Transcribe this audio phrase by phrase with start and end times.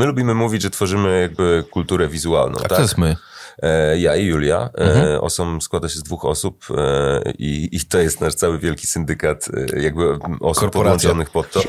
[0.00, 2.58] my lubimy mówić, że tworzymy jakby kulturę wizualną.
[2.58, 2.76] A tak?
[2.76, 3.16] to jest my.
[3.62, 4.70] E, ja i Julia.
[4.78, 5.20] E, Mhm.
[5.20, 9.46] Osom składa się z dwóch osób e, i, i to jest nasz cały wielki syndykat
[9.82, 11.60] jakby osób podłączonych pod to.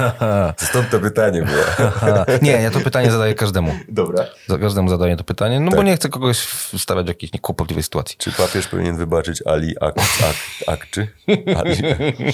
[0.68, 1.94] Stąd to pytanie było.
[2.42, 3.72] Nie, ja to pytanie zadaję każdemu.
[3.88, 4.24] Dobra.
[4.48, 5.86] Za każdemu zadaję to pytanie, no bo Tak.
[5.86, 8.16] nie chcę kogoś wstawiać w jakiejś kłopotliwej sytuacji.
[8.18, 10.36] Czy papież powinien wybaczyć Ali Ak, Ak,
[10.66, 11.08] Akczy?
[11.56, 11.76] Ali.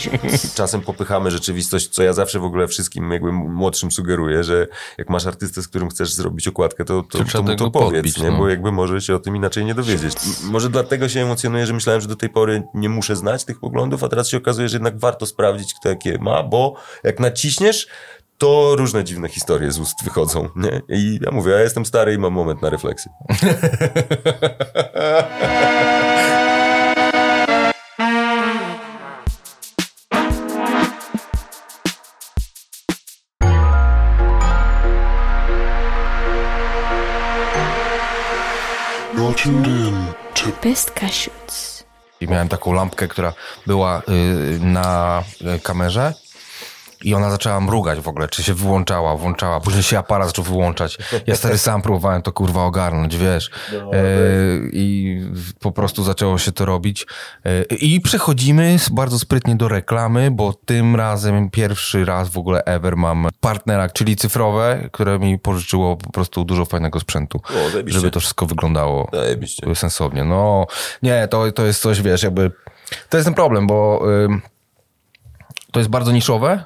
[0.54, 4.66] Czasem popychamy rzeczywistość, co ja zawsze w ogóle wszystkim jakby młodszym sugeruję, że
[4.98, 7.92] jak masz artystę, z którym chcesz zrobić okładkę, to, to, To to, mu to powiedz,
[7.94, 8.30] podbić, nie?
[8.30, 8.38] no.
[8.38, 10.12] bo jakby może się o tym inaczej nie dowiedzieć.
[10.16, 13.60] M- Może dlatego się emocjonuję, że myślałem, że do tej pory nie muszę znać tych
[13.60, 16.74] poglądów, a teraz się okazuje, że jednak warto sprawdzić, kto jakie ma, bo
[17.04, 17.86] jak naciśniesz,
[18.38, 20.48] to różne dziwne historie z ust wychodzą.
[20.56, 20.82] Nie?
[20.88, 23.12] I ja mówię, ja jestem stary i mam moment na refleksję.
[39.42, 39.94] tuned in
[40.34, 41.84] to Best Cashews.
[42.20, 43.32] I miałem taką lampkę, która
[43.66, 45.22] była y, na
[45.56, 46.14] y, kamerze
[47.04, 50.98] i ona zaczęła mrugać w ogóle, czy się wyłączała, włączała, później się aparat zaczął wyłączać.
[51.26, 53.50] Ja stary sam próbowałem to kurwa ogarnąć, wiesz.
[53.72, 55.18] Y, I
[55.60, 57.06] po prostu zaczęło się to robić.
[57.46, 62.96] Y, I przechodzimy bardzo sprytnie do reklamy, bo tym razem pierwszy raz w ogóle ever
[62.96, 68.20] mam partnera, czyli cyfrowe, które mi pożyczyło po prostu dużo fajnego sprzętu, O, żeby to
[68.20, 69.74] wszystko wyglądało Zajebiście.
[69.74, 70.24] sensownie.
[70.24, 70.66] No,
[71.02, 72.50] nie, to, to jest coś, wiesz, jakby,
[73.08, 74.42] to jest ten problem, bo ym,
[75.72, 76.64] to jest bardzo niszowe,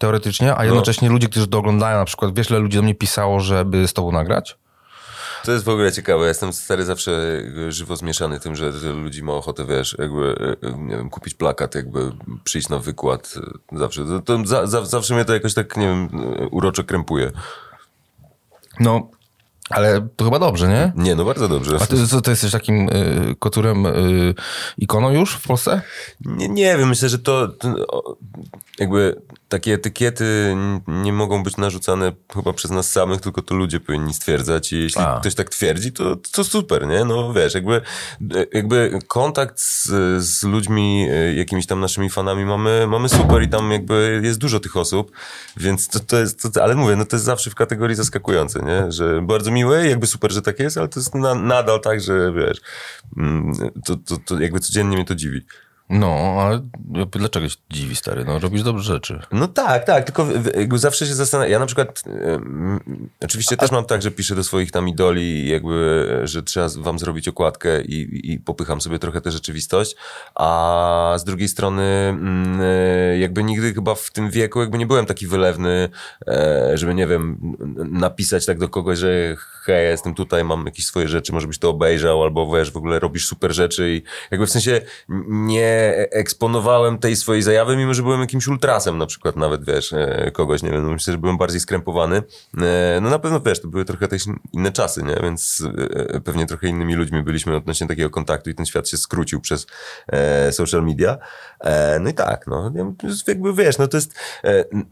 [0.00, 3.40] teoretycznie, a jednocześnie ludzie, którzy to oglądają, na przykład, wiesz, ile ludzi do mnie pisało,
[3.40, 4.58] żeby z tobą nagrać?
[5.44, 6.22] To jest w ogóle ciekawe.
[6.22, 10.72] Ja jestem stary zawsze żywo zmieszany tym, że że ludzi ma ochotę, wiesz, jakby, e,
[10.78, 12.12] nie wiem, kupić plakat, jakby
[12.44, 13.34] przyjść na wykład.
[13.72, 14.04] e, Zawsze.
[14.04, 16.08] To, to za, za, zawsze mnie to jakoś tak, nie wiem,
[16.40, 17.30] e, uroczo krępuje.
[18.80, 19.08] No,
[19.70, 20.92] ale to chyba dobrze, nie?
[20.96, 21.76] Nie, no bardzo dobrze.
[21.80, 24.34] A ty, co, ty jesteś takim y, koturem y,
[24.78, 25.82] ikoną już w Polsce?
[26.20, 27.74] Nie, nie wiem, myślę, że to, to
[28.78, 34.14] jakby takie etykiety nie mogą być narzucane chyba przez nas samych, tylko to ludzie powinni
[34.14, 35.20] stwierdzać i jeśli A.
[35.20, 37.04] ktoś tak twierdzi, to, to super, nie?
[37.04, 37.80] No wiesz, jakby,
[38.52, 39.88] jakby kontakt z,
[40.24, 44.60] z ludźmi, e, jakimiś tam naszymi fanami mamy, mamy super i tam jakby jest dużo
[44.60, 45.12] tych osób,
[45.56, 48.92] więc to, to jest, to, ale mówię, no to jest zawsze w kategorii zaskakujące, nie?
[48.92, 52.32] Że bardzo miłe, jakby super, że tak jest, ale to jest na, nadal tak, że
[52.32, 52.60] wiesz,
[53.16, 53.52] mm,
[53.84, 55.40] to, to, to jakby codziennie mnie to dziwi.
[55.90, 56.60] No, ale
[57.10, 58.24] dlaczego się dziwi, stary?
[58.24, 59.20] No, robisz dobre rzeczy.
[59.32, 61.52] No tak, tak, tylko jakby zawsze się zastanawiam.
[61.52, 62.02] Ja na przykład,
[63.24, 67.28] oczywiście też mam tak, że piszę do swoich tam idoli, jakby, że trzeba wam zrobić
[67.28, 69.96] okładkę i, i popycham sobie trochę tę rzeczywistość,
[70.34, 75.06] a z drugiej strony mm, e, jakby nigdy chyba w tym wieku jakby nie byłem
[75.06, 75.88] taki wylewny,
[76.28, 77.56] e, żeby nie wiem,
[77.90, 81.58] napisać tak do kogoś, że hej, ja jestem tutaj, mam jakieś swoje rzeczy, może byś
[81.58, 84.80] to obejrzał, albo wiesz, w ogóle robisz super rzeczy i jakby w sensie
[85.28, 85.79] nie
[86.10, 90.62] eksponowałem tej swojej zajawy, mimo że byłem jakimś ultrasem na przykład nawet, wiesz, e, kogoś,
[90.62, 92.22] nie wiem, no myślę, że byłem bardziej skrępowany.
[92.58, 95.16] E, No na pewno, wiesz, to były trochę też inne czasy, nie?
[95.22, 95.62] Więc
[96.14, 99.66] e, pewnie trochę innymi ludźmi byliśmy odnośnie takiego kontaktu i ten świat się skrócił przez
[100.50, 101.18] social media.
[102.00, 102.72] No i tak, no,
[103.26, 104.14] jakby wiesz, no to jest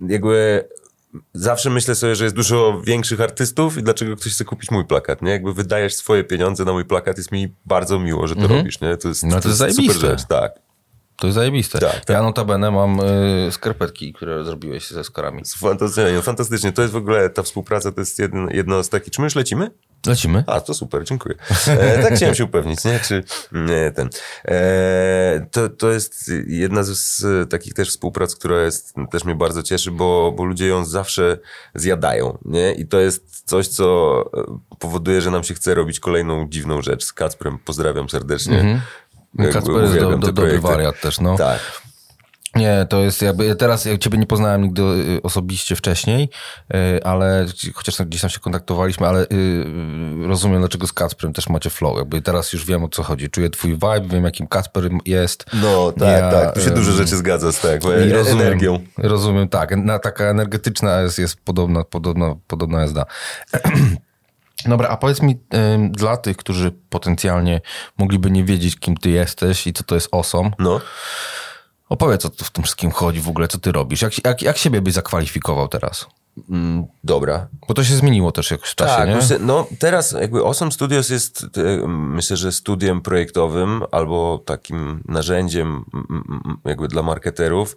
[0.09, 0.69] jakby
[1.35, 5.23] zawsze myślę sobie, że jest dużo większych artystów i dlaczego ktoś chce kupić mój plakat,
[5.23, 5.31] nie?
[5.31, 8.97] Jakby wydajesz swoje pieniądze na mój plakat, jest mi bardzo miło, że to robisz, nie?
[8.97, 10.68] To jest, No to jest super rzecz, tak.
[11.19, 11.79] To jest zajebiste.
[11.79, 12.09] Tak, tak.
[12.17, 15.43] Ja notabene mam y, skarpetki, które zrobiłeś ze skarami.
[15.57, 16.73] Fantastycznie, fantastycznie.
[16.73, 19.35] To jest w ogóle, ta współpraca to jest jedno, jedno z takich, czy my już
[19.35, 19.71] lecimy?
[20.07, 20.45] Lecimy?
[20.47, 21.35] A, to super, dziękuję.
[21.67, 23.01] E, tak chciałem się upewnić, nie?
[23.01, 24.09] Czy nie, ten.
[24.45, 29.63] E, to, to jest jedna z, z takich też współprac, która jest, też mnie bardzo
[29.63, 31.39] cieszy, bo, bo ludzie ją zawsze
[31.75, 32.73] zjadają, nie?
[32.73, 37.05] I to jest coś, co e, powoduje, że nam się chce robić kolejną dziwną rzecz.
[37.05, 38.61] Z Kacprem pozdrawiam serdecznie.
[38.61, 38.81] Mhm.
[39.53, 41.37] Kacper jest do, do, dobry wariat też, no.
[41.37, 41.61] Tak.
[42.57, 46.29] Nie, to jest jakby, teraz ja ciebie nie poznałem nigdy y, osobiście wcześniej,
[46.75, 49.27] y, ale chociaż tam gdzieś tam się kontaktowaliśmy, ale y,
[50.27, 51.99] rozumiem, dlaczego z Kacprem też macie flow.
[51.99, 53.31] Jakby teraz już wiem o co chodzi.
[53.31, 55.45] Czuję twój vibe, wiem jakim Kacper jest.
[55.63, 56.55] No, tak, Ja, tak.
[56.55, 58.79] Tu się em, dużo rzeczy zgadza z tak, I rozumiem, energią.
[58.97, 59.77] rozumiem, tak.
[59.77, 63.05] Na, taka energetyczna jest, jest podobna, podobna, podobna jazda.
[64.67, 65.39] Dobra, a powiedz mi
[65.75, 67.61] ym, dla tych, którzy potencjalnie
[67.99, 70.81] mogliby nie wiedzieć, kim ty jesteś i co to jest osom, No.
[71.89, 74.03] opowiedz, o co w tym wszystkim chodzi w ogóle, co ty robisz.
[74.03, 76.07] Jak, jak, jak siebie byś zakwalifikował teraz?
[76.51, 77.49] Mm, dobra.
[77.69, 79.39] Bo to się zmieniło też jakoś w czasie, Tak, nie?
[79.39, 85.85] no teraz jakby Awesome Studios jest e, myślę, że studiem projektowym albo takim narzędziem
[86.65, 87.77] jakby dla marketerów,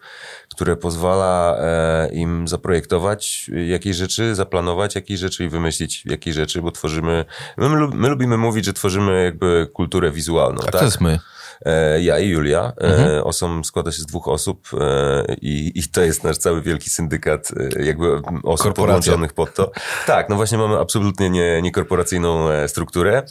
[0.50, 6.72] które pozwala e, im zaprojektować jakieś rzeczy, zaplanować jakieś rzeczy i wymyślić jakieś rzeczy, bo
[6.72, 7.26] tworzymy,
[7.58, 10.58] my, my lubimy mówić, że tworzymy jakby kulturę wizualną.
[10.58, 10.80] Tak, tak?
[10.80, 11.20] to jest my.
[11.66, 12.74] E, ja i Julia.
[12.78, 13.10] Mhm.
[13.10, 16.90] E, Osom składa się z dwóch osób e, i, i to jest nasz cały wielki
[16.90, 19.72] syndykat jakby osób podłączonych pod to.
[20.06, 23.24] Tak, no właśnie mamy absolutnie nie, niekorporacyjną strukturę,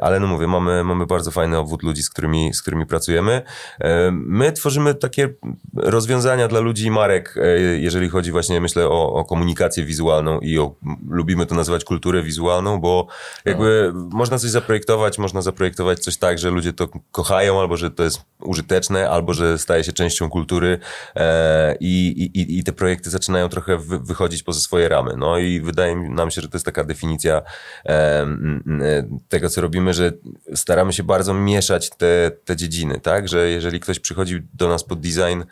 [0.00, 3.42] ale no mówię, mamy, mamy bardzo fajny obwód ludzi, z którymi, z którymi pracujemy.
[4.12, 5.28] My tworzymy takie
[5.76, 7.34] rozwiązania dla ludzi i marek,
[7.78, 10.74] jeżeli chodzi właśnie, myślę, o, o komunikację wizualną i o,
[11.08, 13.06] lubimy to nazywać kulturę wizualną, bo
[13.44, 18.02] jakby można coś zaprojektować, można zaprojektować coś tak, że ludzie to kochają, albo że to
[18.02, 20.78] jest użyteczne, albo że staje się częścią kultury
[21.16, 25.14] e, i, i, i te projekty zaczynają trochę wy, wychodzić poza swoje ramy.
[25.16, 27.42] No i wydaje nam się, że to jest taka definicja
[27.86, 28.62] e, m,
[29.28, 30.12] tego, co robimy, że
[30.54, 33.28] staramy się bardzo mieszać te, te dziedziny, tak?
[33.28, 35.42] Że jeżeli ktoś przychodzi do nas pod design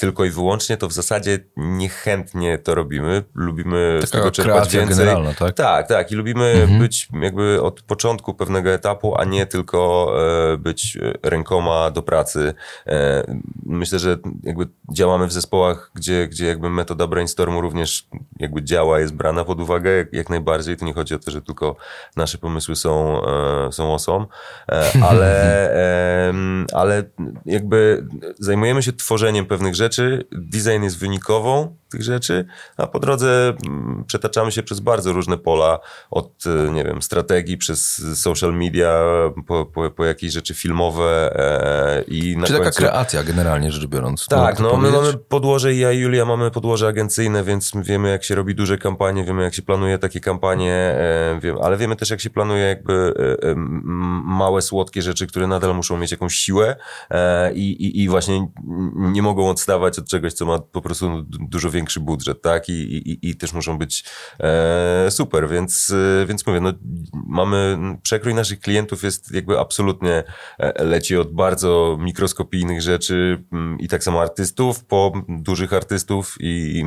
[0.00, 3.24] tylko i wyłącznie, to w zasadzie niechętnie to robimy.
[3.34, 5.08] Lubimy z Taka tego czerpać więcej.
[5.38, 5.54] tak?
[5.54, 6.12] Tak, tak.
[6.12, 10.12] I lubimy być jakby od początku pewnego etapu, a nie tylko
[10.52, 12.54] e, być rękoma do pracy.
[12.86, 13.24] E,
[13.66, 18.08] myślę, że jakby działamy w zespołach, gdzie, gdzie jakby metoda brainstormu również
[18.38, 20.76] jakby działa, jest brana pod uwagę jak, jak najbardziej.
[20.76, 21.76] Tu nie chodzi o to, że tylko
[22.16, 24.26] nasze pomysły są, e, są osom,
[24.72, 25.70] e, ale,
[26.80, 27.02] ale
[27.46, 28.06] jakby
[28.38, 29.89] zajmujemy się tworzeniem pewnych rzeczy.
[30.32, 32.44] Design jest wynikową tych rzeczy,
[32.76, 35.78] a po drodze mm, przetaczamy się przez bardzo różne pola,
[36.10, 39.02] od, e, nie wiem, strategii, przez social media,
[39.46, 42.78] po, po, po jakieś rzeczy filmowe e, i na Czy taka końcu...
[42.78, 44.26] kreacja generalnie rzecz biorąc?
[44.26, 48.34] Tak, no my mamy podłoże, ja i Julia mamy podłoże agencyjne, więc wiemy jak się
[48.34, 52.20] robi duże kampanie, wiemy jak się planuje takie kampanie, e, wiem, ale wiemy też jak
[52.20, 53.54] się planuje jakby e, e,
[54.24, 56.76] małe, słodkie rzeczy, które nadal muszą mieć jakąś siłę
[57.10, 58.48] e, i, i, i właśnie
[58.94, 62.68] nie mogą odstawać od czegoś, co ma po prostu du- dużo większy budżet, tak?
[62.68, 64.04] I, i, i też muszą być
[64.40, 65.90] e, super, więc,
[66.22, 66.72] e, więc mówię, no
[67.26, 70.22] mamy, przekrój naszych klientów jest jakby absolutnie
[70.58, 76.82] e, leci od bardzo mikroskopijnych rzeczy mm, i tak samo artystów, po dużych artystów i,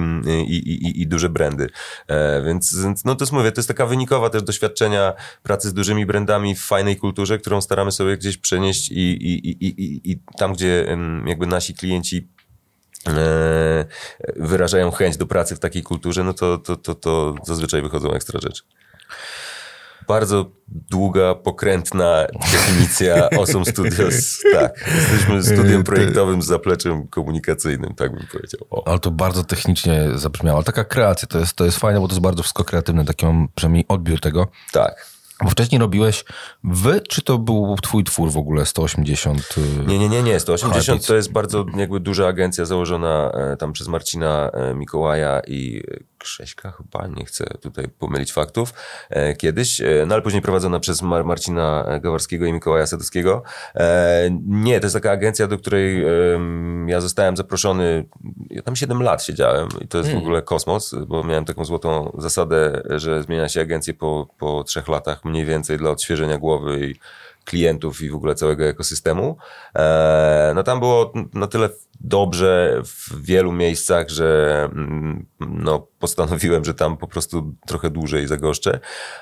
[0.48, 1.70] i, i, i, duże brandy.
[2.08, 5.14] E, więc, no to jest, mówię, to jest taka wynikowa też doświadczenia
[5.44, 9.68] pracy z dużymi brandami w fajnej kulturze, którą staramy sobie gdzieś przenieść i, i, i,
[9.68, 12.28] i, i- tam, gdzie jakby nasi klienci
[14.36, 18.40] wyrażają chęć do pracy w takiej kulturze, no to, to, to, to zazwyczaj wychodzą ekstra
[18.40, 18.64] rzeczy.
[20.08, 24.40] Bardzo długa, pokrętna definicja Awesome Studios.
[24.54, 28.68] Tak, jesteśmy studiem projektowym z zapleczem komunikacyjnym, tak bym powiedział.
[28.70, 28.88] O.
[28.88, 30.58] Ale to bardzo technicznie zabrzmiało.
[30.58, 33.06] Ale taka kreacja to jest, to jest fajne, bo to jest bardzo wszystko kreatywne.
[33.06, 34.48] Taki mam przynajmniej odbiór tego.
[34.72, 35.13] Tak.
[35.44, 36.26] Bo wcześniej robiłeś
[36.64, 39.56] wy, czy to był twój twór w ogóle 180?
[39.58, 40.40] y, Nie, nie, nie, nie.
[40.40, 41.08] 180 Hypebeats.
[41.08, 45.84] to jest bardzo jakby duża agencja założona e, tam przez Marcina e, Mikołaja i
[46.24, 48.74] Krześka chyba, nie chcę tutaj pomylić faktów,
[49.10, 53.44] e, kiedyś, e, no ale później prowadzona przez Mar Marcina Gawarskiego i Mikołaja Sadowskiego.
[53.76, 56.06] E, nie, to jest taka agencja, do której
[56.88, 58.06] ja zostałem zaproszony,
[58.50, 62.16] ja tam 7 lat siedziałem i to jest w ogóle kosmos, bo miałem taką złotą
[62.18, 66.96] zasadę, że zmienia się agencję po, po trzech latach mniej więcej dla odświeżenia głowy i
[67.46, 69.38] klientów i w ogóle całego ekosystemu.
[70.56, 71.70] No tam było na tyle
[72.04, 78.80] dobrze w wielu miejscach, że mm, no, postanowiłem, że tam po prostu trochę dłużej zagoszczę.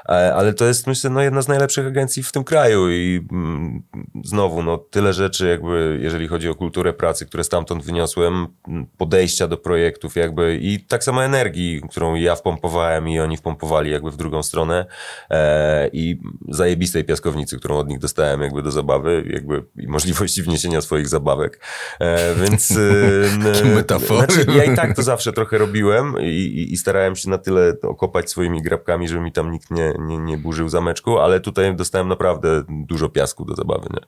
[0.09, 3.83] E, ale to jest myślę no, jedna z najlepszych agencji w tym kraju i mm,
[4.23, 9.47] znowu no, tyle rzeczy jakby jeżeli chodzi o kulturę pracy, które stamtąd wyniosłem, m, podejścia
[9.47, 14.17] do projektów jakby i tak samo energii, którą ja wpompowałem i oni wpompowali jakby w
[14.17, 14.85] drugą stronę
[15.29, 16.19] e, i
[16.49, 21.59] zajebistej piaskownicy, którą od nich dostałem jakby do zabawy jakby i możliwości wniesienia swoich zabawek.
[21.99, 22.35] E,
[23.43, 24.33] więc metafory.
[24.33, 27.73] znaczy, ja i tak to zawsze trochę robiłem i, i, i starałem się na tyle
[27.81, 32.07] okopać swoimi grabkami, żeby mi tam nikt nie, nie, nie burzył zameczku, ale tutaj dostałem
[32.07, 33.89] naprawdę dużo piasku do zabawy.
[33.93, 34.01] Nie?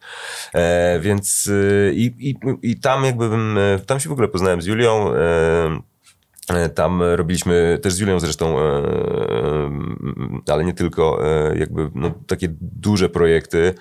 [0.61, 1.49] E, więc
[1.87, 5.13] e, i, i, i tam jakby bym, e, tam się w ogóle poznałem z Julią.
[5.13, 5.93] E,
[6.49, 8.81] E, Tam robiliśmy też z Julią zresztą, e,
[10.51, 11.19] ale nie tylko,
[11.55, 13.73] jakby no, takie duże projekty.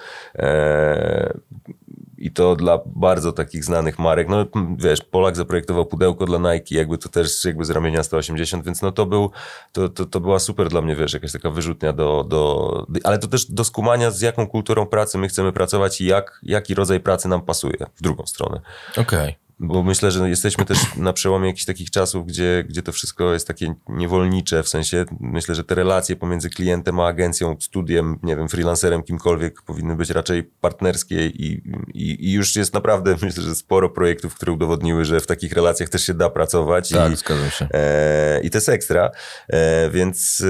[2.22, 4.28] I to dla bardzo takich znanych marek.
[4.28, 4.46] No
[4.78, 8.92] wiesz, Polak zaprojektował pudełko dla Nike, jakby to też jakby z ramienia 180, więc no
[8.92, 9.30] to był,
[9.72, 13.28] to, to, to była super dla mnie, wiesz, jakaś taka wyrzutnia do, do, ale to
[13.28, 17.28] też do skumania z jaką kulturą pracy my chcemy pracować i jak, jaki rodzaj pracy
[17.28, 18.60] nam pasuje w drugą stronę.
[18.96, 19.41] Okej.
[19.62, 23.46] Bo myślę, że jesteśmy też na przełomie jakichś takich czasów, gdzie, gdzie to wszystko jest
[23.46, 28.48] takie niewolnicze, w sensie myślę, że te relacje pomiędzy klientem a agencją, studiem, nie wiem,
[28.48, 31.62] freelancerem, kimkolwiek powinny być raczej partnerskie i,
[31.94, 35.88] i, i już jest naprawdę, myślę, że sporo projektów, które udowodniły, że w takich relacjach
[35.88, 36.88] też się da pracować.
[36.88, 37.68] Tak, i, zgadzam się.
[37.74, 39.10] E, I to jest ekstra,
[39.48, 40.42] e, więc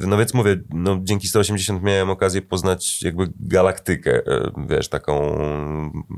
[0.00, 5.38] no więc mówię, no dzięki 180 miałem okazję poznać jakby galaktykę, e, wiesz, taką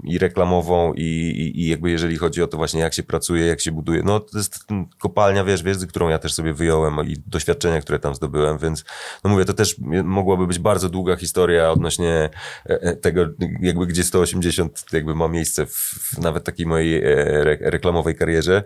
[0.05, 3.61] i reklamową i, i, i jakby jeżeli chodzi o to właśnie jak się pracuje, jak
[3.61, 4.67] się buduje, no to jest
[4.99, 8.85] kopalnia, wiesz, wiedzy, którą ja też sobie wyjąłem i doświadczenia, które tam zdobyłem, więc
[9.25, 12.31] no mówię, to też mogłaby być bardzo długa historia odnośnie e,
[12.67, 13.27] e, tego,
[13.61, 18.63] jakby gdzie 180 jakby ma miejsce w, w nawet takiej mojej re reklamowej karierze.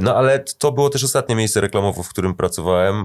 [0.00, 3.04] No ale to było też ostatnie miejsce reklamowe, w którym pracowałem,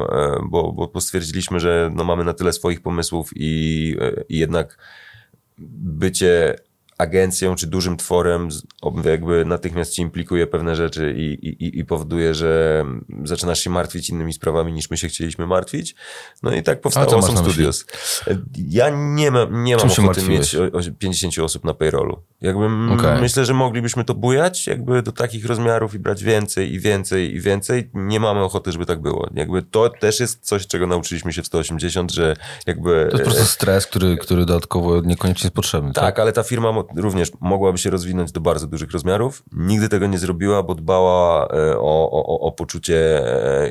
[0.50, 3.96] bo, bo stwierdziliśmy, że no mamy na tyle swoich pomysłów i,
[4.30, 4.78] i jednak
[5.58, 6.56] bycie
[6.98, 8.50] agencją czy dużym tworem
[9.06, 12.84] jakby natychmiast ci implikuje pewne rzeczy i, i, i powoduje, że
[13.24, 15.96] zaczynasz się martwić innymi sprawami niż my się chcieliśmy martwić.
[16.44, 17.86] No i tak powstało Awesome Studios.
[18.68, 20.56] Ja nie, ma, nie mam ochoty mieć
[21.00, 22.22] 50 osób na payrollu.
[22.42, 23.22] Jakby okay.
[23.22, 27.42] myślę, że moglibyśmy to bujać jakby do takich rozmiarów i brać więcej i więcej i
[27.42, 27.90] więcej.
[27.94, 29.30] Nie mamy ochoty, żeby tak było.
[29.34, 32.36] Jakby to też jest coś, czego nauczyliśmy się w 180, że
[32.68, 33.08] jakby...
[33.12, 35.94] To jest po prostu stres, który, który dodatkowo niekoniecznie jest potrzebny.
[35.94, 36.20] Tak, tak?
[36.20, 39.44] ale ta firma również mogłaby się rozwinąć do bardzo dużych rozmiarów.
[39.52, 43.24] Nigdy tego nie zrobiła, bo dbała e, o, o, o poczucie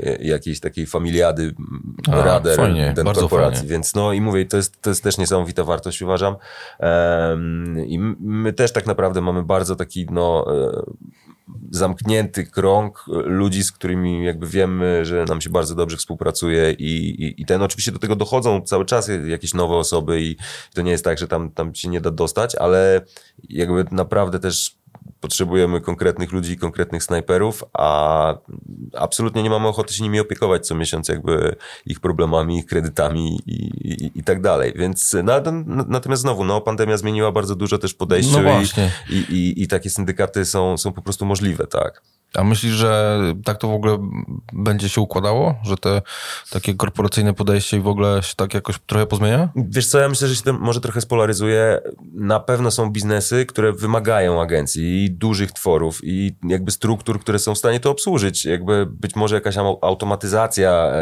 [0.03, 1.55] e, jakiejś takiej familiady
[2.13, 3.57] A, rader fajnie, den korporacji.
[3.57, 3.71] Fajnie.
[3.71, 6.37] Więc no i mówię, to jest, to jest też niesamowita wartość, uważam.
[7.87, 10.83] I my też tak naprawdę mamy bardzo taki no e,
[11.71, 17.43] zamknięty krąg ludzi, z którymi jakby wiemy, że nam się bardzo dobrze współpracuje i, i,
[17.43, 20.37] i ten oczywiście do tego dochodzą cały czas jakieś nowe osoby i
[20.75, 23.01] to nie jest tak, że tam, tam się nie da dostać, ale
[23.49, 24.82] jakby naprawdę też
[25.23, 28.35] potrzebujemy konkretnych ludzi, konkretnych snajperów, a
[28.97, 33.53] absolutnie nie mamy ochoty się nimi opiekować co miesiąc jakby ich problemami, ich kredytami i,
[33.55, 34.73] i, i tak dalej.
[34.77, 38.63] Więc no, natomiast znowu, no, pandemia zmieniła bardzo dużo też podejście no
[39.11, 42.03] i, i, i, takie syndykaty są, są po prostu możliwe, tak.
[42.35, 43.99] A myślisz, że tak to w ogóle
[44.53, 45.55] będzie się układało?
[45.63, 46.03] Że te
[46.51, 49.49] takie korporacyjne podejście i w ogóle się tak jakoś trochę pozmienia?
[49.57, 51.81] Wiesz co, ja myślę, że się to może trochę spolaryzuje.
[52.15, 57.55] Na pewno są biznesy, które wymagają agencji i dużych tworów i jakby struktur, które są
[57.55, 58.45] w stanie to obsłużyć.
[58.45, 60.93] Jakby być może jakaś automatyzacja,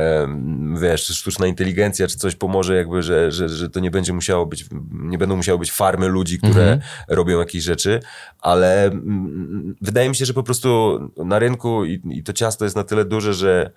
[0.80, 4.64] wiesz, sztuczna inteligencja czy coś pomoże jakby, że, że, że to nie będzie musiało być,
[4.92, 6.80] nie będą musiały być farmy ludzi, które mhm.
[7.08, 8.00] robią jakieś rzeczy,
[8.40, 12.76] ale mm, wydaje mi się, że po prostu na rynku i, i to ciasto jest
[12.76, 13.70] na tyle duże, że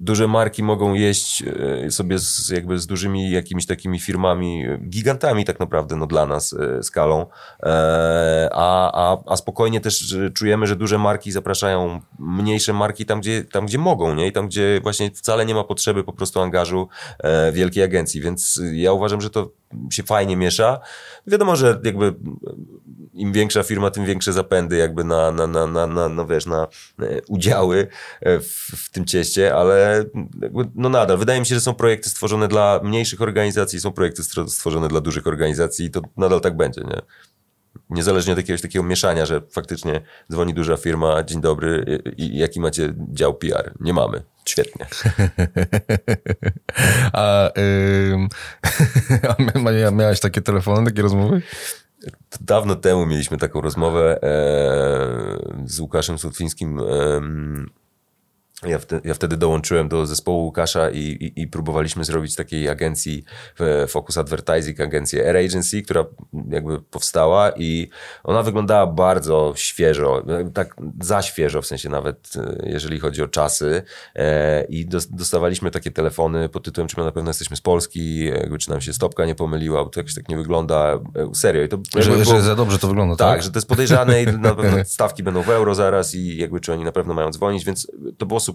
[0.00, 5.60] duże marki mogą jeść e, sobie z, jakby z dużymi jakimiś takimi firmami, gigantami tak
[5.60, 7.26] naprawdę no, dla nas e, skalą,
[7.62, 13.44] e, a, a, a spokojnie też czujemy, że duże marki zapraszają mniejsze marki tam, gdzie,
[13.44, 14.26] tam, gdzie mogą, nie?
[14.26, 16.88] I tam, gdzie właśnie wcale nie ma potrzeby po prostu angażu
[17.52, 19.50] wielkiej agencji, więc ja uważam, że to
[19.92, 20.80] się fajnie miesza.
[21.26, 22.14] Wiadomo, że jakby
[23.14, 26.68] im większa firma, tym większe zapędy jakby na, na, na, na, na no wiesz, na
[27.28, 27.86] udziały
[28.22, 30.04] w, w tym cieście, ale
[30.74, 34.88] no nadal, wydaje mi się, że są projekty stworzone dla mniejszych organizacji, są projekty stworzone
[34.88, 37.02] dla dużych organizacji i to nadal tak będzie, nie?
[37.90, 40.00] Niezależnie od jakiegoś takiego mieszania, że faktycznie
[40.32, 43.74] dzwoni duża firma, dzień dobry, i jaki macie dział PR?
[43.80, 44.22] Nie mamy.
[44.44, 44.86] Świetnie.
[47.12, 47.50] a,
[48.12, 48.28] ym,
[49.86, 51.42] a miałeś takie telefony, takie rozmowy?
[52.40, 56.78] Dawno temu mieliśmy taką rozmowę e, z Łukaszem Słotwińskim.
[56.78, 56.82] E,
[58.66, 63.24] ja, wtedy, ja wtedy dołączyłem do zespołu Łukasza i, i, i, próbowaliśmy zrobić takiej agencji
[63.88, 66.04] Focus Advertising, agencję Air Agency, która
[66.50, 67.88] jakby powstała i
[68.24, 70.24] ona wyglądała bardzo świeżo,
[70.54, 73.82] tak za świeżo w sensie nawet, jeżeli chodzi o czasy
[74.14, 78.58] e, i dostawaliśmy takie telefony pod tytułem, czy my na pewno jesteśmy z Polski, jakby,
[78.58, 81.62] czy nam się stopka nie pomyliła, bo to jakoś tak nie wygląda e, serio.
[81.62, 83.28] I to, że, było, że za dobrze to wygląda, tak?
[83.28, 86.60] Tak, że to jest podejrzane i na pewno stawki będą w euro zaraz i jakby,
[86.60, 88.49] czy oni na pewno mają dzwonić, więc to było super,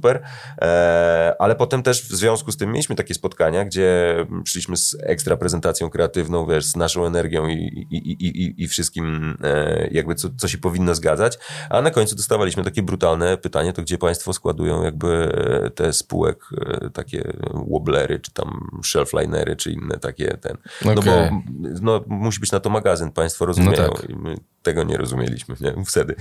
[0.62, 5.38] e, ale potem też w związku z tym mieliśmy takie spotkania, gdzie szliśmy z ekstra
[5.38, 10.48] prezentacją kreatywną, wiesz, z naszą energią i, i, i, i, wszystkim e, jakby co, co
[10.48, 15.32] się powinno zgadzać, a na końcu dostawaliśmy takie brutalne pytanie, to gdzie państwo składują jakby
[15.66, 16.46] e, te spółek,
[16.94, 21.04] takie wobblery, czy tam shelflinery, czy inne takie ten, no okay.
[21.04, 21.42] bo
[21.82, 24.10] no, musi być na to magazyn, państwo rozumieją no tak.
[24.10, 24.36] i my
[24.66, 25.86] tego nie rozumieliśmy, nie?
[25.86, 26.16] Wtedy.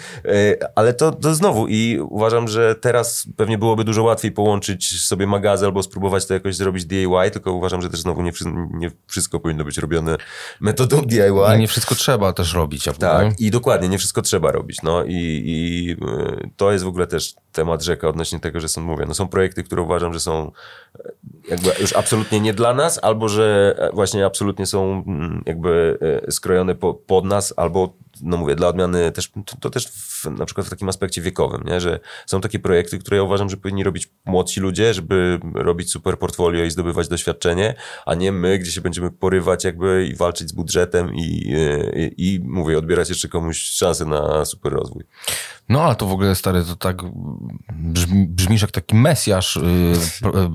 [0.75, 5.66] Ale to, to znowu i uważam, że teraz pewnie byłoby dużo łatwiej połączyć sobie magazy
[5.66, 8.33] albo spróbować to jakoś zrobić DIY, tylko uważam, że też znowu nie,
[8.71, 10.16] nie wszystko powinno być robione
[10.61, 11.56] metodą DIY.
[11.56, 12.87] I nie wszystko trzeba też robić.
[12.87, 14.83] Ja tak, i dokładnie, nie wszystko trzeba robić.
[14.83, 18.80] No i, i e, to jest w ogóle też temat rzeka odnośnie tego, że są,
[18.80, 20.52] mówię, no są projekty, które uważam, że są
[20.99, 21.12] e,
[21.49, 25.99] jakby już absolutnie nie dla nas, albo że właśnie absolutnie są mm, jakby
[26.30, 30.47] skrojone po, pod nas, albo no mówię, dla odmiany też, to, to też w, na
[30.47, 31.80] przykład w takim aspekcie wiekowym, nie?
[31.80, 36.18] że są takie projekty, które ja uważam, że powinni robić młodsi ludzie, żeby robić super
[36.18, 37.75] portfolio i zdobywać doświadczenie,
[38.06, 41.54] a nie my, gdzie się będziemy porywać jakby i walczyć z budżetem i,
[41.97, 45.04] i, i mówię, odbierać jeszcze komuś szansę na super rozwój.
[45.68, 46.97] No ale to w ogóle stary, to tak
[47.73, 49.59] brzmi, brzmisz jak taki mesjasz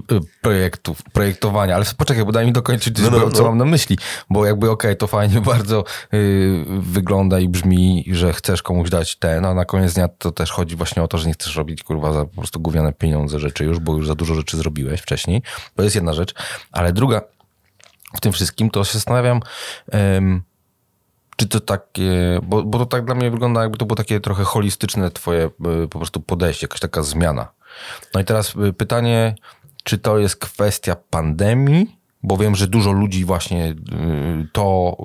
[0.10, 3.50] yy, projektów, projektowania, ale poczekaj, bo daj mi dokończyć, no, no, co no.
[3.50, 3.98] mam na myśli,
[4.30, 9.15] bo jakby okej, okay, to fajnie bardzo yy, wygląda i brzmi, że chcesz komuś dać
[9.15, 11.84] ten, a na koniec dnia to też chodzi właśnie o to, że nie chcesz robić
[11.84, 15.41] kurwa za po prostu gówniane pieniądze rzeczy już, bo już za dużo rzeczy zrobiłeś wcześniej.
[15.75, 16.34] To jest jedna rzecz,
[16.72, 17.22] ale druga
[18.18, 19.39] w tym wszystkim to się zastanawiam,
[19.94, 20.00] yy,
[21.39, 24.44] czy to takie, bo, bo to tak dla mnie wygląda, jakby to było takie trochę
[24.44, 27.48] holistyczne twoje y, po prostu podejście, jakaś taka zmiana.
[28.13, 29.36] No i teraz y, pytanie,
[29.84, 33.76] czy to jest kwestia pandemii, bo wiem, że dużo ludzi właśnie y,
[34.52, 34.98] to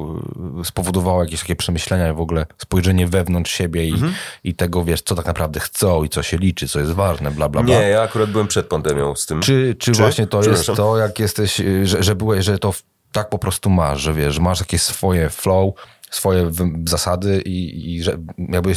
[0.65, 4.13] spowodowało jakieś takie przemyślenia w ogóle spojrzenie wewnątrz siebie i, mhm.
[4.45, 7.49] i tego, wiesz, co tak naprawdę chcą i co się liczy, co jest ważne, bla,
[7.49, 7.81] bla, bla.
[7.81, 9.41] Nie, ja akurat byłem przed pandemią z tym.
[9.41, 10.01] Czy, czy, czy?
[10.01, 12.75] właśnie to jest to, jak jesteś, że, że byłeś, że to
[13.13, 15.75] tak po prostu masz, że wiesz, masz jakieś swoje flow,
[16.11, 16.51] swoje
[16.85, 18.75] zasady i, i że jakby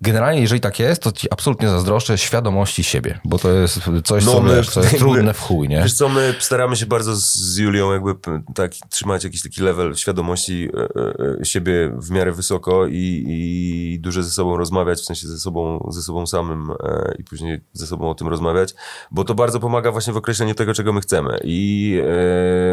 [0.00, 4.32] generalnie jeżeli tak jest, to ci absolutnie zazdroszczę świadomości siebie, bo to jest coś, no,
[4.32, 5.82] co, my, co jest jakby, trudne w chuj, nie?
[5.82, 8.14] Wiesz co, my staramy się bardzo z Julią jakby
[8.54, 14.22] tak trzymać jakiś taki level świadomości e, e, siebie w miarę wysoko i, i dużo
[14.22, 18.10] ze sobą rozmawiać, w sensie ze sobą, ze sobą samym e, i później ze sobą
[18.10, 18.74] o tym rozmawiać,
[19.10, 22.00] bo to bardzo pomaga właśnie w określeniu tego, czego my chcemy i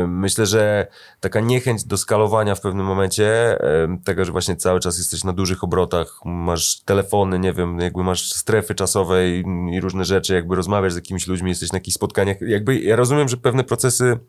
[0.07, 0.87] myślę, że
[1.19, 3.57] taka niechęć do skalowania w pewnym momencie
[4.03, 8.33] tego, że właśnie cały czas jesteś na dużych obrotach, masz telefony, nie wiem, jakby masz
[8.33, 12.37] strefy czasowe i, i różne rzeczy, jakby rozmawiasz z jakimiś ludźmi, jesteś na jakichś spotkaniach.
[12.41, 14.19] Jakby ja rozumiem, że pewne procesy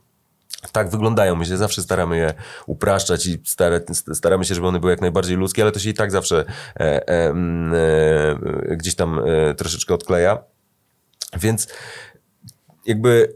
[0.73, 1.37] tak wyglądają.
[1.37, 2.35] My się zawsze staramy je
[2.67, 3.81] upraszczać i stara,
[4.13, 6.45] staramy się, żeby one były jak najbardziej ludzkie, ale to się i tak zawsze
[6.81, 7.35] e, e,
[8.71, 10.39] e, gdzieś tam e, troszeczkę odkleja.
[11.41, 11.69] Więc
[12.87, 13.35] jakby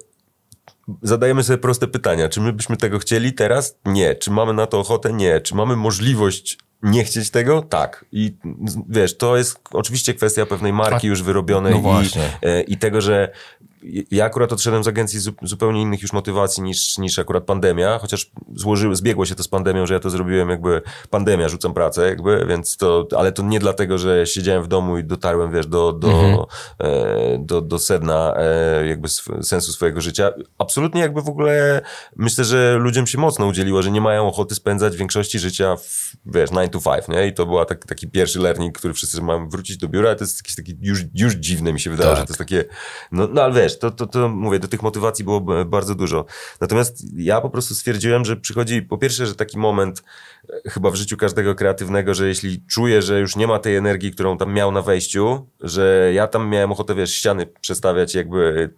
[1.03, 2.29] zadajemy sobie proste pytania.
[2.29, 3.79] Czy my byśmy tego chcieli teraz?
[3.85, 4.15] Nie.
[4.15, 5.13] Czy mamy na to ochotę?
[5.13, 5.41] Nie.
[5.41, 7.63] Czy mamy możliwość nie chcieć tego?
[7.63, 8.05] Tak.
[8.13, 8.37] I
[8.89, 12.07] wiesz, to jest oczywiście kwestia pewnej marki już wyrobionej no i,
[12.43, 13.33] e, i tego, że
[14.11, 18.31] ja akurat odszedłem z agencji z zupełnie innych już motywacji niż, niż akurat pandemia, chociaż
[18.55, 22.47] złożyło, zbiegło się to z pandemią, że ja to zrobiłem jakby pandemia, rzucam pracę jakby,
[22.49, 26.09] więc to, ale to nie dlatego, że siedziałem w domu i dotarłem, wiesz, do, do,
[26.09, 26.39] mhm.
[26.79, 29.09] e, do, do sedna e, jakby
[29.43, 30.33] sensu swojego życia.
[30.59, 31.83] Absolutnie jakby w ogóle
[32.17, 36.51] myślę, że ludziom się mocno udzieliło, że nie mają ochoty spędzać większości życia w, wiesz,
[36.51, 37.27] 9 to 5, nie?
[37.27, 40.39] I to była tak, taki pierwszy learning, który wszyscy mają wrócić do biura, to jest
[40.39, 42.19] jakiś taki już, już dziwne mi się wydaje, tak.
[42.19, 42.65] że to jest takie,
[43.13, 46.25] no, no ale wiesz, wiesz, to, to, to mówię, do tych motywacji było bardzo dużo.
[46.61, 50.03] Natomiast ja po prostu stwierdziłem, że przychodzi, po pierwsze, że taki moment
[50.69, 54.39] chyba w życiu każdego kreatywnego, że jeśli czuję, że już nie ma tej energii, którą
[54.39, 58.71] tam miał na wejściu, że ja tam miałem ochotę, wiesz, ściany przestawiać, jakby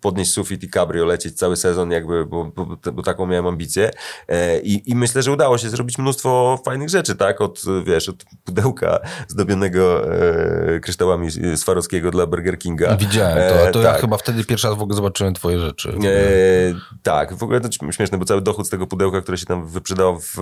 [0.00, 3.90] podnieść sufit i cabrio, lecieć cały sezon, jakby, bo, bo, bo taką miałem ambicję.
[4.28, 7.40] E, I, I myślę, że udało się zrobić mnóstwo fajnych rzeczy, tak?
[7.40, 12.96] Od, wiesz, od pudełka zdobionego e, kryształami Swarowskiego dla Burger Kinga.
[12.96, 13.94] Widziałem to, to tak.
[13.94, 15.88] ja chyba wtedy pierwszy raz w ogóle zobaczyłem twoje rzeczy.
[15.88, 19.66] E, tak, w ogóle to śmieszne, bo cały dochód z tego pudełka, które się tam
[19.66, 20.36] wyprzedało w,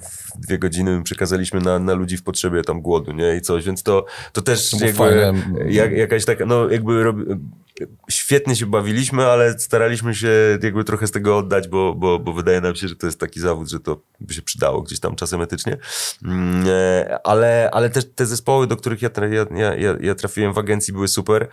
[0.00, 0.07] w
[0.38, 3.36] dwie godziny, przekazaliśmy na, na ludzi w potrzebie tam głodu, nie?
[3.36, 5.32] I coś, więc to, to też to jakby,
[5.68, 7.04] jak, jakaś taka, no jakby
[8.10, 12.60] świetnie się bawiliśmy, ale staraliśmy się jakby trochę z tego oddać, bo, bo, bo wydaje
[12.60, 15.40] nam się, że to jest taki zawód, że to by się przydało gdzieś tam czasem
[15.40, 15.76] etycznie.
[16.24, 19.10] Mm, e, ale, ale też te zespoły, do których ja,
[19.54, 21.48] ja, ja, ja trafiłem w agencji były super.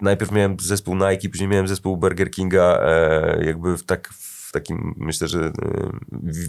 [0.00, 4.10] Najpierw miałem zespół Nike, później miałem zespół Burger Kinga, e, jakby w, tak,
[4.48, 5.52] w takim, myślę, że e,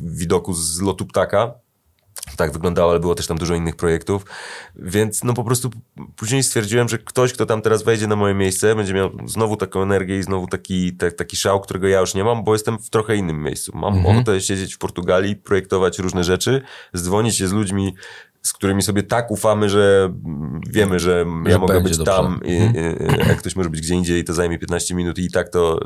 [0.03, 1.53] widoku z lotu ptaka
[2.37, 4.25] tak wyglądało, ale było też tam dużo innych projektów,
[4.75, 5.69] więc no po prostu
[6.15, 9.81] później stwierdziłem, że ktoś, kto tam teraz wejdzie na moje miejsce, będzie miał znowu taką
[9.81, 13.15] energię i znowu taki, taki szał, którego ja już nie mam, bo jestem w trochę
[13.15, 13.71] innym miejscu.
[13.75, 14.15] Mam mhm.
[14.15, 16.61] ochotę siedzieć w Portugalii, projektować różne rzeczy,
[16.93, 17.95] zdzwonić się z ludźmi,
[18.41, 20.13] z którymi sobie tak ufamy, że
[20.69, 22.11] wiemy, że, że ja mogę być dobrze.
[22.11, 23.19] tam, i, mhm.
[23.27, 25.79] jak ktoś może być gdzie indziej, to zajmie 15 minut i tak to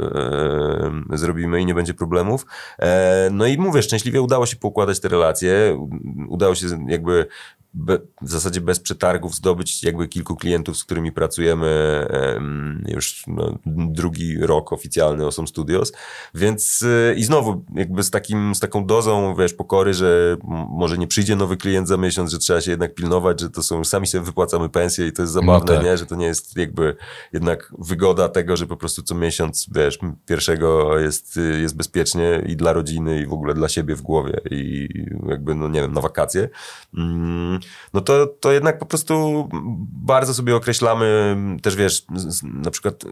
[1.11, 2.45] e, zrobimy i nie będzie problemów.
[2.79, 5.79] E, no i mówię, szczęśliwie udało się poukładać te relacje,
[6.27, 7.27] udało się jakby
[7.73, 11.67] be, w zasadzie bez przetargów zdobyć jakby kilku klientów, z którymi pracujemy
[12.09, 15.93] em, już no, drugi rok oficjalny Awesome Studios,
[16.35, 20.37] więc y, i znowu jakby z, takim, z taką dozą, wiesz, pokory, że
[20.69, 23.83] może nie przyjdzie nowy klient za miesiąc, że trzeba się jednak pilnować, że to są,
[23.83, 25.85] sami sobie wypłacamy pensję i to jest zabawne, No tak.
[25.85, 25.97] nie?
[25.97, 26.95] Że to nie jest jakby
[27.33, 32.55] jednak wygoda tego, że po prostu co miesiąc, wiesz, pierwszego jest, y, jest bezpiecznie i
[32.55, 34.89] dla rodziny i w ogóle dla siebie w głowie i
[35.29, 36.49] jakby, no nie wiem, na wakacje.
[36.97, 37.59] Mm,
[37.93, 39.47] no to, to jednak po prostu
[40.05, 42.05] bardzo sobie określamy też, wiesz,
[42.43, 43.03] na przykład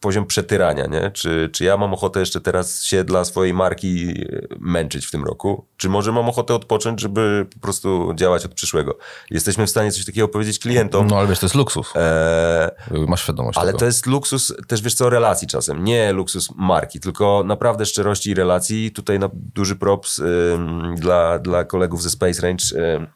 [0.00, 1.10] poziom przetyrania, nie?
[1.10, 5.24] Czy, czy ja mam ochotę jeszcze teraz się dla swojej marki e, męczyć w tym
[5.24, 5.66] roku?
[5.76, 8.98] Czy może mam ochotę odpocząć, żeby po prostu działać od przyszłego?
[9.30, 11.06] Jesteśmy w stanie coś takiego powiedzieć klientom.
[11.06, 11.92] No ale wiesz, to jest luksus.
[11.96, 12.70] E,
[13.08, 13.78] Masz świadomość ale tego.
[13.78, 15.84] to jest luksus też, wiesz co, relacji czasem.
[15.84, 18.90] Nie luksus marki, tylko naprawdę szczerości i relacji.
[18.90, 22.64] Tutaj na duży props ym, dla, dla kolegów ze Space Range,
[22.96, 23.06] ym,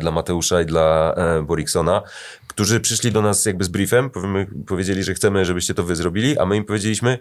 [0.00, 2.02] dla Mateusza i dla e, Boriksona,
[2.46, 4.10] którzy przyszli do nas jakby z briefem,
[4.66, 7.18] powiedzieli, że chcemy, żebyście to wy zrobili, a my im powiedzieliśmy,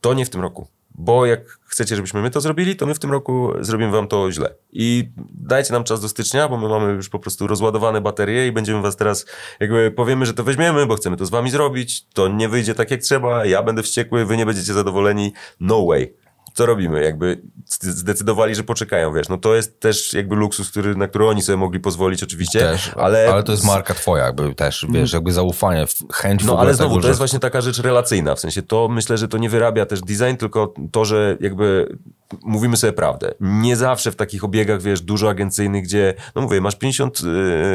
[0.00, 0.68] to nie w tym roku.
[0.94, 4.32] Bo jak chcecie, żebyśmy my to zrobili, to my w tym roku zrobimy wam to
[4.32, 4.54] źle.
[4.72, 8.52] I dajcie nam czas do stycznia, bo my mamy już po prostu rozładowane baterie i
[8.52, 9.26] będziemy was teraz,
[9.60, 12.90] jakby powiemy, że to weźmiemy, bo chcemy to z wami zrobić, to nie wyjdzie tak
[12.90, 15.32] jak trzeba, ja będę wściekły, wy nie będziecie zadowoleni.
[15.60, 16.14] No way.
[16.58, 17.04] Co robimy?
[17.04, 19.28] Jakby zde- zdecydowali, że poczekają, wiesz.
[19.28, 22.90] No to jest też jakby luksus, który, na który oni sobie mogli pozwolić oczywiście, Też,
[22.96, 23.28] ale...
[23.32, 27.02] ale, to jest marka twoja, jakby też, wiesz, jakby zaufanie, chęć No ale znowu, tego,
[27.02, 27.20] to jest że...
[27.20, 30.74] właśnie taka rzecz relacyjna, w sensie to myślę, że to nie wyrabia też design, tylko
[30.92, 31.96] to, że jakby
[32.42, 33.34] mówimy sobie prawdę.
[33.40, 37.20] Nie zawsze w takich obiegach, wiesz, dużo agencyjnych, gdzie, no mówię, masz 50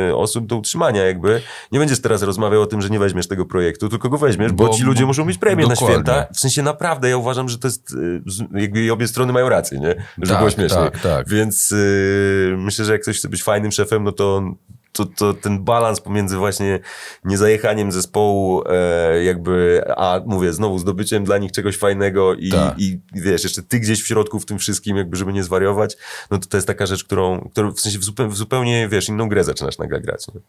[0.10, 1.42] y, osób do utrzymania jakby,
[1.72, 4.68] nie będziesz teraz rozmawiał o tym, że nie weźmiesz tego projektu, tylko go weźmiesz, bo,
[4.68, 5.96] Bo- ci ludzie muszą mieć premię na dokładnie.
[5.96, 6.26] święta.
[6.34, 8.44] W sensie naprawdę ja uważam, że to jest, y, z-
[8.74, 9.96] jakby i obie strony mają rację, nie?
[10.22, 10.78] Że Tak, było śmiesznie.
[10.78, 11.30] tak, tak.
[11.30, 14.44] Więc y, myślę, że jak ktoś chce być fajnym szefem, no to
[14.92, 16.80] to, to ten balans pomiędzy właśnie
[17.26, 22.80] niezajechaniem zespołu, e, jakby, a mówię, znowu zdobyciem dla nich czegoś fajnego i, Tak.
[22.80, 25.98] i wiesz, jeszcze ty gdzieś w środku w tym wszystkim, jakby, żeby nie zwariować,
[26.32, 29.10] no to to jest taka rzecz, którą, którą w sensie w zupełnie, w zupełnie, wiesz,
[29.10, 30.28] inną grę zaczynasz nagle grać.
[30.28, 30.42] Nie?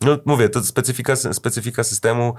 [0.00, 2.34] No mówię, to specyfika, specyfika systemu.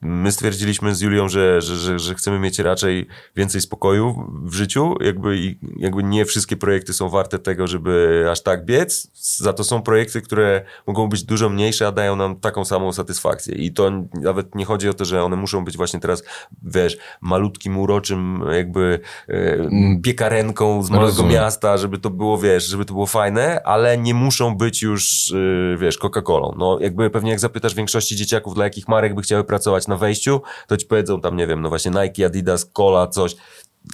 [0.00, 4.94] My stwierdziliśmy z Julią, że, że, że, że chcemy mieć raczej więcej spokoju w życiu,
[5.00, 9.10] jakby, jakby nie wszystkie projekty są warte tego, żeby aż tak biec.
[9.14, 13.54] Za to są projekty, które mogą być dużo mniejsze, a dają nam taką samą satysfakcję.
[13.54, 16.24] I to nawet nie chodzi o to, że one muszą być właśnie teraz,
[16.62, 19.68] wiesz, malutkim, uroczym, jakby e,
[20.02, 21.32] piekarenką z małego Rozumiem.
[21.32, 25.76] miasta, żeby to było, wiesz, żeby to było fajne, ale nie muszą być już, y,
[25.80, 26.54] wiesz, Coca-Colą.
[26.58, 30.42] No, jakby pewnie jak zapytasz większości dzieciaków, dla jakich marek by chciały pracować na wejściu,
[30.66, 33.36] to ci powiedzą tam, nie wiem, no właśnie Nike, Adidas, Cola, coś.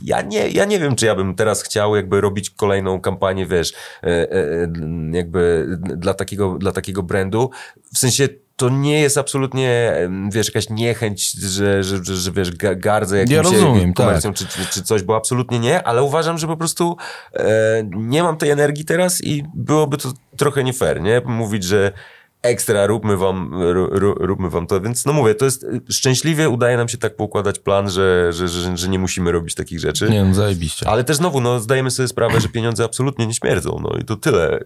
[0.02, 3.72] Ja nie, ja nie wiem, czy ja bym teraz chciał jakby robić kolejną kampanię, wiesz,
[4.02, 4.68] e, e,
[5.12, 7.50] jakby dla takiego, dla takiego brandu.
[7.94, 9.92] W sensie to nie jest absolutnie,
[10.32, 14.06] wiesz, jakaś niechęć, że, że, że, że wiesz, ga- gardzę jakimś Ja rozumiem, tak.
[14.06, 16.96] komercją czy, czy, czy coś, bo absolutnie nie, ale uważam, że po prostu
[17.35, 21.22] e, nie mam tej energii teraz i byłoby to trochę nie fair, nie?
[21.24, 21.92] Mówić, że
[22.42, 26.77] ekstra, róbmy wam, ró- ró- róbmy wam to, więc no mówię, to jest, szczęśliwie udaje
[26.77, 30.11] nam się tak poukładać plan, że, że, że, że nie musimy robić takich rzeczy.
[30.11, 30.88] Nie, no zajebiście.
[30.88, 34.16] Ale też znowu, no, zdajemy sobie sprawę, że pieniądze absolutnie nie śmierdzą, no i to
[34.16, 34.59] tyle.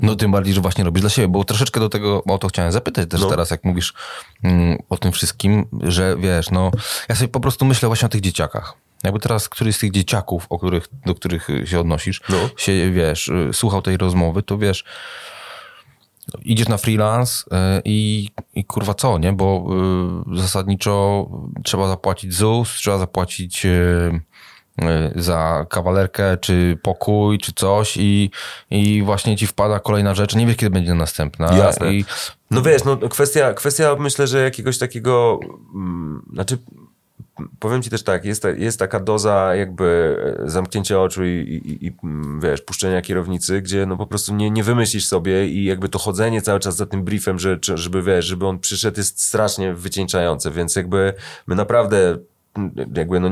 [0.00, 2.72] No tym bardziej, że właśnie robisz dla siebie, bo troszeczkę do tego, o to chciałem
[2.72, 3.26] zapytać też No.
[3.30, 3.94] teraz, jak mówisz
[4.42, 6.70] mm, o tym wszystkim, że wiesz, no
[7.08, 8.74] ja sobie po prostu myślę właśnie o tych dzieciakach.
[9.04, 12.36] Jakby teraz któryś z tych dzieciaków, o których, do których się odnosisz, No.
[12.56, 14.84] się, wiesz, y, słuchał tej rozmowy, to wiesz,
[16.44, 19.32] idziesz na freelance y, i, i kurwa co, nie?
[19.32, 19.66] Bo
[20.32, 21.26] y, zasadniczo
[21.64, 24.20] trzeba zapłacić ZUS, trzeba zapłacić y,
[24.82, 28.30] y, za kawalerkę, czy pokój, czy coś i,
[28.70, 30.34] i właśnie ci wpada kolejna rzecz.
[30.34, 31.56] Nie wiesz, kiedy będzie następna.
[31.56, 31.94] Jasne.
[31.94, 32.04] I,
[32.50, 35.40] No wiesz, no kwestia, kwestia myślę, że jakiegoś takiego,
[35.74, 36.58] mm, znaczy
[37.58, 41.92] powiem ci też tak, jest, jest taka doza jakby e, zamknięcia oczu i, i, i
[42.04, 45.98] mm, wiesz, puszczenia kierownicy, gdzie no po prostu nie, nie wymyślisz sobie i jakby to
[45.98, 50.50] chodzenie cały czas za tym briefem, że, żeby wiesz, żeby on przyszedł jest strasznie wycieńczające,
[50.50, 51.14] więc jakby
[51.46, 52.18] my naprawdę
[52.96, 53.30] jakby no,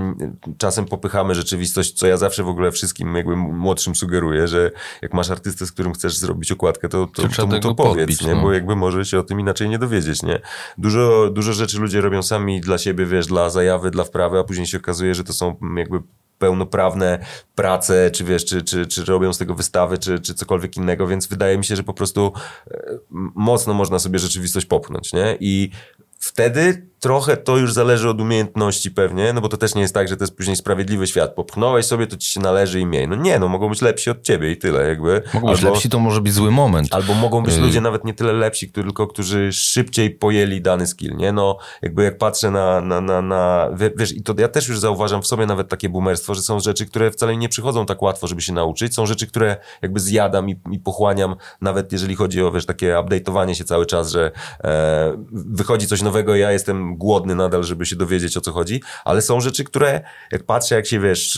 [0.58, 4.70] czasem popychamy rzeczywistość, co ja zawsze w ogóle wszystkim jakby młodszym sugeruję, że
[5.02, 8.22] jak masz artystę, z którym chcesz zrobić okładkę, to, to, To mu to powiedz, podbić,
[8.22, 8.34] nie?
[8.34, 8.42] no.
[8.42, 10.40] bo jakby może się o tym inaczej nie dowiedzieć, nie?
[10.78, 14.66] Dużo, dużo rzeczy ludzie robią sami dla siebie, wiesz, dla zajawy, dla wprawy, a później
[14.66, 16.02] się okazuje, że to są jakby
[16.38, 21.06] pełnoprawne prace, czy wiesz, czy, czy, czy robią z tego wystawy, czy, czy cokolwiek innego,
[21.06, 22.32] więc wydaje mi się, że po prostu
[22.70, 22.98] e,
[23.34, 25.36] mocno można sobie rzeczywistość popchnąć, nie?
[25.40, 25.70] I
[26.18, 30.08] wtedy trochę to już zależy od umiejętności pewnie, no bo to też nie jest tak,
[30.08, 31.34] że to jest później sprawiedliwy świat.
[31.34, 33.08] Popchnąłeś sobie, to ci się należy i miej.
[33.08, 35.22] No nie, no mogą być lepsi od ciebie i tyle jakby.
[35.34, 36.88] Mogą być lepsi, to może być zły moment.
[36.90, 41.16] Albo mogą być y ludzie nawet nie tyle lepsi, tylko którzy szybciej pojęli dany skill,
[41.16, 41.32] nie?
[41.32, 45.22] No jakby jak patrzę na, na, na, na wiesz, i to ja też już zauważam
[45.22, 48.42] w sobie nawet takie boomerstwo, że są rzeczy, które wcale nie przychodzą tak łatwo, żeby
[48.42, 48.94] się nauczyć.
[48.94, 53.54] Są rzeczy, które jakby zjadam i, i pochłaniam, nawet jeżeli chodzi o, wiesz, takie update'owanie
[53.54, 54.30] się cały czas, że
[54.64, 59.22] e, wychodzi coś nowego, ja jestem głodny nadal, żeby się dowiedzieć o co chodzi, ale
[59.22, 60.00] są rzeczy, które
[60.32, 61.36] jak patrzę, jak się wiesz,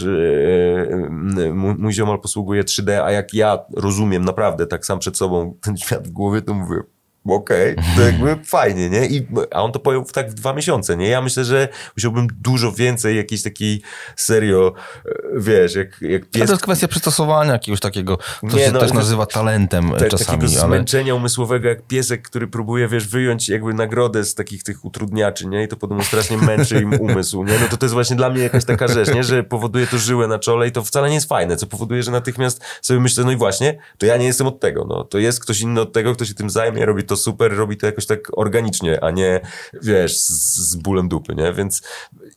[1.37, 5.77] yy, mój ziomal posługuje 3D, a jak ja rozumiem naprawdę tak sam przed sobą ten
[5.77, 6.77] świat w głowie, to mówię,
[7.25, 9.07] okej, okay, to jakby fajnie, nie?
[9.07, 11.09] I, a on to pojął tak w dwa miesiące, nie?
[11.09, 13.83] Ja myślę, że musiałbym dużo więcej jakiejś takiej
[14.17, 14.73] serio,
[15.07, 16.47] e, wiesz, jak, jak pies...
[16.47, 20.41] To jest kwestia przystosowania jakiegoś takiego, to nie, się no, też nazywa talentem te, czasami.
[20.41, 20.69] Takiego ale...
[20.69, 25.65] zmęczenia umysłowego, jak piesek, który próbuje, wiesz, wyjąć jakby nagrodę z takich tych utrudniaczy, nie?
[25.65, 27.59] I to podobno strasznie męczy im umysł, nie?
[27.61, 29.25] No to to jest właśnie dla mnie jakaś taka rzecz, nie?
[29.25, 32.11] Że powoduje to żyłę na czole i to wcale nie jest fajne, co powoduje, że
[32.11, 35.05] natychmiast sobie myślę, no i właśnie, to ja nie jestem od tego, no.
[35.05, 37.87] To jest ktoś inny od tego, kto się tym zajmie, robi to super, robi to
[37.87, 39.41] jakoś tak organicznie, a nie,
[39.83, 40.29] wiesz, z,
[40.71, 41.53] z bólem dupy, nie?
[41.53, 41.83] Więc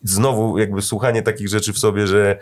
[0.04, 2.40] znowu jakby słuchanie takich rzeczy w sobie, że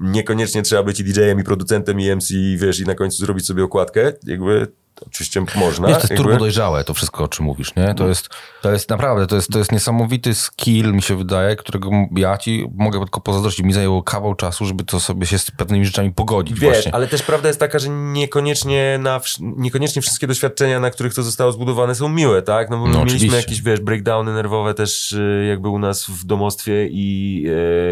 [0.00, 3.64] niekoniecznie trzeba być i DJ-em, i producentem, i MC, wiesz, i na końcu zrobić sobie
[3.64, 4.66] okładkę, jakby
[5.06, 5.88] Oczywiście można.
[5.88, 6.24] Nie, to jest jakby...
[6.24, 7.94] turbo dojrzałe, to wszystko, o czym mówisz, nie?
[7.94, 8.08] To, no.
[8.08, 8.28] jest,
[8.62, 12.66] to jest naprawdę, to jest, to jest niesamowity skill, mi się wydaje, którego ja ci
[12.74, 13.66] mogę tylko pozazdrościć.
[13.66, 16.94] Mi zajęło kawał czasu, żeby to sobie się z pewnymi rzeczami pogodzić Wiesz, właśnie.
[16.94, 21.52] ale też prawda jest taka, że niekoniecznie, na, niekoniecznie wszystkie doświadczenia, na których to zostało
[21.52, 22.70] zbudowane są miłe, tak?
[22.70, 23.36] No bo no, mieliśmy oczywiście.
[23.36, 27.46] jakieś, wiesz, breakdowny nerwowe też y, jakby u nas w domostwie i,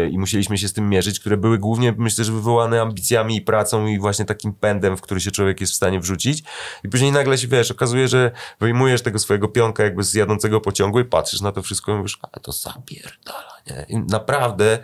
[0.05, 3.41] e, i musieliśmy się z tym mierzyć, które były głównie, myślę, że wywołane ambicjami i
[3.41, 6.43] pracą i właśnie takim pędem, w który się człowiek jest w stanie wrzucić.
[6.83, 10.99] I później nagle się, wiesz, okazuje, że wyjmujesz tego swojego pionka jakby z jadącego pociągu
[10.99, 13.85] i patrzysz na to wszystko i mówisz, a to zapierdala, nie?
[13.89, 14.79] I naprawdę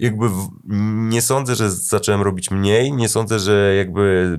[0.00, 0.48] jakby w,
[1.10, 4.38] nie sądzę, że zacząłem robić mniej, nie sądzę, że jakby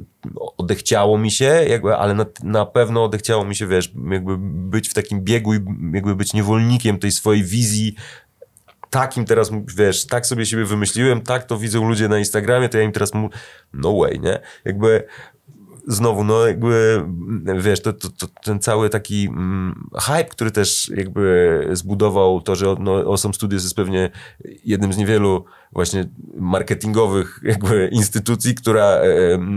[0.58, 4.36] odechciało mi się, jakby, ale na, na pewno odechciało mi się, wiesz, jakby
[4.70, 5.60] być w takim biegu i
[5.94, 7.96] jakby być niewolnikiem tej swojej wizji
[8.90, 12.84] takim teraz, wiesz, tak sobie siebie wymyśliłem, tak to widzą ludzie na Instagramie, to ja
[12.84, 13.30] im teraz mu,
[13.74, 14.40] no way, nie?
[14.66, 15.04] Jakby
[15.88, 17.06] znowu, no jakby,
[17.60, 22.76] wiesz, to, to, to ten cały taki mm, hype, który też jakby zbudował to, że
[22.80, 24.10] no, Awesome Studios jest pewnie
[24.66, 29.02] jednym z niewielu właśnie marketingowych jakby instytucji, która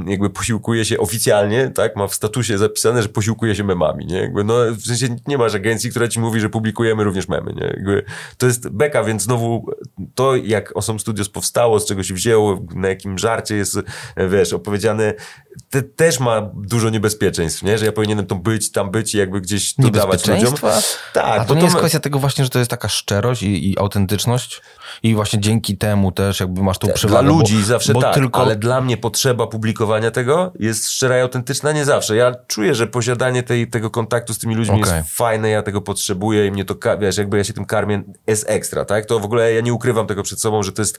[0.07, 4.18] jakby posiłkuje się oficjalnie, tak, ma w statusie zapisane, że posiłkuje się memami, nie?
[4.18, 7.66] Jakby, no, w sensie nie masz agencji, która ci mówi, że publikujemy również memy, nie?
[7.66, 8.05] Jakby,
[8.38, 9.66] to jest beka, więc znowu
[10.14, 13.79] to, jak Awesome Studios powstało, z czego się wzięło, na jakim żarcie jest,
[14.31, 15.14] wiesz, opowiedziane,
[15.70, 17.79] te, też ma dużo niebezpieczeństw, nie?
[17.79, 20.55] Że ja powinienem tam być, tam być i jakby gdzieś dodawać ludziom.
[21.12, 21.40] Tak.
[21.40, 23.79] A to nie to jest kwestia tego właśnie, że to jest taka szczerość i, i
[23.79, 24.62] autentyczność?
[25.03, 27.22] I właśnie dzięki temu też jakby masz tą przewagę.
[27.22, 28.40] Dla ludzi bo, zawsze bo tak, tylko...
[28.40, 32.16] ale dla mnie potrzeba publikowania tego jest szczera i autentyczna nie zawsze.
[32.16, 34.96] Ja czuję, że posiadanie tej, tego kontaktu z tymi ludźmi okay.
[34.96, 38.50] jest fajne, ja tego potrzebuję i mnie to, wiesz, jakby ja się tym karmię, jest
[38.50, 39.07] ekstra, tak?
[39.07, 40.98] To w ogóle ja nie ukrywam tego przed sobą, że to jest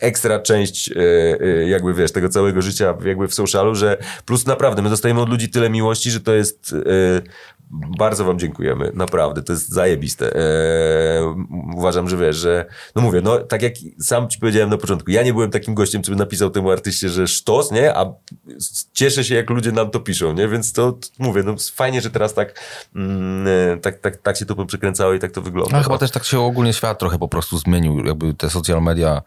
[0.00, 4.90] ekstra część, yy, jakby wiesz, tego całego życia jakby w socialu, że plus naprawdę my
[4.90, 7.22] dostajemy od ludzi tyle miłości, że to jest yy,
[7.70, 10.32] bardzo wam dziękujemy, naprawdę, to jest zajebiste.
[11.76, 15.22] Uważam, że wiesz, że, no mówię, no tak jak sam ci powiedziałem na początku, ja
[15.22, 18.12] nie byłem takim gościem, co by napisał temu artyście, że sztos, nie, a
[18.92, 22.34] cieszę się, jak ludzie nam to piszą, nie, więc to, mówię, no fajnie, że teraz
[22.34, 22.60] tak,
[22.96, 25.78] mm, tak, tak, tak się to przekręcało i tak to wygląda.
[25.78, 29.22] A chyba też tak się ogólnie świat trochę po prostu zmienił, jakby te social media.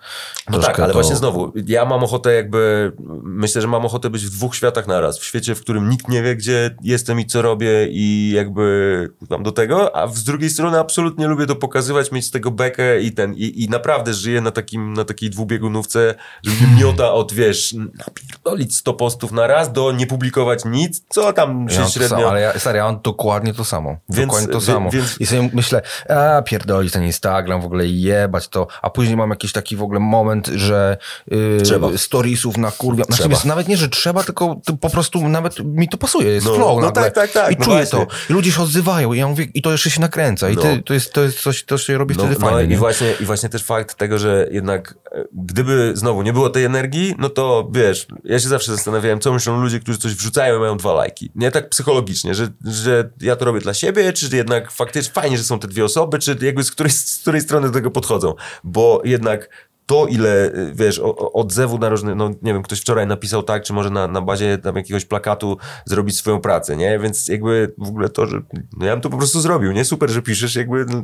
[0.50, 2.92] No tak, ale właśnie znowu, ja mam ochotę jakby,
[3.24, 6.24] myślę, że mam ochotę być w dwóch światach naraz, w świecie, w którym nikt nie
[6.24, 10.80] wie, gdzie jestem i co robię i jakby tam do tego, a z drugiej strony
[10.80, 14.52] absolutnie lubię to pokazywać, mieć z tego bekę i ten, i, i naprawdę żyję na
[14.52, 17.76] takim, na takiej dwubiegunówce, że mnie miota od, wiesz,
[18.08, 22.18] napierdolić 100 postów na raz do nie publikować nic, co tam się ja średnio...
[22.18, 23.98] Samo, ale ja, stary, ja mam dokładnie to samo.
[24.10, 24.90] Więc, dokładnie to samo.
[24.90, 25.22] Więc...
[25.22, 29.52] I sobie myślę, a pierdolić ten Instagram, w ogóle jebać to, a później mam jakiś
[29.52, 33.04] taki w ogóle moment, że yy, storiesów na kurwia.
[33.04, 36.76] Znaczy, nawet nie, że trzeba, tylko po prostu nawet mi to pasuje, jest no, flow
[36.76, 37.04] no nagle.
[37.04, 37.52] tak, tak, tak.
[37.52, 38.00] I no czuję właśnie.
[38.00, 40.62] to ludzie się odzywają i ja mówię, i to jeszcze się nakręca i no.
[40.62, 42.76] ty, to, jest, to jest coś, to się robi no, wtedy no, fajnie.
[42.76, 46.64] I właśnie, I właśnie też fakt tego, że jednak e, gdyby znowu nie było tej
[46.64, 50.60] energii, no to wiesz, ja się zawsze zastanawiałem, co myślą ludzie, którzy coś wrzucają i
[50.60, 51.32] mają dwa lajki.
[51.36, 55.44] Nie tak psychologicznie, że, że ja to robię dla siebie, czy jednak faktycznie fajnie, że
[55.44, 58.34] są te dwie osoby, czy jakby z której, z której strony do tego podchodzą.
[58.64, 59.50] Bo jednak
[59.86, 61.02] to, ile, y, wiesz,
[61.34, 64.58] odzewu na różne, no nie wiem, ktoś wczoraj napisał tak, czy może na, na bazie
[64.58, 67.00] tam jakiegoś plakatu zrobić swoją pracę, nie?
[67.00, 68.42] Więc jakby w ogóle to, że
[68.78, 69.86] no ja bym to po prostu zrobił, nie?
[69.86, 71.04] Super, że piszesz, jakby, no,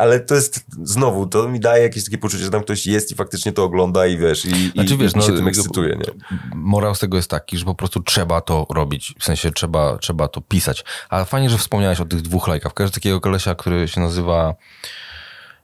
[0.00, 3.14] ale to jest, znowu, to mi daje jakieś takie poczucie, że tam ktoś jest i
[3.14, 6.38] faktycznie to ogląda i wiesz, i, Znaczy, i, wiesz, i no, się tym ekscytuje, nie?
[6.54, 9.14] Morał z tego jest taki, że po prostu trzeba to robić.
[9.18, 10.84] W sensie trzeba, trzeba to pisać.
[11.08, 12.74] Ale fajnie, że wspomniałeś o tych dwóch lajkach.
[12.74, 14.54] Kojarzę takiego kolesia, który się nazywa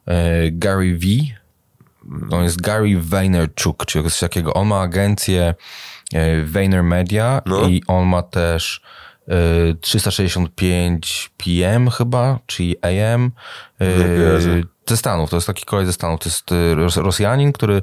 [0.07, 1.07] e, Gary V.
[2.31, 4.55] On jest Gary Vaynerchuk, czy coś takiego.
[4.55, 5.55] On ma agencję
[6.15, 7.69] e, Vaynermedia No.
[7.69, 8.81] i on ma też
[9.29, 13.33] e, 365 PM chyba, czyli AM.
[13.81, 13.85] E,
[14.87, 16.21] ze Stanów, to jest taki kolej ze Stanów.
[16.21, 17.83] To jest e, Ros- Rosjanin, który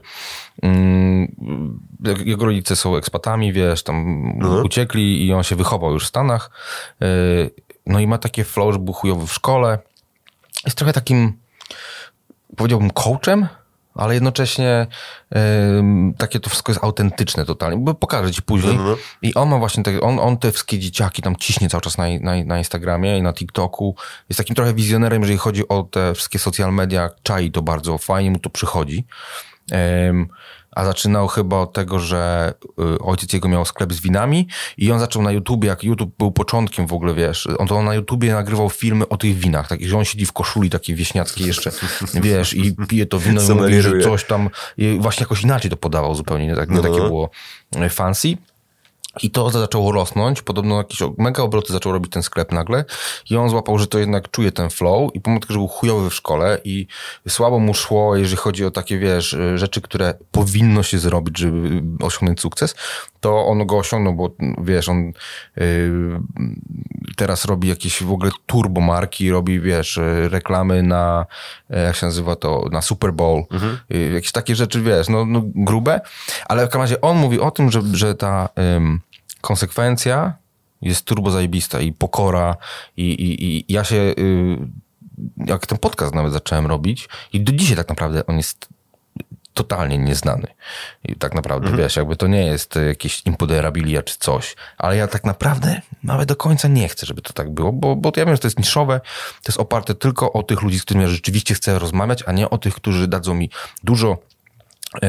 [0.64, 1.36] mm,
[2.26, 4.24] jego rodzice są ekspatami, wiesz, tam
[4.64, 6.52] uciekli i on się wychował już w Stanach.
[7.02, 7.06] E,
[7.86, 9.80] No i ma takie flow, że był chujowy w szkole.
[10.66, 11.34] Jest trochę takim,
[12.58, 13.48] powiedziałbym, coachem,
[13.96, 14.88] ale jednocześnie
[15.30, 18.78] em, takie to wszystko jest autentyczne totalnie, bo pokażę ci później.
[18.78, 18.98] No, no.
[19.22, 22.06] I on ma właśnie te, on, on te wszystkie dzieciaki tam ciśnie cały czas na,
[22.22, 23.96] na, na Instagramie i na TikToku.
[24.30, 28.32] Jest takim trochę wizjonerem, jeżeli chodzi o te wszystkie social media, czai to bardzo, fajnie
[28.32, 29.06] mu to przychodzi.
[29.72, 30.28] Em,
[30.72, 32.54] a zaczynał chyba od tego, że
[32.96, 36.32] y, ojciec jego miał sklep z winami i on zaczął na YouTubie, jak YouTube był
[36.32, 39.82] początkiem w ogóle, wiesz, on to on na YouTubie nagrywał filmy o tych winach, tak,
[39.84, 41.72] że on siedzi w koszuli takiej wieśniackiej jeszcze,
[42.14, 45.78] wiesz, i pije to wino i mówi, że coś tam, i właśnie jakoś inaczej to
[45.78, 47.08] podawał zupełnie, nie, tak, nie No, takie no.
[47.08, 47.30] było
[47.76, 48.38] e, fancy.
[49.24, 52.86] I to zaczęło rosnąć, podobno jakieś mega obroty zaczął robić ten sklep nagle.
[53.30, 55.16] I on złapał, że to jednak czuje ten flow.
[55.16, 56.88] I pomimo tego, że był chujowy w szkole i
[57.28, 61.82] słabo mu szło, jeżeli chodzi o takie, wiesz, y, rzeczy, które powinno się zrobić, żeby
[62.06, 62.76] osiągnąć sukces,
[63.20, 65.12] to on go osiągnął, bo wiesz, on
[65.58, 65.92] y,
[67.16, 71.26] teraz robi jakieś w ogóle turbo marki, robi, wiesz, y, reklamy na,
[71.70, 73.44] e, jak się nazywa to, na Super Bowl,
[73.94, 76.02] y, jakieś takie rzeczy, wiesz, no, no grube,
[76.46, 79.02] ale w każdym razie on mówi o tym, że, że ta ym,
[79.42, 80.34] konsekwencja
[80.82, 82.58] jest turbo zajebista i pokora
[82.98, 84.58] i, i, i ja się, y,
[85.38, 88.68] jak ten podcast nawet zacząłem robić i do dzisiaj tak naprawdę on jest
[89.54, 90.48] totalnie nieznany.
[91.04, 95.08] I tak naprawdę, wiesz, jakby to nie jest y, jakieś impoderabilia czy coś, ale ja
[95.08, 98.36] tak naprawdę nawet do końca nie chcę, żeby to tak było, bo, bo ja wiem,
[98.36, 99.02] że to jest niszowe,
[99.44, 102.50] to jest oparte tylko o tych ludzi, z którymi ja rzeczywiście chcę rozmawiać, a nie
[102.50, 103.50] o tych, którzy dadzą mi
[103.84, 104.18] dużo
[104.96, 105.00] y,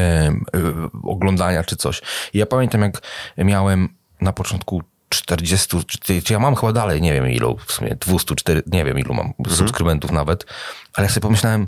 [1.02, 2.02] oglądania czy coś.
[2.32, 3.02] I ja pamiętam, jak
[3.38, 3.88] miałem
[4.22, 8.62] na początku 40, czy, ja mam chyba dalej, nie wiem ilu, w sumie 200, 4,
[8.66, 10.46] nie wiem ilu mam subskrybentów nawet,
[10.94, 11.66] ale ja sobie pomyślałem,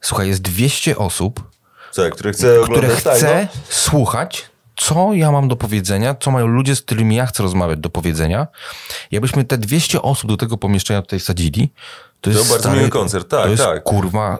[0.00, 1.50] słuchaj, jest 200 osób,
[2.12, 2.88] które chce które
[3.42, 3.60] no?
[3.68, 7.90] słuchać, co ja mam do powiedzenia, co mają ludzie, z którymi ja chcę rozmawiać do
[7.90, 8.46] powiedzenia.
[9.10, 11.72] Jakbyśmy te 200 osób do tego pomieszczenia tutaj sadzili,
[12.20, 13.82] to jest bardzo miły koncert, tak, to jest, tak.
[13.82, 14.38] kurwa,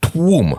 [0.00, 0.56] tłum.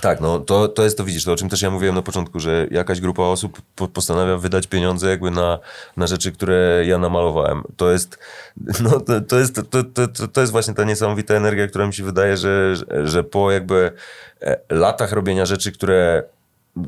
[0.00, 2.40] Tak, no to, to jest to, widzisz, to o czym też ja mówiłem na początku,
[2.40, 5.58] że jakaś grupa osób po, postanawia wydać pieniądze jakby na,
[5.96, 7.62] na rzeczy, które ja namalowałem.
[7.76, 8.18] To jest,
[8.84, 12.04] no, to, to, jest, to, to, to, jest właśnie ta niesamowita energia, która mi się
[12.04, 13.92] wydaje, że, że, że po jakby
[14.42, 16.22] e, latach robienia rzeczy, które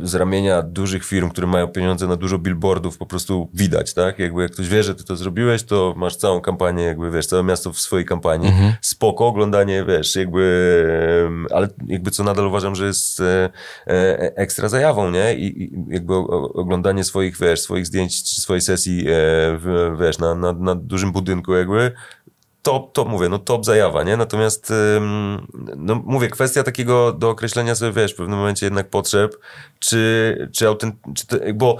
[0.02, 4.18] z ramienia dużych firm, które mają pieniądze na dużo billboardów, po prostu widać, tak?
[4.18, 7.42] Jakby jak ktoś wie, że ty to zrobiłeś, to masz całą kampanię, jakby wiesz, całe
[7.42, 8.52] miasto w swojej kampanii.
[8.80, 13.50] Spoko, oglądanie, wiesz, jakby, ale jakby co nadal uważam, że jest e,
[13.86, 15.34] e, ekstra zajawą, nie?
[15.34, 19.58] I, jakby oglądanie swoich, wiesz, swoich zdjęć, czy swojej sesji, e,
[20.00, 21.92] wiesz, na, na, na dużym budynku, jakby,
[22.62, 24.16] top, top, mówię, no top zajawa, nie?
[24.16, 25.46] Natomiast, ym,
[25.76, 29.36] no mówię, kwestia takiego do określenia sobie, wiesz, w pewnym momencie jednak potrzeb,
[29.78, 31.76] czy, czy autent, czy to, bo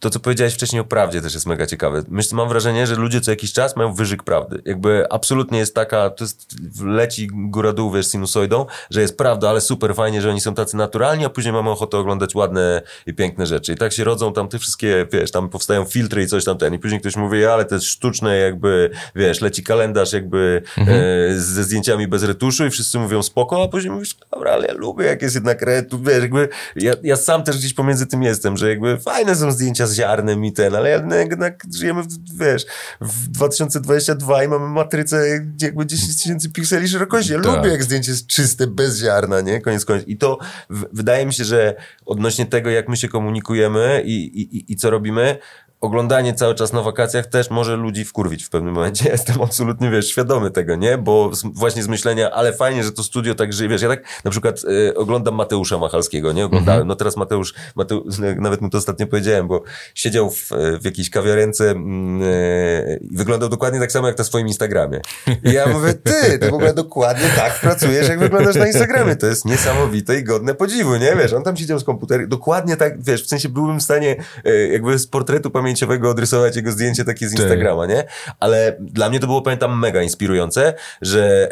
[0.00, 2.02] to, co powiedziałeś wcześniej o prawdzie też jest mega ciekawe.
[2.08, 4.62] Myślę, mam wrażenie, że ludzie co jakiś czas mają wyżyk prawdy.
[4.64, 9.94] Jakby absolutnie jest taka, to jest, leci góra-dół, wiesz, sinusoidą, że jest prawda, ale super
[9.94, 13.72] fajnie, że oni są tacy naturalni, a później mamy ochotę oglądać ładne i piękne rzeczy.
[13.72, 16.74] I tak się rodzą tam te wszystkie, wiesz, tam powstają filtry i coś tam ten.
[16.74, 21.64] I później ktoś mówi, ale to jest sztuczne, jakby, wiesz, leci kalendarz jakby e, ze
[21.64, 25.22] zdjęciami bez retuszu i wszyscy mówią spoko, a później mówisz, dobra, ale ja lubię, jak
[25.22, 28.98] jest jednak retusz, wiesz, jakby, ja, ja sam też gdzieś pomiędzy tym jestem, że jakby
[28.98, 32.66] fajne są zdjęcia z ziarnem i ten, ale jednak żyjemy, w, wiesz,
[33.00, 35.28] w 2022 i mamy matrycę
[35.62, 37.32] jakby 10 tysięcy pikseli szerokości.
[37.32, 37.56] Ja Tak.
[37.56, 39.60] lubię, jak zdjęcie jest czyste, bez ziarna, nie?
[39.60, 40.08] Koniec końców.
[40.08, 40.38] I to
[40.70, 41.74] w, wydaje mi się, że
[42.06, 45.38] odnośnie tego, jak my się komunikujemy i, i, i- i co robimy,
[45.80, 49.04] oglądanie cały czas na wakacjach też może ludzi wkurwić w pewnym momencie.
[49.04, 50.98] Ja jestem absolutnie, wiesz, świadomy tego, nie?
[50.98, 53.68] Bo z, właśnie z myślenia, ale fajnie, że to studio tak żyje.
[53.68, 56.44] Wiesz, ja tak na przykład y, oglądam Mateusza Machalskiego, nie?
[56.44, 59.62] Oglądałem, no teraz Mateusz, Mateusz, nawet mu to ostatnio powiedziałem, bo
[59.94, 64.46] siedział w, w jakiejś kawiarence mm, y, i wyglądał dokładnie tak samo jak na swoim
[64.46, 65.00] Instagramie.
[65.44, 69.16] I ja mówię, ty, ty w ogóle dokładnie tak pracujesz, jak wyglądasz na Instagramie.
[69.16, 71.16] To jest niesamowite i godne podziwu, nie?
[71.16, 74.16] Wiesz, on tam siedział z komputerem, dokładnie tak, wiesz, w sensie byłbym w stanie
[74.46, 78.04] y, jakby z portretu pamięciowego odrysować jego zdjęcie takie z Instagrama, nie?
[78.40, 81.48] Ale dla mnie to było, pamiętam, mega inspirujące, że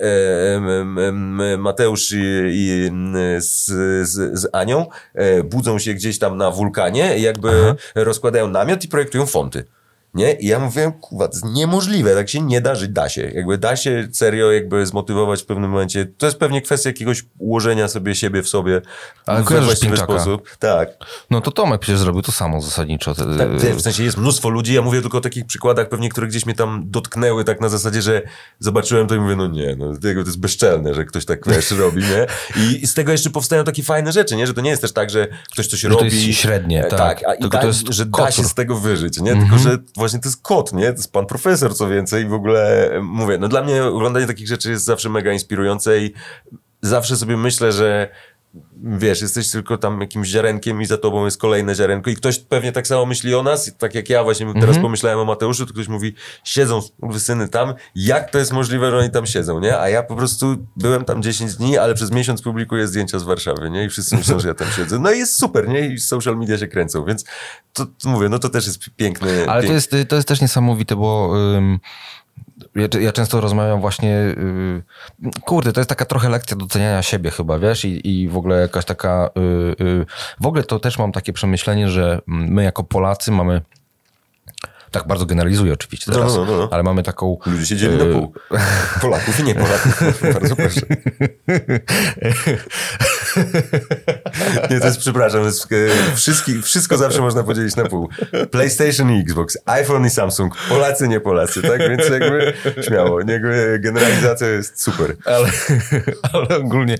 [1.58, 2.16] Mateusz i,
[2.52, 2.90] i
[3.38, 3.66] z,
[4.08, 7.74] z, z Anią e, budzą się gdzieś tam na wulkanie i jakby Aha.
[7.94, 9.64] rozkładają namiot i projektują fonty.
[10.14, 10.32] Nie?
[10.32, 13.30] I ja mówiłem, kurwa, to jest niemożliwe, tak się nie da żyć, da się.
[13.34, 16.06] Jakby da się serio jakby zmotywować w pewnym momencie.
[16.18, 18.80] To jest pewnie kwestia jakiegoś ułożenia sobie siebie w sobie
[19.26, 20.56] Ale w właściwy sposób.
[20.58, 20.88] Tak.
[21.30, 23.14] No to Tomek przecież zrobił to samo zasadniczo.
[23.14, 26.46] Tak, w sensie jest mnóstwo ludzi, ja mówię tylko o takich przykładach pewnie, które gdzieś
[26.46, 28.22] mnie tam dotknęły tak na zasadzie, że
[28.58, 31.70] zobaczyłem to i mówię, no nie, no to to jest bezczelne, że ktoś tak, wiesz,
[31.80, 32.26] robi, nie?
[32.62, 34.46] I z tego jeszcze powstają takie fajne rzeczy, nie?
[34.46, 36.26] Że to nie jest też tak, że ktoś coś to robi.
[36.26, 37.24] jest średnie, e, tak.
[37.24, 39.36] a i Tylko tak, to jest że da się z tego wyżyć, nie?
[39.36, 40.86] Tylko, że właśnie to jest kot, nie?
[40.86, 44.48] To jest pan profesor, co więcej, w ogóle e, mówię, no dla mnie oglądanie takich
[44.48, 46.14] rzeczy jest zawsze mega inspirujące i
[46.82, 48.08] zawsze sobie myślę, że
[48.82, 52.72] wiesz, jesteś tylko tam jakimś ziarenkiem i za tobą jest kolejne ziarenko i ktoś pewnie
[52.72, 55.88] tak samo myśli o nas, tak jak ja właśnie teraz pomyślałem o Mateuszu, to ktoś
[55.88, 56.80] mówi, siedzą
[57.18, 59.78] syny tam, jak to jest możliwe, że oni tam siedzą, nie?
[59.78, 63.70] A ja po prostu byłem tam 10 dni, ale przez miesiąc publikuję zdjęcia z Warszawy,
[63.70, 63.84] nie?
[63.84, 64.98] I wszyscy myślą, że ja tam siedzę.
[64.98, 65.86] No i jest super, nie?
[65.86, 67.24] I social media się kręcą, więc
[67.72, 69.48] to, to mówię, no to też jest piękny...
[69.48, 71.78] Ale to jest, to jest też niesamowite, bo ym,
[72.78, 74.82] ja, ja często rozmawiam właśnie, y,
[75.44, 78.84] kurde, to jest taka trochę lekcja doceniania siebie chyba, wiesz, i, i w ogóle jakaś
[78.84, 80.06] taka, y, y,
[80.40, 83.60] w ogóle to też mam takie przemyślenie, że my jako Polacy mamy,
[84.90, 86.68] tak bardzo generalizuję oczywiście No, teraz, no, no, no.
[86.72, 87.38] ale mamy taką...
[87.46, 88.32] Ludzie się dzieli na y, pół.
[89.00, 90.02] Polaków i nie Polaków.
[90.40, 90.80] Bardzo proszę.
[94.70, 98.08] Nie, to jest, przepraszam, to jest, e, wszystki, wszystko zawsze można podzielić na pół.
[98.50, 101.78] PlayStation i Xbox, iPhone i Samsung, Polacy, nie Polacy, tak?
[101.78, 105.16] Więc jakby śmiało, jakby generalizacja jest super.
[105.24, 105.48] ale,
[106.32, 106.96] ale ogólnie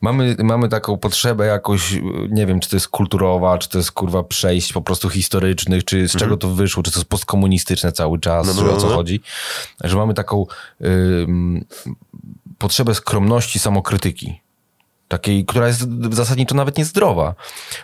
[0.00, 4.22] mamy, mamy taką potrzebę jakoś, nie wiem, czy to jest kulturowa, czy to jest kurwa
[4.22, 8.48] przejść po prostu historycznych, czy z czego to wyszło, czy to jest postkomunistyczne cały czas,
[8.48, 8.56] Mhm.
[8.56, 8.96] No, czy no, o co no, no.
[8.96, 9.20] chodzi,
[9.84, 10.46] że mamy taką
[10.80, 11.64] em,
[12.58, 14.43] potrzebę skromności, samokrytyki.
[15.14, 17.34] Takiej, która jest zasadniczo nawet niezdrowa.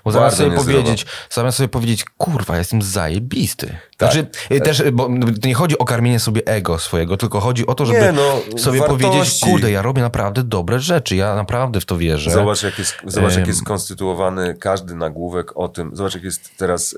[0.04, 0.78] Bo zamiast sobie niezdrowa.
[0.80, 3.66] powiedzieć, zamiast sobie powiedzieć, kurwa, jestem zajebisty.
[3.96, 4.12] Tak.
[4.12, 5.08] Znaczy, y, też, y, bo
[5.44, 8.78] nie chodzi o karmienie sobie ego swojego, tylko chodzi o to, żeby Nie, no, sobie
[8.78, 9.06] wartości.
[9.08, 12.30] powiedzieć, kurde, ja robię naprawdę dobre rzeczy, ja naprawdę w to wierzę.
[12.30, 15.96] Zobacz, jak jest, zobacz, jak jest skonstytuowany każdy nagłówek o tym.
[15.96, 16.96] Zobacz, jak jest teraz.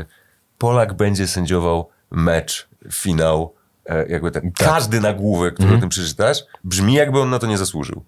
[0.00, 0.04] E,
[0.58, 3.54] Polak będzie sędziował mecz, finał.
[3.86, 4.68] E, jakby ten, Tak.
[4.68, 5.78] Każdy nagłówek, który Mhm.
[5.78, 8.04] o tym przeczytasz, brzmi, jakby on na to nie zasłużył.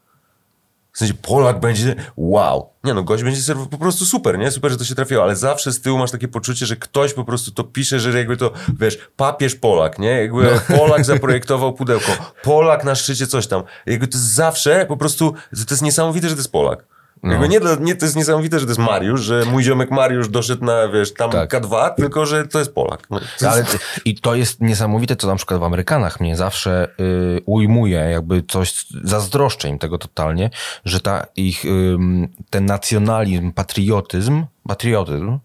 [0.95, 2.71] W sensie Polak będzie, wow.
[2.85, 4.51] Nie no, gość będzie serwował po prostu super, nie?
[4.51, 7.25] Super, że to się trafiło, ale zawsze z tyłu masz takie poczucie, że ktoś po
[7.25, 10.11] prostu to pisze, że jakby to, wiesz, papież Polak, nie?
[10.11, 10.77] Jakby No.
[10.77, 13.63] Polak zaprojektował pudełko, Polak na szczycie coś tam.
[13.87, 16.85] Jakby to jest zawsze po prostu, to jest niesamowite, że to jest Polak.
[17.25, 17.33] No.
[17.33, 20.65] Jakby nie, nie, to jest niesamowite, że to jest Mariusz, że mój ziomek Mariusz doszedł
[20.65, 21.53] na, wiesz, tam Tak.
[21.55, 23.07] K2, tylko że to jest Polak.
[23.11, 26.37] No, to jest, Ale, ty- I to jest niesamowite, co na przykład w Amerykanach mnie
[26.37, 30.51] zawsze y, ujmuje, jakby coś, zazdroszczę im tego totalnie,
[30.85, 35.39] że ta ich, ym, ten nacjonalizm, patriotyzm, patriotyzm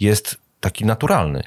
[0.00, 1.42] jest taki naturalny.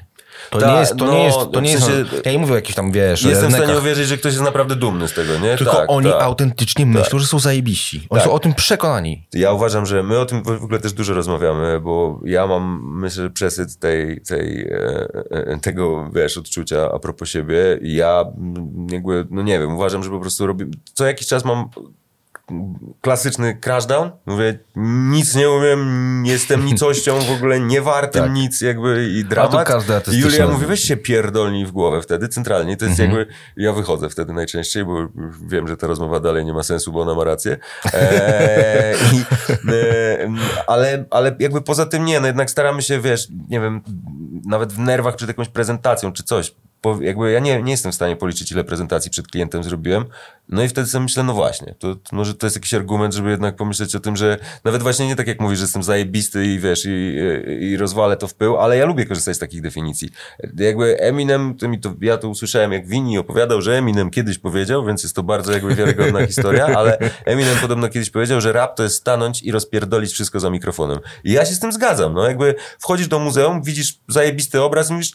[0.50, 2.38] To Ta, nie jest, to no, nie jest, to w nie jest, sensie- ja nie
[2.38, 5.12] mówię o jakichś tam, wiesz, Jestem w stanie uwierzyć, że ktoś jest naprawdę dumny z
[5.14, 5.56] tego, nie?
[5.56, 6.22] tylko tak, oni tak.
[6.22, 8.06] autentycznie myślą, że są zajebiści.
[8.10, 8.28] Oni Tak.
[8.28, 9.26] są o tym przekonani.
[9.32, 13.30] Ja uważam, że my o tym w ogóle też dużo rozmawiamy, bo ja mam, myślę,
[13.30, 17.78] przesyt tej, tej, e, e, tego, wiesz, odczucia a propos siebie.
[17.82, 18.24] I ja
[18.90, 21.68] jakby, no nie wiem, uważam, że po prostu robię, co jakiś czas mam
[23.00, 24.10] klasyczny crashdown.
[24.26, 24.58] Mówię,
[25.10, 28.32] nic nie umiem, jestem nicością, w ogóle nie wartym Tak.
[28.32, 29.68] nic, jakby i A dramat.
[30.12, 32.76] I Julia mówi, weź się pierdolnij w głowę wtedy, centralnie.
[32.76, 33.18] To jest Mhm.
[33.18, 35.08] jakby, ja wychodzę wtedy najczęściej, bo
[35.46, 37.56] wiem, że ta rozmowa dalej nie ma sensu, bo ona ma rację.
[37.94, 39.24] Eee, i,
[39.72, 40.28] e,
[40.66, 43.82] ale, ale jakby poza tym nie, no jednak staramy się, wiesz, nie wiem,
[44.46, 46.54] nawet w nerwach przed jakąś prezentacją czy coś,
[47.00, 50.04] jakby ja nie, nie jestem w stanie policzyć, ile prezentacji przed klientem zrobiłem.
[50.48, 53.30] No i wtedy sobie myślę, no właśnie, to, to może to jest jakiś argument, żeby
[53.30, 56.58] jednak pomyśleć o tym, że nawet właśnie nie tak jak mówisz, że jestem zajebisty i
[56.58, 57.16] wiesz, i,
[57.60, 60.10] i, rozwalę to w pył, ale ja lubię korzystać z takich definicji.
[60.56, 64.84] Jakby Eminem, to mi to, ja to usłyszałem, jak Winnie opowiadał, że Eminem kiedyś powiedział,
[64.84, 68.82] więc jest to bardzo jakby wiarygodna historia, ale Eminem podobno kiedyś powiedział, że rap to
[68.82, 70.98] jest stanąć i rozpierdolić wszystko za mikrofonem.
[71.24, 74.92] I ja się z tym zgadzam, no jakby wchodzisz do muzeum, widzisz zajebisty obraz i
[74.92, 75.12] mówisz,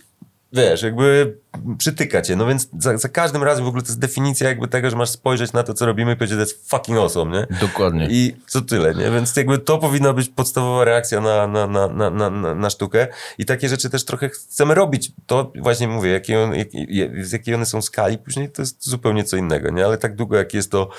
[0.55, 1.37] wiesz, jakby
[1.77, 2.35] przytyka cię.
[2.35, 5.09] No więc za, za, każdym razem w ogóle to jest definicja jakby tego, że masz
[5.09, 7.57] spojrzeć na to, co robimy i powiedzieć, to jest fucking awesome, nie?
[7.61, 8.07] Dokładnie.
[8.09, 9.11] I co tyle, nie?
[9.11, 13.45] Więc jakby to powinna być podstawowa reakcja na, na, na, na, na, na sztukę i
[13.45, 15.11] takie rzeczy też trochę chcemy robić.
[15.25, 16.53] To właśnie mówię, jakie on,
[16.87, 19.85] jak, z jakiej one są skali, później to jest zupełnie co innego, nie?
[19.85, 20.89] Ale tak długo jak jest to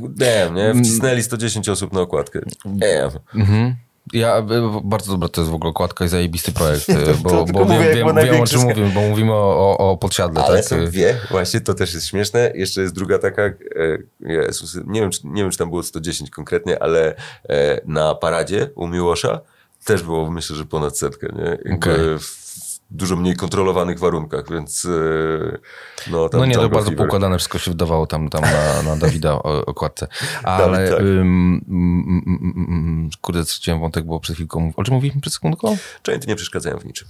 [0.00, 0.74] damn, nie?
[0.74, 2.40] Wcisnęli 110 osób na okładkę.
[2.64, 3.10] Damn.
[3.34, 3.76] Mhm.
[4.12, 4.42] Ja,
[4.84, 6.86] bardzo dobra to jest w ogóle okładka i zajebisty projekt,
[7.22, 9.90] bo, To tylko bo wiem, mówię, wiem, wiem o czym mówimy, bo mówimy o, o,
[9.90, 10.64] o podsiadle, Ale tak?
[10.64, 12.52] są dwie, właśnie to też jest śmieszne.
[12.54, 13.52] Jeszcze jest druga taka, e,
[14.20, 17.14] Jezus, nie, wiem, czy, nie wiem, czy tam było 110 konkretnie, ale
[17.48, 19.40] e, na paradzie u Miłosza
[19.84, 21.58] też było, myślę, że ponad setkę, nie?
[21.70, 22.18] Jakby Okej.
[22.18, 22.41] w
[22.92, 24.88] dużo mniej kontrolowanych warunkach, więc e,
[26.10, 27.38] no tam No nie, to bardzo Fever.
[27.38, 30.06] wszystko się wydawało tam, tam na, na Dawida okładce.
[30.42, 31.00] Ale, tak.
[31.00, 35.76] mm, mm, mm, kurde, straciłem wątek, bo przed chwilką, o czym mówiliśmy przed sekundką?
[36.06, 37.08] Gianty nie przeszkadzają w niczym.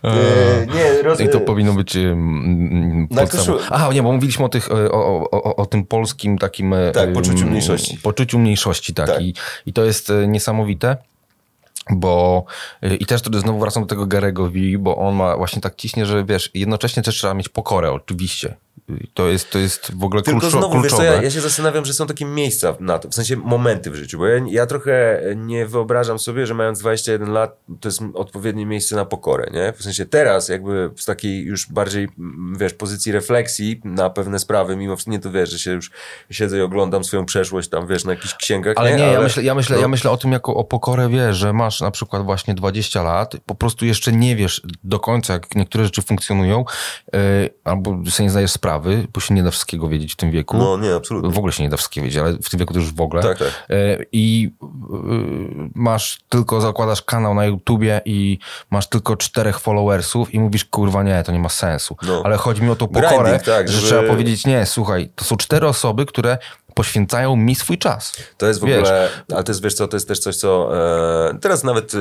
[0.04, 1.20] E, nie, roz...
[1.20, 1.98] I to powinno być
[3.10, 6.74] Na koszul- Aha, nie, bo mówiliśmy o, tych, e, o, o, o, tym polskim takim...
[6.74, 7.98] e, Tak, poczuciu mniejszości.
[7.98, 9.08] Poczuciu mniejszości, tak.
[9.08, 9.22] Tak.
[9.22, 9.34] I,
[9.66, 10.98] I to jest niesamowite.
[11.90, 12.46] Bo
[13.00, 16.06] i też tutaj znowu wracam do tego Garego V, bo on ma właśnie tak ciśnie,
[16.06, 18.56] że wiesz, jednocześnie też trzeba mieć pokorę, oczywiście.
[19.14, 21.18] To jest, to jest w ogóle Tylko kluczo, znowu, wiesz co, kluczowe.
[21.18, 24.18] ja, ja się zastanawiam, że są takie miejsca na to, w sensie momenty w życiu,
[24.18, 28.96] bo ja, ja trochę nie wyobrażam sobie, że mając 21 lat, to jest odpowiednie miejsce
[28.96, 29.74] na pokorę, nie?
[29.78, 34.76] W sensie teraz jakby z takiej już bardziej, mm, wiesz, pozycji refleksji na pewne sprawy,
[34.76, 35.92] mimo wszystko nie to wiesz, że się już
[36.32, 39.44] siedzę i oglądam swoją przeszłość tam, wiesz, na jakichś księgach, Ale nie, ja, Ale- myślę,
[39.44, 39.82] ja, myślę, no.
[39.82, 43.34] ja myślę o tym jako o pokorę, wiesz, że masz na przykład właśnie 20 lat,
[43.46, 46.66] po prostu jeszcze nie wiesz do końca, jak niektóre rzeczy funkcjonują,
[47.14, 47.20] yy,
[47.64, 48.77] albo sobie nie zdajesz sprawy,
[49.14, 50.58] bo się nie da wszystkiego wiedzieć w tym wieku.
[50.58, 51.32] No nie, absolutnie.
[51.32, 53.22] W ogóle się nie da wszystkiego wiedzieć, ale w tym wieku to już w ogóle.
[53.22, 53.66] Tak, tak.
[53.70, 60.40] E, I y, masz tylko, zakładasz kanał na YouTubie i masz tylko czterech followersów i
[60.40, 61.98] mówisz, kurwa nie, to nie ma sensu.
[62.08, 62.22] No.
[62.26, 65.26] Ale chodzi mi o tą Grinding, pokorę, tak, że żeby- trzeba powiedzieć, nie, słuchaj, to
[65.26, 66.38] są cztery osoby, które
[66.78, 68.14] poświęcają mi swój czas.
[68.38, 68.78] To jest w Wiesz.
[68.78, 70.70] ogóle, ale to jest, wiesz co, to jest też coś, co
[71.30, 71.98] e, teraz nawet e,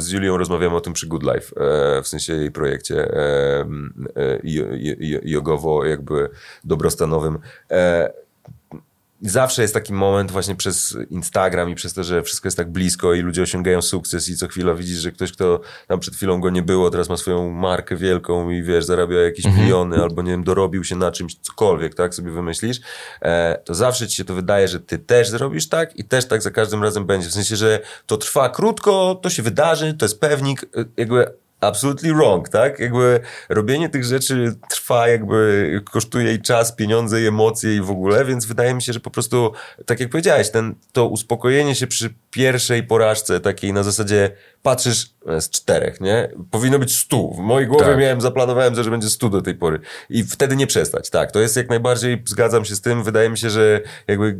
[0.00, 1.56] z Julią rozmawiamy o tym przy Good Life,
[1.96, 3.60] e, w sensie jej projekcie e,
[4.16, 4.66] e, jo-
[5.00, 6.30] jo- jogowo jakby
[6.64, 7.38] dobrostanowym.
[9.22, 13.14] Zawsze jest taki moment właśnie przez Instagram i przez to, że wszystko jest tak blisko
[13.14, 16.50] i ludzie osiągają sukces i co chwila widzisz, że ktoś, kto tam przed chwilą go
[16.50, 20.44] nie było, teraz ma swoją markę wielką i wiesz, zarabia jakieś miliony albo nie wiem,
[20.44, 22.80] dorobił się na czymś, cokolwiek, tak, sobie wymyślisz,
[23.22, 26.42] e, to zawsze ci się to wydaje, że ty też zrobisz tak i też tak
[26.42, 27.28] za każdym razem będzie.
[27.28, 31.26] W sensie, że to trwa krótko, to się wydarzy, to jest pewnik, e, jakby
[31.60, 32.78] absolutely wrong, tak?
[32.78, 38.24] Jakby robienie tych rzeczy trwa, jakby kosztuje i czas, pieniądze, i emocje i w ogóle,
[38.24, 39.52] więc wydaje mi się, że po prostu,
[39.86, 44.30] tak jak powiedziałeś, ten, to uspokojenie się przy pierwszej porażce, takiej na zasadzie
[44.62, 45.10] patrzysz
[45.40, 46.30] z czterech, nie?
[46.50, 47.34] Powinno być stu.
[47.34, 47.98] W mojej głowie Tak.
[47.98, 49.80] miałem, zaplanowałem, że będzie stu do tej pory.
[50.10, 51.32] I wtedy nie przestać, tak.
[51.32, 53.02] To jest jak najbardziej, zgadzam się z tym.
[53.02, 54.38] Wydaje mi się, że jakby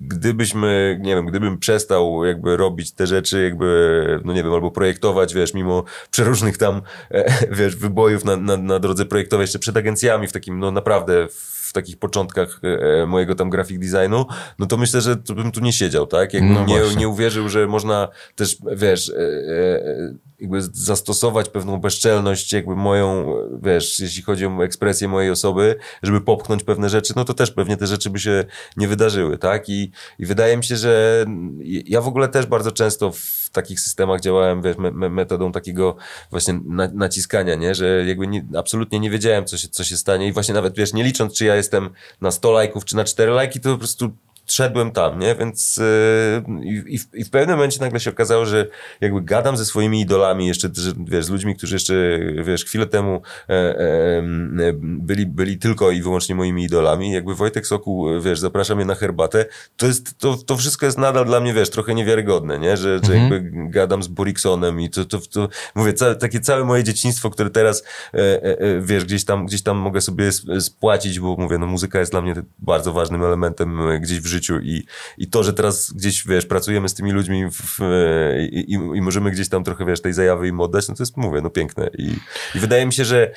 [0.00, 5.34] gdybyśmy, nie wiem, gdybym przestał jakby robić te rzeczy, jakby, no nie wiem, albo projektować,
[5.34, 10.26] wiesz, mimo przeróżnych tam, e, wiesz, wybojów na, na, na drodze projektowej, jeszcze przed agencjami
[10.26, 12.60] w takim, no naprawdę w takich początkach
[13.02, 14.26] e, mojego tam graphic designu,
[14.58, 16.34] no to myślę, że bym tu nie siedział, tak?
[16.34, 22.52] Jakbym No nie, nie uwierzył, że można też, wiesz, e, e, jakby zastosować pewną bezczelność,
[22.52, 27.24] jakby moją, e, wiesz, jeśli chodzi o ekspresję mojej osoby, żeby popchnąć pewne rzeczy, no
[27.24, 28.44] to też pewnie te rzeczy by się
[28.76, 29.68] nie wydarzyły, tak?
[29.68, 31.24] I, i wydaje mi się, że
[31.64, 35.96] ja w ogóle też bardzo często w takich systemach działałem, wiesz, me, me, metodą takiego
[36.30, 37.74] właśnie na, naciskania, nie?
[37.74, 40.92] Że jakby nie, absolutnie nie wiedziałem, co się, co się stanie i właśnie nawet, wiesz,
[40.92, 41.90] nie licząc, czy ja jestem
[42.20, 44.12] na 100 lajków, czy na 4 lajki, to po prostu
[44.46, 45.34] szedłem tam, nie?
[45.34, 48.66] Więc yy, i, w, i w pewnym momencie nagle się okazało, że
[49.00, 51.94] jakby gadam ze swoimi idolami jeszcze, że, wiesz, z ludźmi, którzy jeszcze,
[52.44, 54.22] wiesz, chwilę temu e, e,
[54.82, 57.12] byli, byli tylko i wyłącznie moimi idolami.
[57.12, 59.44] Jakby Wojtek Sokół, wiesz, zaprasza mnie na herbatę,
[59.76, 62.76] to jest, to, to wszystko jest nadal dla mnie, wiesz, trochę niewiarygodne, nie?
[62.76, 66.84] Że, że jakby gadam z Boriksonem i to, to, to mówię, ca, takie całe moje
[66.84, 67.84] dzieciństwo, które teraz,
[68.14, 71.98] e, e, e, wiesz, gdzieś tam, gdzieś tam mogę sobie spłacić, bo mówię, no muzyka
[71.98, 74.84] jest dla mnie bardzo ważnym elementem e, gdzieś w życiu i,
[75.18, 77.78] i to, że teraz gdzieś, wiesz, pracujemy z tymi ludźmi w,
[78.50, 81.16] i, i, i możemy gdzieś tam trochę, wiesz, tej zajawy im oddać, no to jest,
[81.16, 81.90] mówię, no piękne.
[81.98, 82.16] I,
[82.54, 83.32] i wydaje mi się, że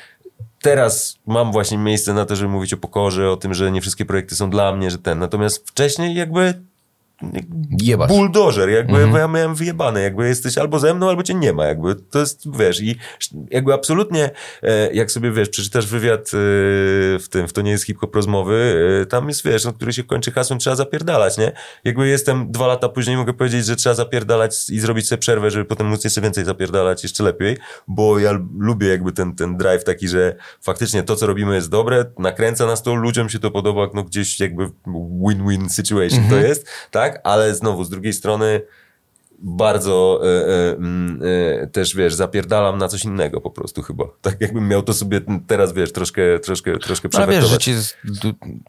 [0.61, 4.05] teraz mam właśnie miejsce na to, żeby mówić o pokorze, o tym, że nie wszystkie
[4.05, 5.19] projekty są dla mnie, że ten.
[5.19, 6.53] Natomiast wcześniej jakby
[7.81, 8.09] Jebać.
[8.09, 9.15] buldożer, jakby mhm.
[9.15, 12.57] ja miałem wyjebane, jakby jesteś albo ze mną, albo cię nie ma, jakby to jest,
[12.57, 12.95] wiesz, i
[13.51, 14.29] jakby absolutnie,
[14.63, 16.29] e, jak sobie, wiesz, przeczytasz wywiad e,
[17.19, 20.03] w tym, w to nie jest hip-hop rozmowy, e, tam jest, wiesz, no, który się
[20.03, 21.51] kończy hasłem, trzeba zapierdalać, nie?
[21.83, 25.65] Jakby jestem dwa lata później, mogę powiedzieć, że trzeba zapierdalać i zrobić sobie przerwę, żeby
[25.65, 27.57] potem móc jeszcze więcej zapierdalać, jeszcze lepiej,
[27.87, 32.05] bo ja lubię jakby ten, ten drive taki, że faktycznie to, co robimy jest dobre,
[32.19, 34.69] nakręca nas to, ludziom się to podoba, no gdzieś jakby
[35.21, 36.41] win-win situation mhm.
[36.41, 37.04] to jest, tak?
[37.05, 37.21] Tak?
[37.23, 38.61] Ale znowu, z drugiej strony
[39.39, 41.21] bardzo e, e, mm,
[41.63, 44.03] e, też, wiesz, zapierdalam na coś innego po prostu chyba.
[44.21, 47.97] Tak jakbym miał to sobie teraz, wiesz, troszkę, troszkę, troszkę Ale wiesz, życie jest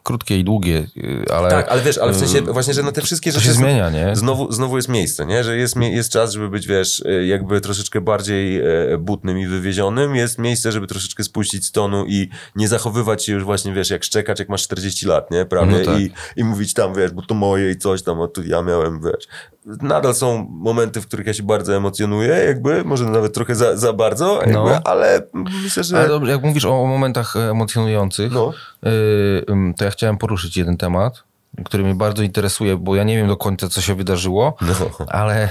[0.03, 1.51] krótkie i długie, y, ale...
[1.51, 3.47] Tak, ale wiesz, ale w sensie właśnie, że na te wszystkie rzeczy...
[3.47, 4.17] się zmienia, nie?
[4.17, 5.45] Znowu, znowu jest miejsce, nie?
[5.45, 8.63] Że jest, jest czas, żeby być, wiesz, jakby troszeczkę bardziej
[8.99, 10.17] butnym i wywiezionym.
[10.17, 14.05] Jest miejsce, żeby troszeczkę spuścić z tonu i nie zachowywać się już właśnie, wiesz, jak
[14.05, 15.45] szczekać, jak masz 40 lat, nie?
[15.45, 15.79] Prawie.
[15.79, 16.01] No tak.
[16.01, 19.01] I, I mówić tam, wiesz, bo to moje i coś tam, a tu ja miałem,
[19.01, 19.29] wiesz
[19.67, 23.93] nadal są momenty, w których ja się bardzo emocjonuję, jakby, może nawet trochę za, za
[23.93, 24.81] bardzo, jakby, no.
[24.85, 25.23] ale
[25.63, 26.01] myślę, że...
[26.01, 28.53] Ale jak mówisz o momentach emocjonujących, no.
[28.87, 31.23] Y, to ja chciałem poruszyć jeden temat,
[31.65, 35.07] który mnie bardzo interesuje, bo ja nie wiem do końca, co się wydarzyło, no.
[35.09, 35.49] ale...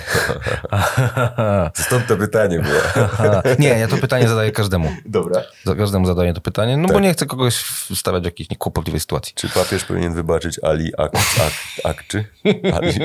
[1.86, 2.80] Stąd to pytanie było.
[3.60, 4.92] nie, ja to pytanie zadaję każdemu.
[5.06, 5.42] Dobra.
[5.64, 6.94] Za każdemu zadaję to pytanie, no tak.
[6.96, 7.56] bo nie chcę kogoś
[7.96, 9.34] wstawiać w jakiejś kłopotliwej sytuacji.
[9.36, 11.54] Czy papież powinien wybaczyć Ali ak, ak,
[11.84, 12.26] Akczy?
[12.74, 13.00] Ali.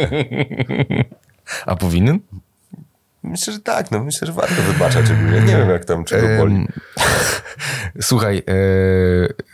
[1.67, 2.21] A powinien?
[3.23, 5.41] Myślę, że tak, no myślę, że warto wybaczać ogólnie.
[5.41, 6.67] Nie wiem, jak tam, czego boli.
[8.01, 8.39] Słuchaj...
[8.39, 9.49] E...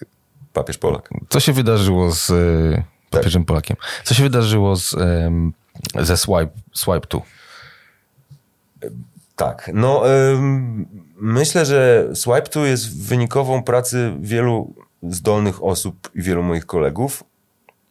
[0.52, 1.10] Papież Polak.
[1.28, 2.32] Co się wydarzyło z
[3.10, 3.24] tak.
[3.24, 3.44] tak.
[3.46, 3.76] Polakiem.
[4.04, 4.96] Co się wydarzyło z,
[6.00, 7.20] ze Swipe, Swipe 2?
[9.36, 10.02] Tak, no
[11.16, 17.24] myślę, że Swipe 2 jest wynikową pracy wielu zdolnych osób i wielu moich kolegów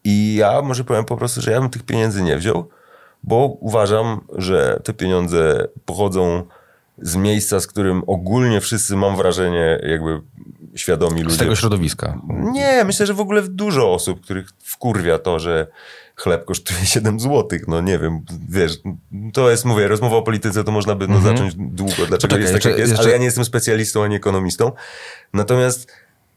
[0.03, 2.69] i ja może powiem po prostu, że ja bym tych pieniędzy nie wziął,
[3.23, 6.43] bo uważam, że te pieniądze pochodzą
[7.01, 10.21] z miejsca, z którym ogólnie wszyscy, mam wrażenie, jakby
[10.75, 11.35] świadomi ludzie.
[11.35, 12.21] Z tego środowiska.
[12.51, 15.67] Nie, myślę, że w ogóle dużo osób, których wkurwia to, że
[16.15, 17.59] chleb kosztuje 7 zł.
[17.67, 18.71] No nie wiem, wiesz,
[19.33, 21.37] to jest, mówię, rozmowa o polityce, to można by no, mhm.
[21.37, 23.03] zacząć długo, dlaczego Poczekaj, jest tak, jak jest, jeszcze...
[23.03, 24.71] ale ja nie jestem specjalistą ani ekonomistą.
[25.33, 25.91] Natomiast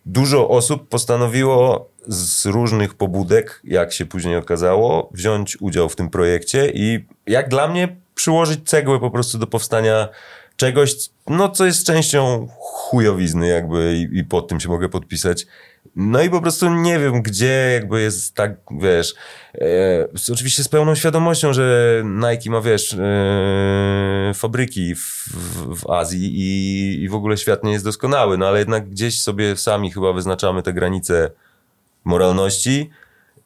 [0.06, 6.72] dużo osób postanowiło z różnych pobudek, jak się później okazało, wziąć udział w tym projekcie
[6.74, 10.08] i jak dla mnie przyłożyć cegłę po prostu do powstania
[10.58, 10.94] czegoś,
[11.26, 15.46] no co jest częścią chujowizny jakby i, i pod tym się mogę podpisać.
[15.96, 19.14] No i po prostu nie wiem, gdzie jakby jest tak, wiesz,
[19.54, 25.28] e, oczywiście z pełną świadomością, że Nike ma, wiesz, e, fabryki w,
[25.80, 29.56] w Azji i, i w ogóle świat nie jest doskonały, no ale jednak gdzieś sobie
[29.56, 31.30] sami chyba wyznaczamy te granice
[32.04, 32.90] moralności,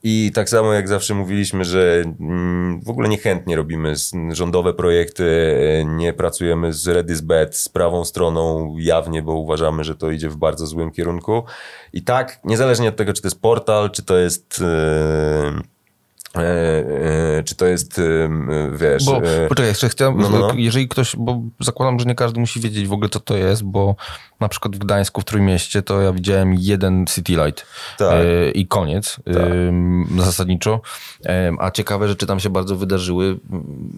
[0.03, 3.94] i tak samo jak zawsze mówiliśmy, że mm, w ogóle niechętnie robimy
[4.30, 5.26] rządowe projekty,
[5.86, 10.66] nie pracujemy z Redisbet, z prawą stroną jawnie, bo uważamy, że to idzie w bardzo
[10.66, 11.42] złym kierunku.
[11.92, 14.61] I tak, niezależnie od tego, czy to jest portal, czy to jest...
[14.61, 15.71] Yy E, e,
[17.45, 18.30] czy to jest, e,
[18.72, 19.05] wiesz...
[19.05, 20.53] Bo, poczekaj, jeszcze chciałem, no, no, no.
[20.57, 23.97] jeżeli ktoś, bo zakładam, że nie każdy musi wiedzieć w ogóle, co to jest, bo
[24.41, 27.66] na przykład w Gdańsku, w Trójmieście, to ja widziałem jeden City Light
[27.99, 28.24] tak.
[28.55, 30.24] i koniec tak.
[30.24, 30.80] zasadniczo.
[31.59, 33.39] A ciekawe rzeczy tam się bardzo wydarzyły.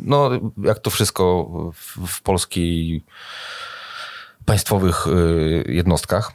[0.04, 0.30] No,
[0.62, 3.04] jak to wszystko w, w polskiej
[4.44, 5.06] państwowych
[5.66, 6.32] jednostkach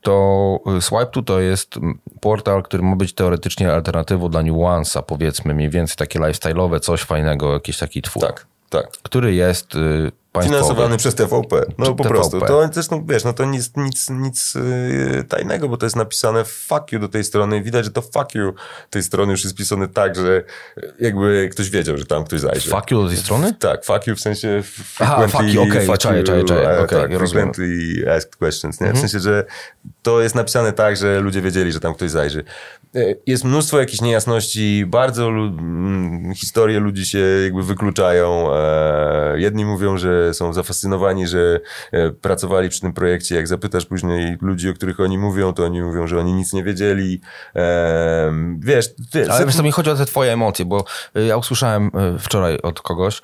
[0.00, 1.74] to Swipe2 to jest
[2.20, 7.52] portal, który ma być teoretycznie alternatywą dla Nuance'a, powiedzmy, mniej więcej takie lifestyle'owe, coś fajnego,
[7.52, 8.22] jakiś taki twór.
[8.22, 8.90] Tak, tak.
[8.90, 9.76] Który jest
[10.32, 10.60] y, państwowy.
[10.60, 11.64] Finansowany przez TVP.
[11.78, 12.08] No po TVP.
[12.08, 12.40] prostu.
[12.40, 16.92] To zresztą, wiesz, no to nic, nic, nic yy, tajnego, bo to jest napisane fuck
[16.92, 17.62] you do tej strony.
[17.62, 18.54] Widać, że to fuck you
[18.90, 20.44] tej strony już jest pisane tak, że
[21.00, 22.70] jakby ktoś wiedział, że tam ktoś zajrzy.
[22.70, 23.54] Fuck you do tej strony?
[23.58, 24.62] Tak, fuck you w sensie
[24.98, 26.78] Aha, fuck you, okej, okay, czaję, czaję, czaję.
[26.78, 28.86] Okay, tak, frequently asked questions, nie?
[28.86, 29.08] W mhm.
[29.08, 29.44] sensie, że
[30.02, 32.44] to jest napisane tak, że ludzie wiedzieli, że tam ktoś zajrzy.
[32.94, 35.52] E, jest mnóstwo jakichś niejasności, bardzo lu-
[36.36, 38.54] historie ludzi się jakby wykluczają.
[38.54, 41.60] E, jedni mówią, że są zafascynowani, że
[41.92, 43.34] e, pracowali przy tym projekcie.
[43.34, 46.64] Jak zapytasz później ludzi, o których oni mówią, to oni mówią, że oni nic nie
[46.64, 47.20] wiedzieli.
[48.58, 48.88] Wiesz...
[49.10, 52.80] Ty, Ale wiesz, to mi chodzi o te twoje emocje, bo ja usłyszałem wczoraj od
[52.80, 53.22] kogoś, e,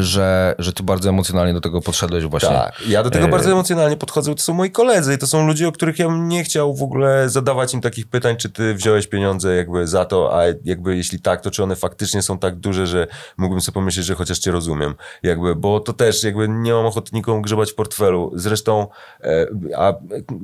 [0.00, 2.48] że, że ty bardzo emocjonalnie do tego podszedłeś właśnie.
[2.48, 5.46] Tak, ja do tego E, bardzo emocjonalnie podchodzę, to są moi koledzy i to są
[5.46, 8.74] ludzie, o których ja bym nie chciał w ogóle zadawać im takich pytań, czy ty
[8.74, 12.56] wziąłeś pieniądze jakby za to, a jakby jeśli tak, to czy one faktycznie są tak
[12.56, 13.06] duże, że
[13.36, 17.10] mógłbym sobie pomyśleć, że chociaż cię rozumiem, jakby, bo to też jakby nie mam ochoty
[17.12, 18.86] nikomu grzebać w portfelu, zresztą,
[19.20, 19.94] e, a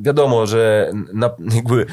[0.02, 1.86] wiadomo, że na, jakby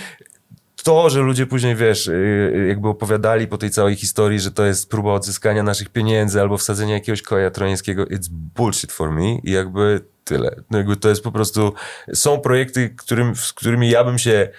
[0.84, 4.90] to, że ludzie później, wiesz, y, jakby opowiadali po tej całej historii, że to jest
[4.90, 10.02] próba odzyskania naszych pieniędzy albo wsadzenia jakiegoś koja trojańskiego, it's bullshit for me i jakby
[10.24, 10.56] tyle.
[10.70, 11.74] No jakby to jest po prostu,
[12.14, 14.50] są projekty, którym, z którymi ja bym się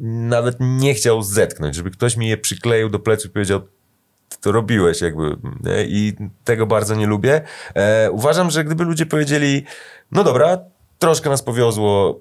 [0.00, 3.60] nawet nie chciał zetknąć, żeby ktoś mi je przykleił do pleców i powiedział,
[4.40, 5.84] to robiłeś jakby nie?
[5.86, 6.12] i
[6.44, 7.40] tego bardzo nie lubię.
[7.74, 9.64] E, uważam, że gdyby ludzie powiedzieli,
[10.12, 10.58] no dobra,
[10.98, 12.20] troszkę nas powiozło,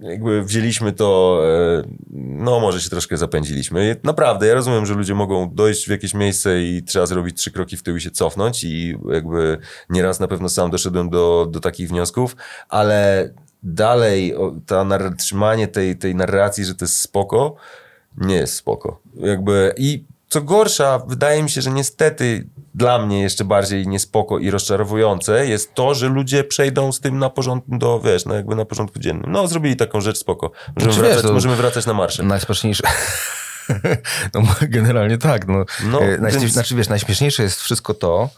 [0.00, 3.96] jakby wzięliśmy to, e, no może się troszkę zapędziliśmy.
[4.04, 7.76] Naprawdę, ja rozumiem, że ludzie mogą dojść w jakieś miejsce i trzeba zrobić trzy kroki
[7.76, 9.58] w tył i się cofnąć i jakby
[9.90, 12.36] nieraz na pewno sam doszedłem do, do takich wniosków,
[12.68, 13.30] ale
[13.62, 14.34] dalej
[14.66, 17.56] ta nar- trzymanie tej, tej narracji, że to jest spoko,
[18.16, 19.00] nie jest spoko.
[19.14, 20.04] Jakby i
[20.34, 25.74] co gorsza, wydaje mi się, że niestety dla mnie jeszcze bardziej niespoko i rozczarowujące jest
[25.74, 29.32] to, że ludzie przejdą z tym na porządku do, wiesz, no jakby na porządku dziennym.
[29.32, 30.50] No, zrobili taką rzecz, spoko.
[30.76, 32.22] Możemy, Znaczy, wracać, możemy wracać na marsze.
[32.22, 32.82] Najśmieszniejsze.
[34.34, 35.48] No generalnie tak.
[35.48, 38.28] No, No, E, najśmie- więc- Znaczy wiesz, najśmieszniejsze jest wszystko to,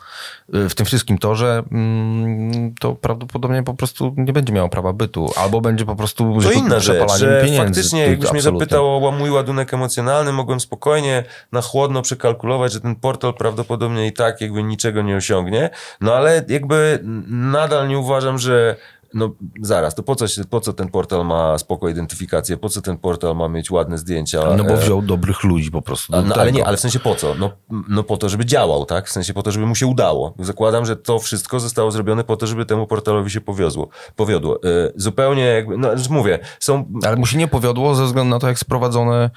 [0.54, 4.92] e, w tym wszystkim to, że mm, to prawdopodobnie po prostu nie będzie miało prawa
[4.92, 7.64] bytu, albo będzie po prostu To inna rzecz, że pieniędzy.
[7.66, 8.60] faktycznie jakbyś mnie absolutnie.
[8.60, 14.12] zapytał o mój ładunek emocjonalny, mogłem spokojnie, na chłodno przekalkulować, że ten portal prawdopodobnie i
[14.12, 15.70] tak jakby niczego nie osiągnie,
[16.00, 16.98] no ale jakby
[17.28, 18.76] nadal nie uważam, że
[19.14, 19.30] no
[19.62, 22.98] zaraz, to po co, się, po co ten portal ma spoko identyfikację, po co ten
[22.98, 24.54] portal ma mieć ładne zdjęcia?
[24.56, 26.12] No bo E, wziął dobrych ludzi po prostu.
[26.12, 27.34] no, ale nie, ale w sensie po co?
[27.34, 27.50] No,
[27.88, 29.08] no po to, żeby działał, tak?
[29.08, 30.34] W sensie po to, żeby mu się udało.
[30.38, 34.56] Zakładam, że to wszystko zostało zrobione po to, żeby temu portalowi się powiozło, powiodło.
[34.64, 36.84] Y, zupełnie jakby, no już mówię, są...
[37.04, 39.30] Ale mu się nie powiodło ze względu na to, jak sprowadzone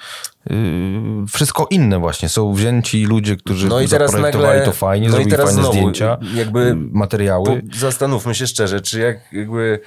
[1.32, 2.30] wszystko inne właśnie.
[2.30, 5.46] Są wzięci ludzie, którzy No i teraz zaprojektowali nagle- to fajnie, no i zrobili teraz
[5.46, 7.62] fajne znowu, zdjęcia, jakby yy, materiały.
[7.76, 9.80] Zastanówmy się szczerze, czy jak jakby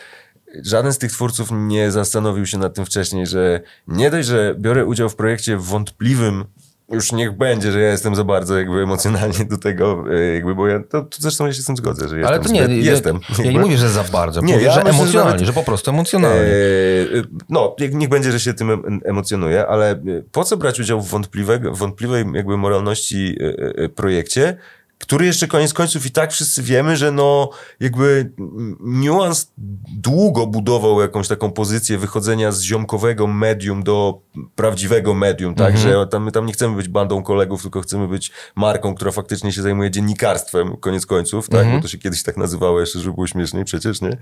[0.63, 4.87] żaden z tych twórców nie zastanowił się nad tym wcześniej, że nie dość, że biorę
[4.87, 6.45] udział w projekcie wątpliwym,
[6.91, 10.67] już niech będzie, że ja jestem za bardzo jakby emocjonalnie do tego, e, jakby, bo
[10.69, 12.67] ja, to, to zresztą ja się z tym zgodzę, że jestem Ale to nie, ja,
[12.93, 13.21] jestem.
[13.45, 14.41] ja nie mówię, że za bardzo.
[14.41, 16.41] Nie, mówię, ja że myślę, że emocjonalnie, nawet- że po prostu emocjonalnie.
[16.41, 19.97] Eee, no, jak- niech będzie, że się tym em- emocjonuje, ale e,
[20.33, 24.57] po co brać udział w wątpliwego, wątpliwej jakby moralności e, e, projekcie,
[25.03, 27.51] który jeszcze koniec końców i tak wszyscy wiemy, że no
[27.81, 28.33] jakby
[28.81, 29.53] niuans
[29.97, 34.21] długo budował jakąś taką pozycję wychodzenia z ziomkowego medium do
[34.55, 38.33] prawdziwego medium, tak, że tam, my tam nie chcemy być bandą kolegów, tylko chcemy być
[38.57, 42.81] marką, która faktycznie się zajmuje dziennikarstwem, koniec końców, tak, bo to się kiedyś tak nazywało
[42.81, 44.17] jeszcze, żeby było śmieszniej przecież, nie?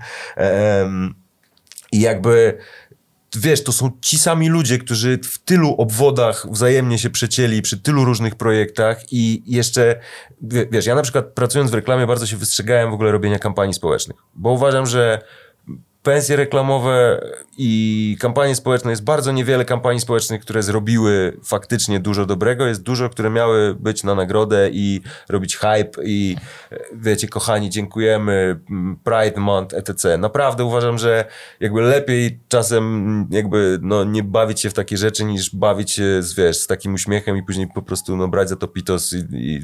[1.91, 2.57] I jakby,
[3.35, 8.05] wiesz, to są ci sami ludzie, którzy w tylu obwodach wzajemnie się przecięli przy tylu
[8.05, 9.99] różnych projektach i jeszcze,
[10.41, 13.73] wie- wiesz, ja na przykład pracując w reklamie bardzo się wystrzegałem w ogóle robienia kampanii
[13.73, 15.21] społecznych, bo uważam, że
[16.03, 17.21] pensje reklamowe
[17.57, 22.67] i kampanie społeczne, jest bardzo niewiele kampanii społecznych, które zrobiły faktycznie dużo dobrego.
[22.67, 26.35] Jest dużo, które miały być na nagrodę i robić hype i
[26.93, 28.59] wiecie, kochani, dziękujemy,
[29.03, 30.17] Pride Month, etc.
[30.17, 31.25] Naprawdę uważam, że
[31.59, 36.33] jakby lepiej czasem jakby no, nie bawić się w takie rzeczy, niż bawić się z,
[36.33, 39.61] wiesz, z takim uśmiechem i później po prostu no, brać za to pitos i, i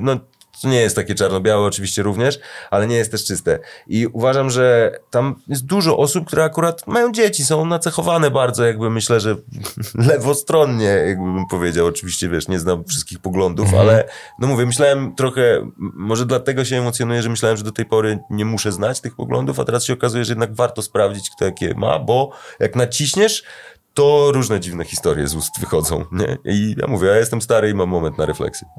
[0.00, 0.20] no,
[0.62, 2.38] to nie jest takie czarno-białe oczywiście również,
[2.70, 3.58] ale nie jest też czyste.
[3.86, 8.90] I uważam, że tam jest dużo osób, które akurat mają dzieci, są nacechowane bardzo, jakby
[8.90, 9.36] myślę, że
[10.12, 11.86] lewostronnie, jakby bym powiedział.
[11.86, 17.22] Oczywiście, wiesz, nie znam wszystkich poglądów, ale no mówię, myślałem trochę, może dlatego się emocjonuję,
[17.22, 20.24] że myślałem, że do tej pory nie muszę znać tych poglądów, a teraz się okazuje,
[20.24, 22.30] że jednak warto sprawdzić, kto jakie ma, bo
[22.60, 23.44] jak naciśniesz,
[23.98, 26.38] to różne dziwne historie z ust wychodzą, nie?
[26.44, 28.68] I ja mówię, ja jestem stary i mam moment na refleksję.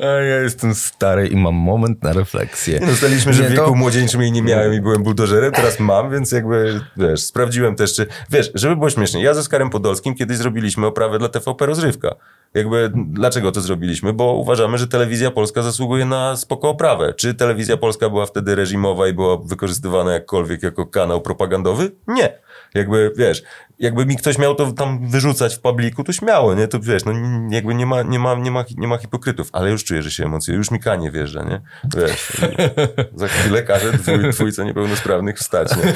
[0.00, 2.78] A ja jestem stary i mam moment na refleksję.
[2.80, 5.80] Nie Dostaliśmy, że Nie, w wieku to- młodzieńczym jej nie miałem i byłem buldożerem, teraz
[5.80, 8.06] mam, więc jakby, wiesz, sprawdziłem też, czy...
[8.30, 12.14] Wiesz, żeby było śmiesznie, ja ze Skarem Podolskim kiedyś zrobiliśmy oprawę dla TVP Rozrywka.
[12.54, 14.12] Jakby, dlaczego to zrobiliśmy?
[14.12, 17.14] Bo uważamy, że telewizja polska zasługuje na spoko oprawę.
[17.14, 21.90] Czy telewizja polska była wtedy reżimowa i była wykorzystywana jakkolwiek jako kanał propagandowy?
[22.08, 22.43] Nie.
[22.74, 23.42] Jakby, wiesz,
[23.78, 26.68] jakby mi ktoś miał to tam wyrzucać w publiku, to śmiało, nie?
[26.68, 27.12] To wiesz, no
[27.50, 30.24] jakby nie ma, nie ma, nie ma, nie ma hipokrytów, ale już czuję, że się
[30.24, 31.60] emocje, już mi kanie wjeżdża, nie?
[31.96, 32.32] Wiesz,
[33.20, 35.92] za chwilę każe dwój, dwójce niepełnosprawnych wstać, nie?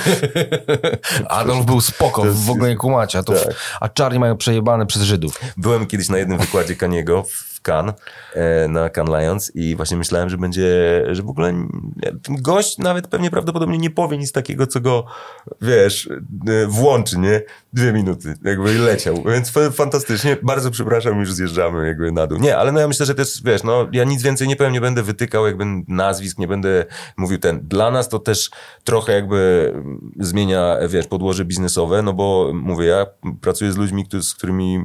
[1.29, 3.55] Adolf był spoko, w ogóle nie kumacie, a, to, Tak.
[3.81, 5.41] a czarni mają przejebane przez Żydów.
[5.57, 10.39] Byłem kiedyś na jednym wykładzie Kaniego w E, na Cannes Lions i właśnie myślałem, że
[10.39, 10.69] będzie,
[11.11, 11.69] że w ogóle
[12.23, 15.05] ten gość nawet pewnie prawdopodobnie nie powie nic takiego, co go,
[15.61, 16.11] wiesz,
[16.49, 17.43] e, włączy, nie?
[17.73, 20.37] Dwie minuty, jakby leciał, więc fantastycznie.
[20.43, 22.39] Bardzo przepraszam, już zjeżdżamy jakby na dół.
[22.39, 24.81] Nie, ale no ja myślę, że też, wiesz, no ja nic więcej nie powiem, nie
[24.81, 26.85] będę wytykał jakby nazwisk, nie będę
[27.17, 27.61] mówił ten.
[27.69, 28.51] Dla nas to też
[28.85, 29.73] trochę jakby
[30.21, 33.07] zmienia, wiesz, podłoże biznesowe, no bo mówię, ja
[33.41, 34.79] pracuję z ludźmi, z którymi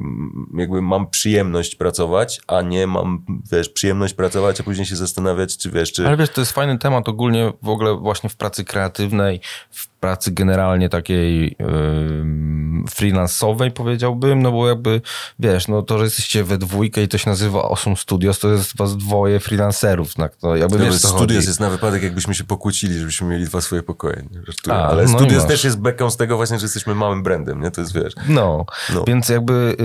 [0.54, 5.70] jakby mam przyjemność pracować, a nie mam, wiesz, przyjemność pracować, a później się zastanawiać, czy
[5.70, 6.06] wiesz, czy...
[6.06, 10.32] Ale wiesz, to jest fajny temat ogólnie w ogóle właśnie w pracy kreatywnej, w pracy
[10.32, 15.00] generalnie takiej yy, freelansowej powiedziałbym, no bo jakby,
[15.38, 18.76] wiesz, no to, że jesteście we dwójkę i to się nazywa Osum Studios, to jest
[18.76, 20.36] was dwoje freelancerów, tak?
[20.36, 21.34] To jakby no, wiesz, Studios chodzi.
[21.34, 24.24] jest na wypadek, jakbyśmy się pokłócili, żebyśmy mieli dwa swoje pokoje.
[24.70, 27.70] A, Ale no Studios też jest beką z tego właśnie, że jesteśmy małym brandem, nie?
[27.70, 28.14] To jest, wiesz...
[28.28, 29.04] No, no.
[29.06, 29.76] więc jakby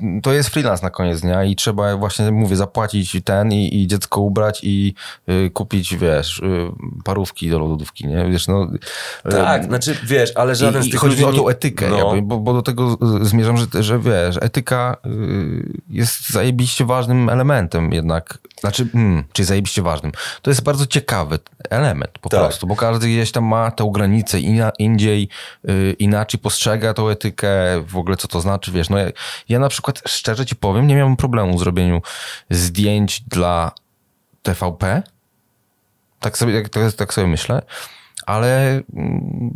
[0.00, 3.86] yy, to jest freelance na koniec dnia i trzeba właśnie, mówię, zapłacić ten i, i
[3.86, 4.94] dziecko ubrać i
[5.26, 6.70] yy, kupić, wiesz, y,
[7.04, 8.30] parówki do lodówki, nie?
[8.30, 8.70] Wiesz, no...
[9.22, 9.32] Tak,
[9.64, 11.38] znaczy wiesz, ale żaden I, z tych chodzi ludzi...
[11.38, 11.96] o tą etykę, no.
[11.96, 17.92] jakby, bo, bo, do tego zmierzam, że, że wiesz, etyka y, jest zajebiście ważnym elementem
[17.92, 18.38] jednak.
[18.60, 18.88] Znaczy,
[19.32, 20.12] czyli zajebiście ważnym.
[20.42, 21.38] To jest bardzo ciekawy
[21.70, 22.40] element po tak.
[22.40, 25.28] prostu, bo każdy gdzieś tam ma tę granicę ina, indziej,
[25.68, 27.48] y, inaczej postrzega tą etykę,
[27.86, 28.90] w ogóle co to znaczy, wiesz.
[28.90, 29.10] No ja,
[29.48, 32.02] ja na przykład, szczerze ci powiem, nie miałem problemu w zrobieniu
[32.50, 33.72] zdjęć dla
[34.42, 35.02] TVP.
[36.20, 37.62] Tak sobie, tak, tak sobie myślę
[38.30, 39.50] ale mm,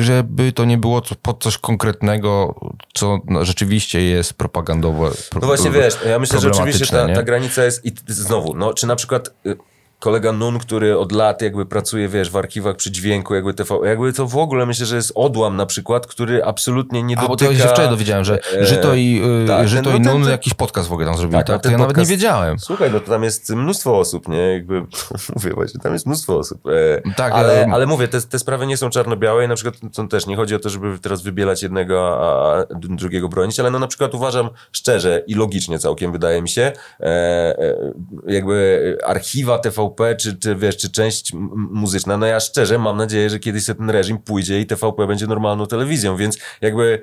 [0.00, 2.54] żeby to nie było pod coś konkretnego,
[2.94, 5.10] co no, rzeczywiście jest propagandowe.
[5.40, 8.86] No właśnie wiesz, ja myślę, że oczywiście ta, ta granica jest i znowu, no czy
[8.86, 9.56] na przykład y,
[10.04, 14.12] kolega Nun, który od lat jakby pracuje, wiesz, w archiwach przy dźwięku, jakby TV, jakby
[14.12, 17.26] to w ogóle myślę, że jest odłam na przykład, który absolutnie nie dotyka...
[17.26, 20.00] A, bo to się wczoraj dowiedziałem, że e, Żyto i, yy, tak, Żyto ten, i
[20.00, 21.46] no, Nun ten, jakiś podcast w ogóle tam zrobili, tak?
[21.46, 21.62] tak?
[21.62, 22.58] To ja podcast, nawet nie wiedziałem.
[22.58, 24.52] Słuchaj, no to tam jest mnóstwo osób, nie?
[24.52, 24.82] Jakby,
[25.36, 26.60] mówię właśnie, tam jest mnóstwo osób.
[26.66, 30.06] E, tak, ale, ale mówię, te, te sprawy nie są czarno-białe i na przykład to
[30.06, 33.86] też nie chodzi o to, żeby teraz wybielać jednego, a drugiego bronić, ale no na
[33.86, 37.92] przykład uważam szczerze i logicznie całkiem wydaje mi się, e, e
[38.26, 41.32] jakby archiwa TVP, czy, czy wiesz, czy część
[41.70, 45.66] muzyczna, no ja szczerze mam nadzieję, że kiedyś ten reżim pójdzie i TVP będzie normalną
[45.66, 47.02] telewizją, więc jakby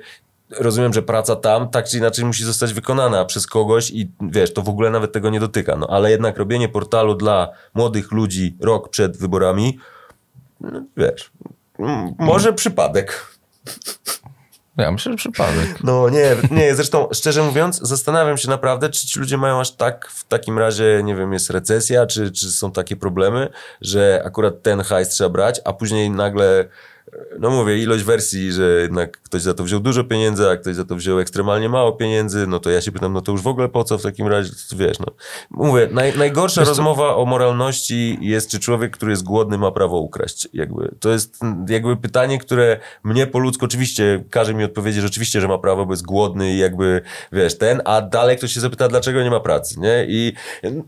[0.58, 4.62] rozumiem, że praca tam tak czy inaczej musi zostać wykonana przez kogoś i wiesz, to
[4.62, 5.76] w ogóle nawet tego nie dotyka.
[5.76, 9.78] No ale jednak robienie portalu dla młodych ludzi rok przed wyborami,
[10.60, 11.32] no, wiesz,
[12.18, 13.26] może przypadek.
[14.76, 15.82] Ja myślę, że przypadek.
[15.84, 20.08] No nie, nie, zresztą szczerze mówiąc, zastanawiam się naprawdę, czy ci ludzie mają aż tak,
[20.10, 23.48] w takim razie, nie wiem, jest recesja, czy, czy są takie problemy,
[23.80, 26.68] że akurat ten hajs trzeba brać, a później nagle
[27.38, 30.84] no mówię, ilość wersji, że jednak ktoś za to wziął dużo pieniędzy, a ktoś za
[30.84, 33.68] to wziął ekstremalnie mało pieniędzy, no to ja się pytam, no to już w ogóle
[33.68, 35.06] po co w takim razie, wiesz, no.
[35.50, 39.98] Mówię, naj, najgorsza wiesz, rozmowa o moralności jest, czy człowiek, który jest głodny, ma prawo
[39.98, 40.94] ukraść, jakby.
[41.00, 45.48] To jest jakby pytanie, które mnie po ludzku oczywiście każe mi odpowiedzieć, że oczywiście, że
[45.48, 49.22] ma prawo, bo jest głodny i jakby, wiesz, ten, a dalej ktoś się zapyta, dlaczego
[49.22, 50.06] nie ma pracy, nie?
[50.08, 50.32] I,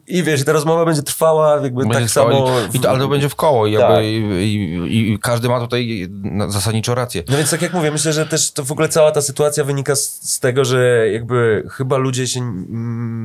[0.06, 2.46] i wiesz, ta rozmowa będzie trwała jakby będzie tak samo...
[2.74, 4.04] I, to, ale to będzie w koło i, jakby, tak.
[4.04, 4.16] i,
[4.96, 6.03] i, i każdy ma tutaj
[6.48, 7.22] zasadniczo rację.
[7.28, 9.96] No więc tak jak mówię, myślę, że też to w ogóle cała ta sytuacja wynika
[9.96, 12.40] z, z tego, że jakby chyba ludzie się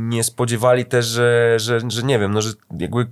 [0.09, 2.49] nie spodziewali też, że, że, że nie wiem, no że
[2.79, 3.07] jakby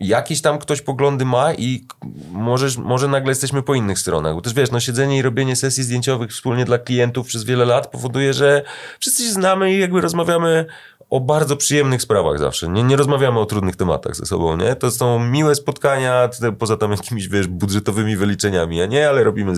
[0.00, 1.86] jakiś tam ktoś poglądy ma i
[2.30, 4.34] może, może nagle jesteśmy po innych stronach.
[4.34, 7.90] Bo też wiesz, no siedzenie i robienie sesji zdjęciowych wspólnie dla klientów przez wiele lat
[7.90, 8.62] powoduje, że
[9.00, 10.66] wszyscy się znamy i jakby rozmawiamy
[11.10, 12.68] o bardzo przyjemnych sprawach zawsze.
[12.68, 14.76] Nie, nie rozmawiamy o trudnych tematach ze sobą, nie?
[14.76, 16.28] To są miłe spotkania,
[16.58, 19.52] poza tam jakimiś, wiesz, budżetowymi wyliczeniami, a nie, ale robimy,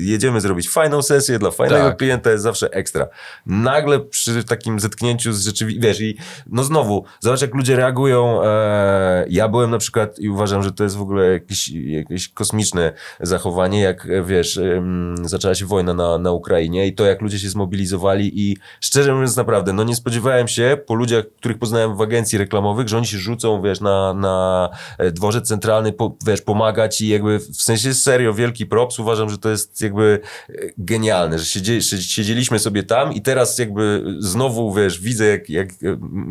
[0.00, 1.96] jedziemy zrobić fajną sesję dla fajnego tak.
[1.96, 3.06] klienta, jest zawsze ekstra.
[3.46, 6.16] Nagle przy takim zetknięciu z rzeczywistością, wiesz, i
[6.46, 8.42] no znowu, zobacz jak ludzie reagują.
[8.44, 12.92] E, ja byłem na przykład i uważam, że to jest w ogóle jakieś, jakieś kosmiczne
[13.20, 14.82] zachowanie, jak wiesz, e,
[15.22, 19.36] zaczęła się wojna na, na Ukrainie i to, jak ludzie się zmobilizowali i szczerze mówiąc,
[19.36, 23.18] naprawdę, no nie spodziewałem się, po ludziach, których poznałem w agencji reklamowych, że oni się
[23.18, 24.68] rzucą, wiesz, na, na
[24.98, 28.98] e, dworzec centralny, po, wiesz, pomagać i jakby w sensie serio wielki props.
[28.98, 34.04] Uważam, że to jest jakby e, genialne, że siedzieli, siedzieliśmy sobie tam i teraz jakby
[34.18, 35.74] znowu, wiesz, widzę jak, jak e,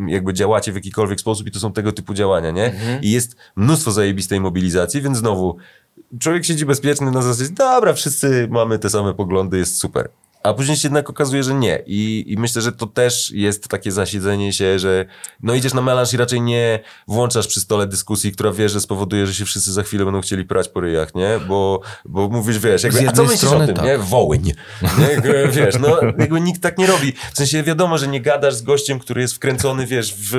[0.08, 2.64] jakby działacie w jakikolwiek sposób i to są tego typu działania, nie?
[2.64, 3.02] Mhm.
[3.02, 5.56] I jest mnóstwo zajebistej mobilizacji, więc znowu
[6.18, 10.08] człowiek siedzi bezpieczny na zasadzie, dobra, wszyscy mamy te same poglądy, jest super
[10.42, 11.82] a później się jednak okazuje, że nie.
[11.86, 15.04] I, I myślę, że to też jest takie zasiedzenie się, że
[15.42, 19.26] no idziesz na melanż i raczej nie włączasz przy stole dyskusji, która wie, że spowoduje,
[19.26, 21.40] że się wszyscy za chwilę będą chcieli prać po ryjach, nie?
[21.48, 23.84] Bo, bo mówisz, wiesz, jakby, a co myślisz strony, o tym, tak.
[23.84, 23.98] nie?
[23.98, 24.42] Wołyń.
[24.42, 25.04] Nie?
[25.10, 27.12] Jakby, wiesz, no jakby nikt tak nie robi.
[27.32, 30.30] W sensie wiadomo, że nie gadasz z gościem, który jest wkręcony, wiesz, w,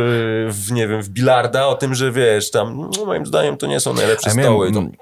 [0.49, 3.79] w nie wiem, w bilarda o tym, że wiesz, tam, no, moim zdaniem to nie
[3.79, 4.71] są najlepsze ja stoły.
[4.71, 4.97] Miałem, to...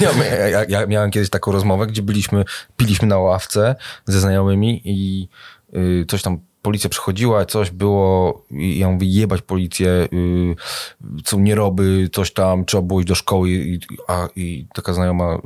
[0.00, 2.44] Ja, ja, ja, miałem kiedyś taką rozmowę, gdzie byliśmy,
[2.76, 5.28] piliśmy na ławce ze znajomymi i
[5.74, 10.56] y, coś tam policja przychodziła, coś było, i ja mówię, jebać policję, y,
[11.24, 15.34] co nie robi, coś tam, trzeba było iść do szkoły, i, a, i taka znajoma
[15.34, 15.40] y,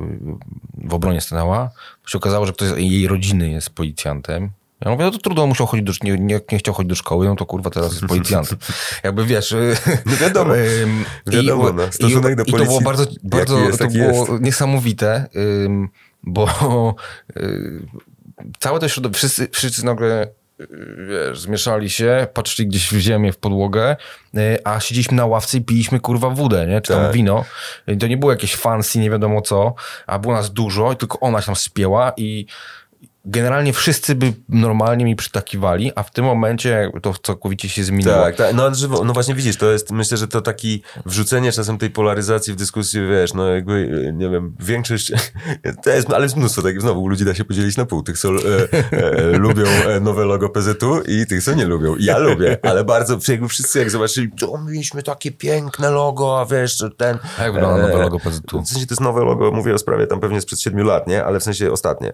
[0.89, 1.69] w obronie stanęła.
[2.07, 4.49] Się okazało, że ktoś z jej rodziny jest policjantem.
[4.85, 7.27] Ja mówię, no to trudno, musiał chodzić do, nie, nie, nie chciał chodzić do szkoły,
[7.27, 8.57] no to kurwa teraz jest policjantem.
[9.03, 9.55] Jakby wiesz...
[10.05, 10.53] No wiadomo,
[11.27, 12.55] wiadomo i, no, stosunek i, do policji.
[12.55, 14.41] I to było bardzo, bardzo jest, to było jest.
[14.41, 15.29] niesamowite,
[16.23, 16.47] bo
[18.59, 20.27] całe to środowisko, wszyscy, wszyscy nagle
[21.09, 23.95] wiesz, zmieszali się, patrzyli gdzieś w ziemię, w podłogę,
[24.63, 26.81] a siedzieliśmy na ławce i piliśmy kurwa wódę, nie?
[26.81, 27.13] Czy tam tak.
[27.13, 27.45] wino.
[27.87, 29.73] I to nie było jakieś fancy, nie wiadomo co,
[30.07, 32.45] a było nas dużo, tylko ona się tam spięła i
[33.25, 38.15] generalnie wszyscy by normalnie mi przytakiwali, a w tym momencie to całkowicie się zmieniło.
[38.15, 38.55] Tak, tak.
[38.55, 38.71] No,
[39.05, 43.07] no właśnie widzisz, to jest, myślę, że to taki wrzucenie czasem tej polaryzacji w dyskusji,
[43.07, 45.11] wiesz, no jakby, nie wiem, większość,
[45.83, 48.29] to jest, ale jest mnóstwo takich, znowu ludzi da się podzielić na pół, tych co
[48.29, 48.33] e,
[48.91, 51.95] e, lubią e, nowe logo PZU i tych co nie lubią.
[51.99, 56.83] Ja lubię, ale bardzo, jakby wszyscy jak zobaczyli, to mieliśmy takie piękne logo, a wiesz,
[56.97, 57.17] ten...
[57.39, 58.61] A jak wygląda nowe logo PZU?
[58.61, 61.25] W sensie to jest nowe logo, mówię o sprawie tam pewnie sprzed siedmiu lat, nie?
[61.25, 62.13] Ale w sensie ostatnie.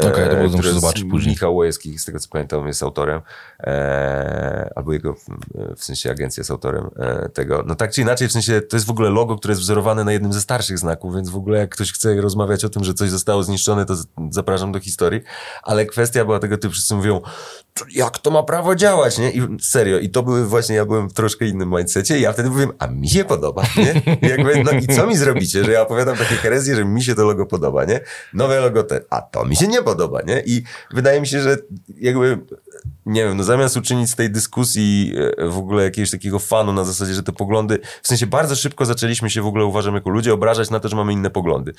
[0.00, 1.34] Okej, okay, muszę zobaczyć później.
[1.34, 3.20] Michał Łojewski, z tego co pamiętam, jest autorem,
[3.60, 5.14] e, albo jego,
[5.76, 7.64] w sensie agencja jest autorem e, tego.
[7.66, 10.12] No tak czy inaczej, w sensie to jest w ogóle logo, które jest wzorowane na
[10.12, 13.10] jednym ze starszych znaków, więc w ogóle jak ktoś chce rozmawiać o tym, że coś
[13.10, 13.94] zostało zniszczone, to
[14.30, 15.20] zapraszam do historii.
[15.62, 17.20] Ale kwestia była tego typu, wszyscy mówią,
[17.94, 19.30] jak to ma prawo działać, nie?
[19.30, 22.48] I serio, i to były właśnie, ja byłem w troszkę innym mindsetie i ja wtedy
[22.48, 24.16] mówiłem, a mi się podoba, nie?
[24.22, 27.14] I jakby, no i co mi zrobicie, że ja opowiadam takie herezje, że mi się
[27.14, 28.00] to logo podoba, nie?
[28.34, 30.31] Nowe logo te, a to mi się nie podoba, nie?
[30.40, 31.56] I wydaje mi się, że
[32.00, 32.38] jakby
[33.06, 36.84] nie wiem, no zamiast uczynić z tej dyskusji e, w ogóle jakiegoś takiego fanu na
[36.84, 40.34] zasadzie, że te poglądy, w sensie bardzo szybko zaczęliśmy się w ogóle, uważam, jako ludzie
[40.34, 41.72] obrażać na to, że mamy inne poglądy.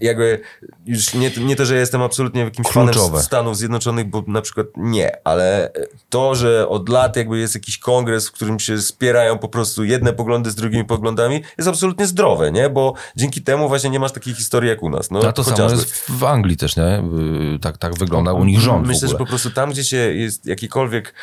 [0.00, 0.40] Jakby
[0.86, 3.08] już nie, nie to, że jestem absolutnie jakimś Kluczowe.
[3.08, 5.72] fanem Stanów Zjednoczonych, bo na przykład nie, ale
[6.08, 10.12] to, że od lat jakby jest jakiś kongres, w którym się spierają po prostu jedne
[10.12, 12.70] poglądy z drugimi poglądami, jest absolutnie zdrowe, nie?
[12.70, 15.10] Bo dzięki temu właśnie nie masz takiej historii jak u nas.
[15.10, 15.78] No, A to chociażby.
[15.78, 17.02] samo jest w Anglii też, nie?
[17.60, 21.14] Tak, tak wygląda u nich rząd Myślę, że po prostu tam, gdzie się jest jakikolwiek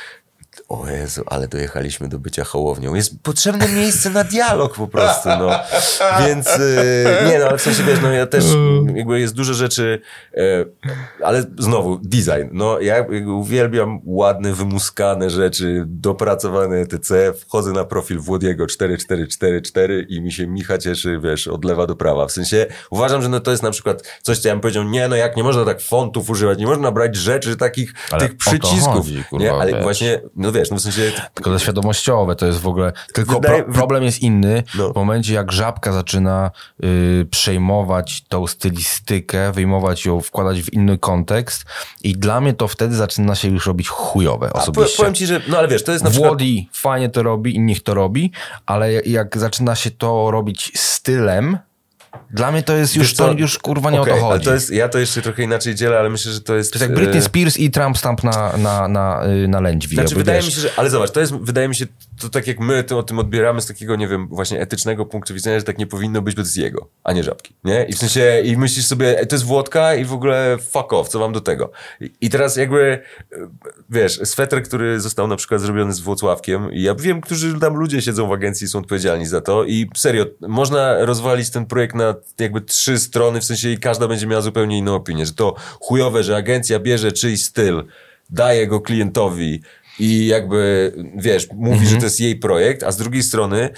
[0.70, 2.95] o Jezu, ale dojechaliśmy do bycia hołownią.
[2.95, 5.49] Jest potrzebne miejsce na dialog po prostu, no.
[6.26, 8.45] Więc, yy, nie no, ale w sensie, wiesz, no ja też,
[8.95, 10.01] jakby jest dużo rzeczy,
[10.34, 10.74] yy,
[11.24, 12.49] ale znowu, design.
[12.51, 17.34] No, ja uwielbiam ładne, wymuskane rzeczy, dopracowane etc.
[17.39, 22.28] Wchodzę na profil Włodiego 4444 i mi się Micha cieszy, wiesz, od lewa do prawa.
[22.28, 25.08] W sensie, uważam, że no to jest na przykład coś, co ja bym powiedział, nie
[25.08, 28.93] no, jak nie można tak fontów używać, nie można brać rzeczy takich, ale tych przycisków.
[28.93, 29.84] Chodzi, kurwa, nie, ale wiesz.
[29.84, 31.12] właśnie, no wiesz, no w sensie...
[31.34, 32.94] Tylko to świadomościowe to jest w ogóle...
[33.14, 33.64] Tylko Wydaje...
[33.64, 34.94] pro, problem jest inny no.
[34.94, 36.52] w momencie, jak Żabka zaczyna
[36.84, 41.66] y, przejmować tą stylistykę, wyjmować ją, wkładać w inny kontekst
[42.04, 44.96] i dla mnie to wtedy zaczyna się już robić chujowe osobiście.
[44.96, 45.41] A, powiem ci, że...
[45.48, 46.30] No ale wiesz, to jest na przykład...
[46.30, 48.32] Włodi fajnie to robi i niech to robi,
[48.66, 51.58] ale jak zaczyna się to robić stylem,
[52.34, 54.45] dla mnie to jest już, to, już kurwa nie okay, o to chodzi.
[54.45, 56.74] To jest, ja to jeszcze trochę inaczej dzielę, ale myślę, że to jest...
[56.74, 59.95] To jest jak Britney e, Spears i Trump stamp na, na, na, y, na lędźwi.
[59.95, 60.45] Znaczy, wydaje wiesz.
[60.45, 60.70] mi się, że...
[60.78, 61.86] Ale zobacz, to jest, wydaje mi się,
[62.22, 65.34] to tak jak my to, o tym odbieramy z takiego, nie wiem, właśnie etycznego punktu
[65.34, 67.86] widzenia, że tak nie powinno być, jest jego, a nie żabki, nie?
[67.86, 71.20] I w sensie, i myślisz sobie, to jest Włodka i w ogóle fuck off, co
[71.20, 71.72] mam do tego?
[72.01, 72.99] I, i teraz jakby,
[73.89, 78.01] wiesz, sweter, który został na przykład zrobiony z Włocławkiem i ja wiem, którzy tam ludzie
[78.01, 82.03] siedzą w agencji i są odpowiedzialni za to i serio, można rozwalić ten projekt na
[82.39, 86.24] jakby trzy strony, w sensie i każda będzie miała zupełnie inną opinię, że to chujowe,
[86.24, 87.84] że agencja bierze czyjś styl,
[88.30, 89.62] daje go klientowi
[89.99, 91.99] i jakby, wiesz, mówi, że mhm.
[91.99, 93.70] to jest jej projekt, a z drugiej strony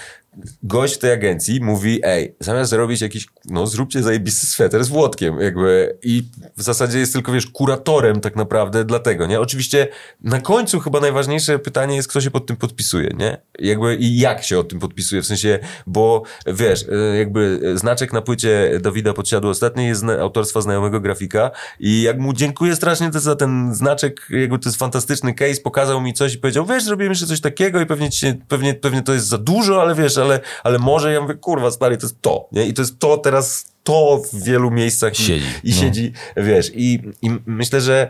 [0.64, 5.40] gość w tej agencji mówi, ej, zamiast zrobić jakiś, no zróbcie zajebisty sweter z Włodkiem,
[5.40, 6.24] jakby i
[6.58, 9.40] w zasadzie jest tylko, wiesz, kuratorem tak naprawdę dlatego, nie?
[9.40, 9.88] Oczywiście
[10.22, 13.38] na końcu chyba najważniejsze pytanie jest, kto się pod tym podpisuje, nie?
[13.60, 18.22] Jakby i jak się o tym podpisuje, w sensie, bo wiesz, e, jakby znaczek na
[18.22, 23.76] płycie Dawida Podsiadło ostatniej jest autorstwa znajomego grafika i jak mu dziękuję strasznie za ten
[23.76, 27.42] znaczek, jakby to jest fantastyczny case, pokazał mi coś i powiedział, wiesz, zrobimy jeszcze coś
[27.42, 31.14] takiego i pewnie, ci pewnie, pewnie to jest za dużo, ale wiesz, ale, ale może
[31.14, 32.66] ja mówię, kurwa, stary, to jest to, nie?
[32.66, 35.82] I to jest to teraz, to w wielu miejscach Siedzi, i, i no.
[35.82, 38.10] siedzi, wiesz, i, i myślę, że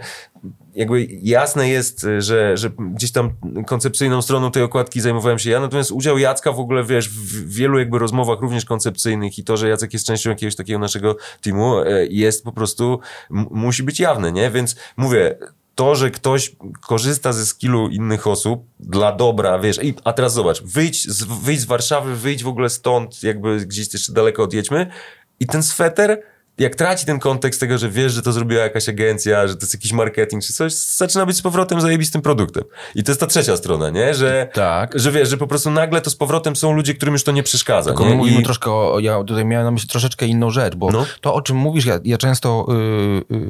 [0.75, 3.31] jakby jasne jest, że, że gdzieś tam
[3.67, 7.79] koncepcyjną stroną tej okładki zajmowałem się ja, natomiast udział Jacka w ogóle, wiesz, w wielu
[7.79, 12.05] jakby rozmowach również koncepcyjnych i to, że Jacek jest częścią jakiegoś takiego naszego teamu e,
[12.05, 12.99] jest po prostu,
[13.29, 14.51] musi być jawne, nie?
[14.51, 15.37] Więc mówię,
[15.75, 16.55] to, że ktoś
[16.87, 21.59] korzysta ze skillu innych osób dla dobra, wiesz, i, a teraz zobacz, wyjdź z, wyjdź
[21.61, 24.87] z Warszawy, wyjdź w ogóle stąd, jakby gdzieś jeszcze daleko odjedźmy
[25.39, 26.21] i ten sweter,
[26.57, 29.73] jak traci ten kontekst tego, że wiesz, że to zrobiła jakaś agencja, że to jest
[29.73, 32.63] jakiś marketing czy coś, zaczyna być z powrotem zajebistym produktem.
[32.95, 34.13] I to jest ta trzecia strona, nie?
[34.13, 34.99] Że, Tak.
[34.99, 37.43] że wiesz, że po prostu nagle to z powrotem są ludzie, którym już to nie
[37.43, 37.89] przeszkadza.
[37.89, 38.09] Tylko nie?
[38.09, 41.05] my mówimy I- troszkę o, ja tutaj miałem na myśli troszeczkę inną rzecz, bo No.
[41.21, 42.67] to o czym mówisz, ja, ja często
[43.29, 43.45] y, y,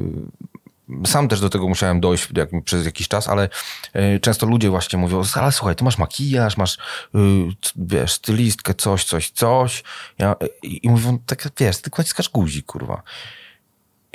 [1.06, 3.48] sam też do tego musiałem dojść jak, przez jakiś czas, ale
[3.96, 6.78] y, często ludzie właśnie mówią, ale słuchaj, ty masz makijaż, masz
[7.14, 7.18] y,
[7.76, 9.84] wiesz, stylistkę, coś, coś, coś.
[10.18, 13.02] Ja, i, mówią, tak wiesz, ty naciskasz guzik, kurwa.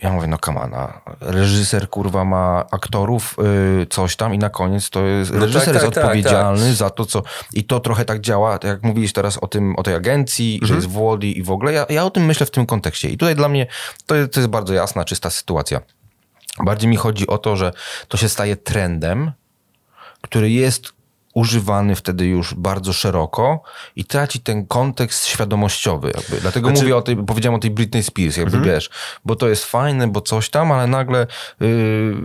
[0.02, 3.36] Ja mówię, no kamana, reżyser kurwa ma aktorów,
[3.82, 6.76] y, coś tam i na koniec to jest, No reżyser tak, jest tak, tak, odpowiedzialny
[6.76, 7.24] za to, co...
[7.54, 10.74] I to trochę tak działa, tak jak mówiłeś teraz o tym, o tej agencji, że
[10.74, 10.78] Mhm.
[10.80, 11.74] jest Włody i w ogóle.
[11.74, 13.10] Ja, ja o tym myślę w tym kontekście.
[13.10, 13.68] I tutaj dla mnie
[14.06, 15.82] to, to jest bardzo jasna, czysta sytuacja.
[16.60, 17.72] Bardziej mi chodzi o to, że
[18.08, 19.32] to się staje trendem,
[20.22, 20.93] który jest
[21.34, 23.64] używany wtedy już bardzo szeroko
[23.95, 26.12] i traci ten kontekst świadomościowy.
[26.16, 26.41] Jakby.
[26.41, 28.89] Dlatego Znaczy- mówię o tej, powiedziałem o tej Britney Spears, jakby wiesz,
[29.26, 31.28] bo to jest fajne, bo coś tam, ale nagle
[31.60, 32.16] yy,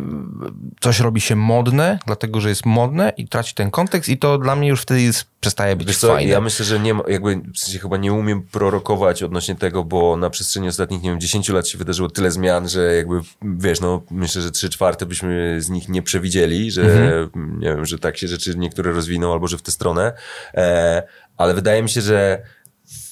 [0.81, 4.57] coś robi się modne, dlatego że jest modne i traci ten kontekst i to dla
[4.57, 6.33] mnie już wtedy jest, przestaje być Wiesz co, fajne.
[6.33, 10.17] ja myślę, że nie ma, jakby, w sensie chyba nie umiem prorokować odnośnie tego, bo
[10.17, 14.03] na przestrzeni ostatnich, nie wiem, 10 lat się wydarzyło tyle zmian, że jakby, wiesz, no,
[14.11, 16.83] myślę, że 3 czwarte byśmy z nich nie przewidzieli, że,
[17.37, 20.13] nie wiem, że tak się rzeczy niektóre rozwiną albo że w tę stronę,
[20.55, 21.03] e,
[21.37, 22.43] ale wydaje mi się, że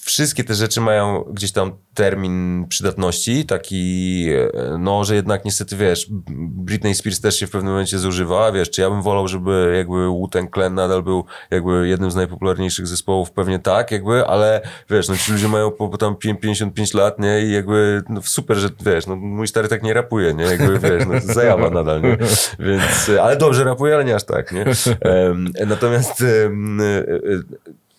[0.05, 6.07] wszystkie te rzeczy mają gdzieś tam termin przydatności, taki, e, no, że jednak niestety, wiesz,
[6.31, 10.09] Britney Spears też się w pewnym momencie zużywa, wiesz, czy ja bym wolał, żeby jakby
[10.09, 15.17] Wu-Tang Clan nadal był jakby jednym z najpopularniejszych zespołów, pewnie tak, jakby, ale wiesz, no
[15.17, 18.69] ci ludzie mają po, po tam pię- 55 lat, nie, i jakby, no super, że,
[18.87, 22.17] wiesz, no mój stary tak nie rapuje, nie, jakby, wiesz, no zajawa nadal, nie,
[22.59, 24.65] więc, e, ale dobrze rapuje, ale nie aż tak, nie,
[25.01, 26.51] Em, natomiast e,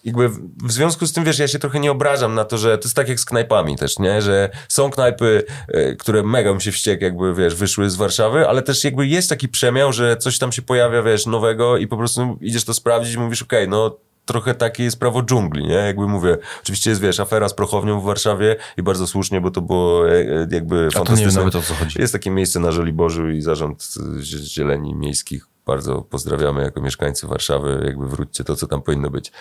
[0.06, 0.30] jakby
[0.64, 2.96] w, związku z tym, wiesz, ja się trochę nie obrażam na to, że to jest
[2.96, 4.22] tak jak z knajpami też, nie?
[4.22, 8.62] Że są knajpy, e, które mega mi się wściek, jakby, wiesz, wyszły z Warszawy, ale
[8.62, 12.38] też jakby jest taki przemiał, że coś tam się pojawia, wiesz, nowego i po prostu
[12.42, 15.74] idziesz to sprawdzić i mówisz, okej, no trochę takie jest prawo dżungli, nie?
[15.74, 19.62] Jakby mówię, oczywiście jest, wiesz, afera z prochownią w Warszawie i bardzo słusznie, bo to
[19.62, 21.26] było e, e, jakby A to nie fantastyczne.
[21.32, 22.02] wiem nawet o co chodzi.
[22.02, 23.84] Jest takie miejsce na Żoliborzu i Zarząd
[24.20, 25.48] Zie- Zieleni Miejskich.
[25.66, 27.84] Bardzo pozdrawiamy jako mieszkańcy Warszawy.
[27.86, 29.32] Jakby wróćcie to, co tam powinno być.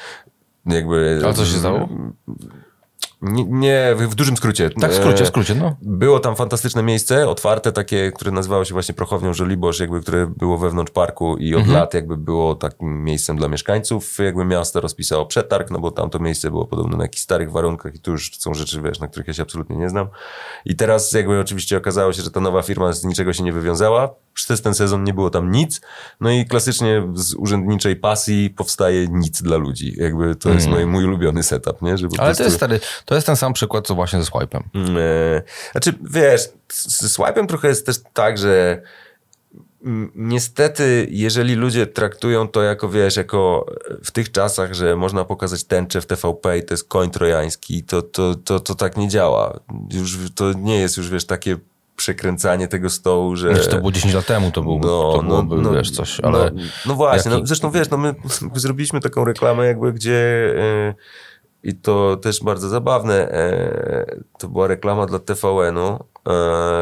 [0.67, 1.89] Jakby, A co się stało?
[3.25, 4.70] Nie, nie w dużym skrócie.
[4.81, 5.77] Tak, w skrócie, E, w skrócie, no.
[5.83, 10.59] Było tam fantastyczne miejsce, otwarte takie, które nazywało się właśnie Prochownią Żoliborz, jakby, które było
[10.59, 11.79] wewnątrz parku i od Mhm.
[11.79, 14.18] lat jakby było takim miejscem dla mieszkańców.
[14.18, 17.95] Jakby miasto rozpisało przetarg, no bo tam to miejsce było podobno na jakichś starych warunkach
[17.95, 20.07] i tu już są rzeczy, wiesz, na których ja się absolutnie nie znam.
[20.64, 24.14] I teraz jakby oczywiście okazało się, że ta nowa firma z niczego się nie wywiązała.
[24.35, 25.81] Przez ten sezon nie było tam nic.
[26.20, 29.95] No i klasycznie z urzędniczej pasji powstaje nic dla ludzi.
[29.97, 31.99] Jakby to jest mój, mój ulubiony setup, nie?
[31.99, 32.27] Że Mhm.
[32.27, 34.61] Ale to jest stary, to jest ten sam przykład, co właśnie ze swipe'em.
[34.99, 35.43] E,
[35.73, 36.41] Znaczy, wiesz,
[36.73, 38.83] z z swipe'em trochę jest też tak, że
[40.15, 43.67] niestety, jeżeli ludzie traktują to jako, wiesz, jako
[44.05, 48.03] w tych czasach, że można pokazać tęczę w TVP i to jest koń trojański, to,
[48.03, 49.61] to, to, to tak nie działa.
[49.93, 51.57] Już to nie jest już, wiesz, takie
[51.97, 53.55] przekręcanie tego stołu, że...
[53.55, 56.51] Znaczy, to było 10 lat temu, to, był, to byłoby, wiesz, coś, ale...
[56.55, 58.15] No, no właśnie, jaki- no, zresztą wiesz, no my
[58.55, 60.15] zrobiliśmy taką reklamę jakby, gdzie
[60.59, 60.95] e,
[61.65, 66.05] i to też bardzo zabawne, e, to była reklama dla TVN-u,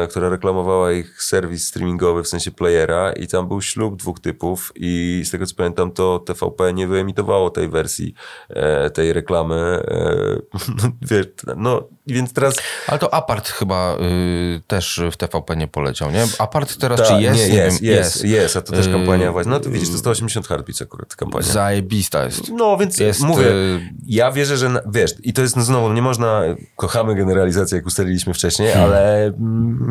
[0.09, 5.21] która reklamowała ich serwis streamingowy w sensie playera i tam był ślub dwóch typów i
[5.25, 8.13] z tego co pamiętam to TVP nie wyemitowało tej wersji,
[8.49, 11.27] e, tej reklamy, e, no, wiesz,
[11.57, 12.55] no więc teraz
[12.87, 16.25] Ale to Apart chyba y, też w TVP nie poleciał, nie?
[16.39, 17.39] Apart teraz Ta, czy jest?
[17.39, 19.97] Nie, jest, wiem, jest, jest, a to też Yy, kampania właśnie, no to widzisz, to
[19.97, 21.45] 180 heartbeats akurat kampania.
[21.45, 22.49] Zajebista jest.
[22.49, 25.93] No, więc Jest, mówię, y- ja wierzę, że, na, wiesz, i to jest no, znowu,
[25.93, 26.41] nie można,
[26.75, 28.89] kochamy generalizację, jak ustaliliśmy wcześniej, Hmm.
[28.89, 29.32] ale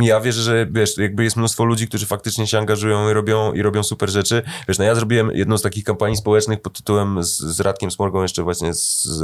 [0.00, 3.62] ja wierzę, że, wiesz, jakby jest mnóstwo ludzi, którzy faktycznie się angażują i robią, i
[3.62, 4.42] robią super rzeczy.
[4.68, 8.22] Wiesz, no ja zrobiłem jedną z takich kampanii społecznych pod tytułem z, z Radkiem Smorgą
[8.22, 9.22] jeszcze właśnie z, z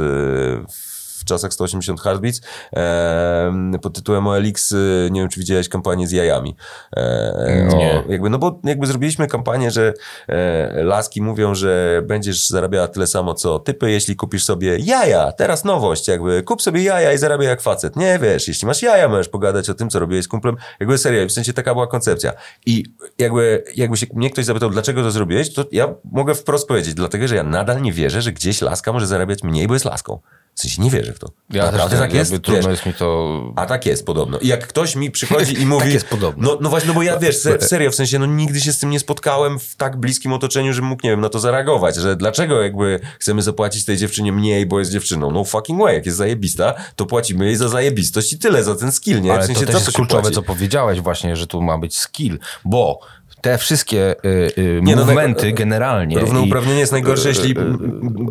[1.19, 2.41] w czasach 180 Heartbeats
[2.75, 3.51] e,
[3.81, 6.55] pod tytułem OLX, y, nie wiem czy widziałeś kampanię z jajami.
[6.97, 8.03] E, Nie.
[8.07, 9.93] O, jakby, no bo jakby zrobiliśmy kampanię, że
[10.27, 15.31] e, laski mówią, że będziesz zarabiała tyle samo co typy, jeśli kupisz sobie jaja.
[15.31, 17.95] Teraz nowość, jakby kup sobie jaja i zarabiaj jak facet.
[17.95, 20.55] Nie wiesz, jeśli masz jaja, możesz pogadać o tym, co robiłeś z kumplem.
[20.79, 22.33] Jakby serio, w sensie taka była koncepcja.
[22.65, 22.83] I
[23.17, 27.27] jakby, jakby się mnie ktoś zapytał, dlaczego to zrobiłeś, to ja mogę wprost powiedzieć, dlatego,
[27.27, 30.19] że ja nadal nie wierzę, że gdzieś laska może zarabiać mniej, bo jest laską.
[30.59, 31.31] W sensie nie wierzę w to.
[31.49, 32.31] Ja Naprawdę też tak jest?
[32.31, 33.41] jakby trudno jest mi to...
[33.55, 34.39] a tak jest podobno.
[34.39, 35.83] I jak ktoś mi przychodzi i mówi...
[35.83, 36.49] Tak jest podobno.
[36.49, 38.79] No, no właśnie, no bo ja wiesz, se, serio, w sensie, no nigdy się z
[38.79, 42.15] tym nie spotkałem w tak bliskim otoczeniu, że mógł, nie wiem, na to zareagować, że
[42.15, 45.31] dlaczego jakby chcemy zapłacić tej dziewczynie mniej, bo jest dziewczyną.
[45.31, 48.91] No fucking way, jak jest zajebista, to płacimy jej za zajebistość i tyle, za ten
[48.91, 49.33] skill, nie?
[49.33, 50.35] Ale w sensie, to też jest kluczowe, płaci?
[50.35, 52.99] co powiedziałeś właśnie, że tu ma być skill, bo
[53.41, 56.19] te wszystkie y, y, Nie, no, movementy tak, generalnie...
[56.19, 57.55] Równouprawnienie jest najgorsze, y, jeśli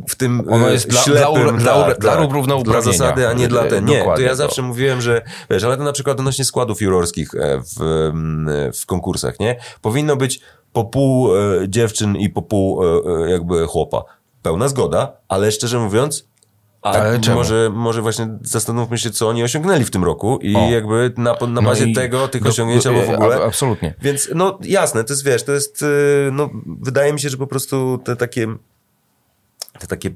[0.09, 2.83] w tym ono e, jest dla- ślepym, dla dla dla równouprawnienia.
[2.83, 3.85] Dla zasady, a nie dla ten.
[3.85, 7.61] Nie, to ja zawsze mówiłem, że wiesz, ale to na przykład odnośnie składów jurorskich e,
[7.61, 8.11] w,
[8.83, 9.57] w konkursach, nie?
[9.83, 10.41] Powinno być
[10.73, 11.39] po pół e,
[11.69, 14.05] dziewczyn i po pół e, jakby chłopa.
[14.43, 16.28] Pełna zgoda, ale szczerze mówiąc,
[16.83, 20.71] a Ale może, może właśnie zastanówmy się, co oni osiągnęli w tym roku i O.
[20.71, 23.37] jakby na, na No bazie i tego, tych do- osiągnięć albo w a- ogóle.
[23.45, 23.95] Absolutnie.
[24.03, 25.87] Więc no jasne, to jest wiesz, to jest, y,
[26.33, 28.47] no wydaje mi się, że po prostu te takie
[29.79, 30.11] te takie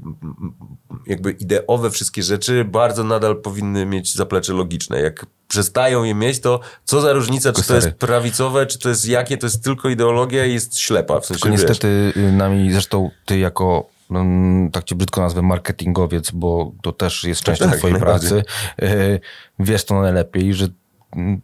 [1.06, 5.00] jakby ideowe wszystkie rzeczy bardzo nadal powinny mieć zaplecze logiczne.
[5.00, 9.08] Jak przestają je mieć, to co za różnica, czy to jest prawicowe, czy to jest
[9.08, 11.20] jakie, to jest tylko ideologia i jest ślepa.
[11.20, 13.86] W sensie, Tylko wiesz, niestety y, nami, zresztą ty jako
[14.20, 18.42] mm, tak cię brzydko nazwę marketingowiec, bo to też jest częścią tak, twojej pracy,
[18.82, 19.20] y,
[19.58, 20.68] wiesz to najlepiej, że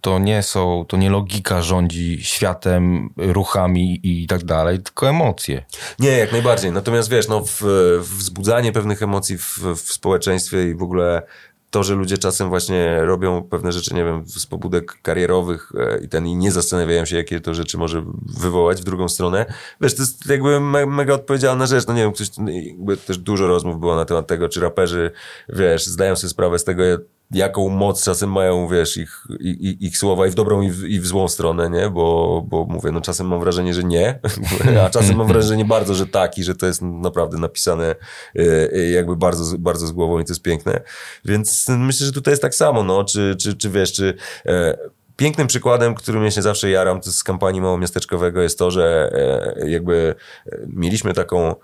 [0.01, 5.65] to nie są, to nie logika rządzi światem, ruchami i tak dalej, tylko emocje.
[5.99, 6.73] Nie, jak najbardziej.
[6.73, 7.63] Natomiast wiesz, no, w,
[8.01, 11.23] wzbudzanie pewnych emocji w, w społeczeństwie i w ogóle
[11.71, 16.09] to, że ludzie czasem właśnie robią pewne rzeczy, nie wiem, z pobudek karierowych e, i
[16.09, 18.05] ten i nie zastanawiają się, jakie to rzeczy może
[18.41, 19.47] wywołać w drugą stronę.
[19.81, 21.87] Wiesz, to jest jakby me, mega odpowiedzialna rzecz.
[21.87, 22.31] No nie wiem, ktoś,
[23.07, 25.11] też dużo rozmów było na temat tego, czy raperzy,
[25.49, 26.83] wiesz, zdają sobie sprawę z tego,
[27.31, 31.01] jaką moc czasem mają, wiesz, ich, ich, ich słowa i w dobrą i w, i
[31.01, 31.91] w złą stronę, nie?
[31.91, 34.21] Bo, bo mówię, no czasem mam wrażenie, że nie,
[34.85, 37.95] a czasem mam wrażenie bardzo, że tak i że to jest naprawdę napisane
[38.37, 40.81] y, y, jakby bardzo, bardzo z głową i to jest piękne.
[41.25, 44.15] Więc myślę, że tutaj jest tak samo, no, czy, czy, czy wiesz, czy...
[44.47, 44.79] E,
[45.19, 49.11] Pięknym przykładem, którym ja się zawsze jaram to z kampanii małomiasteczkowego jest to, że
[49.63, 50.15] e, jakby
[50.47, 51.55] e, mieliśmy taką e,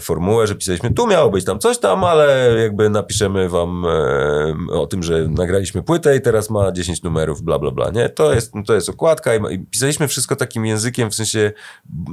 [0.00, 4.86] formułę, że pisaliśmy, tu miało być tam coś tam, ale jakby napiszemy wam e, o
[4.86, 8.08] tym, że nagraliśmy płytę i teraz ma 10 numerów, bla, bla, bla, nie?
[8.08, 11.52] To jest, to jest okładka i, pisaliśmy wszystko takim językiem, w sensie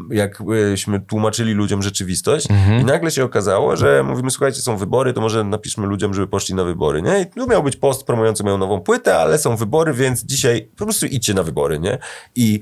[0.09, 2.47] jakbyśmy tłumaczyli ludziom rzeczywistość
[2.81, 6.55] i nagle się okazało, że mówimy, słuchajcie, są wybory, to może napiszmy ludziom, żeby poszli
[6.55, 7.21] na wybory, nie?
[7.21, 10.85] I tu miał być post promujący moją nową płytę, ale są wybory, więc dzisiaj po
[10.85, 11.97] prostu idźcie na wybory, nie?
[12.35, 12.59] I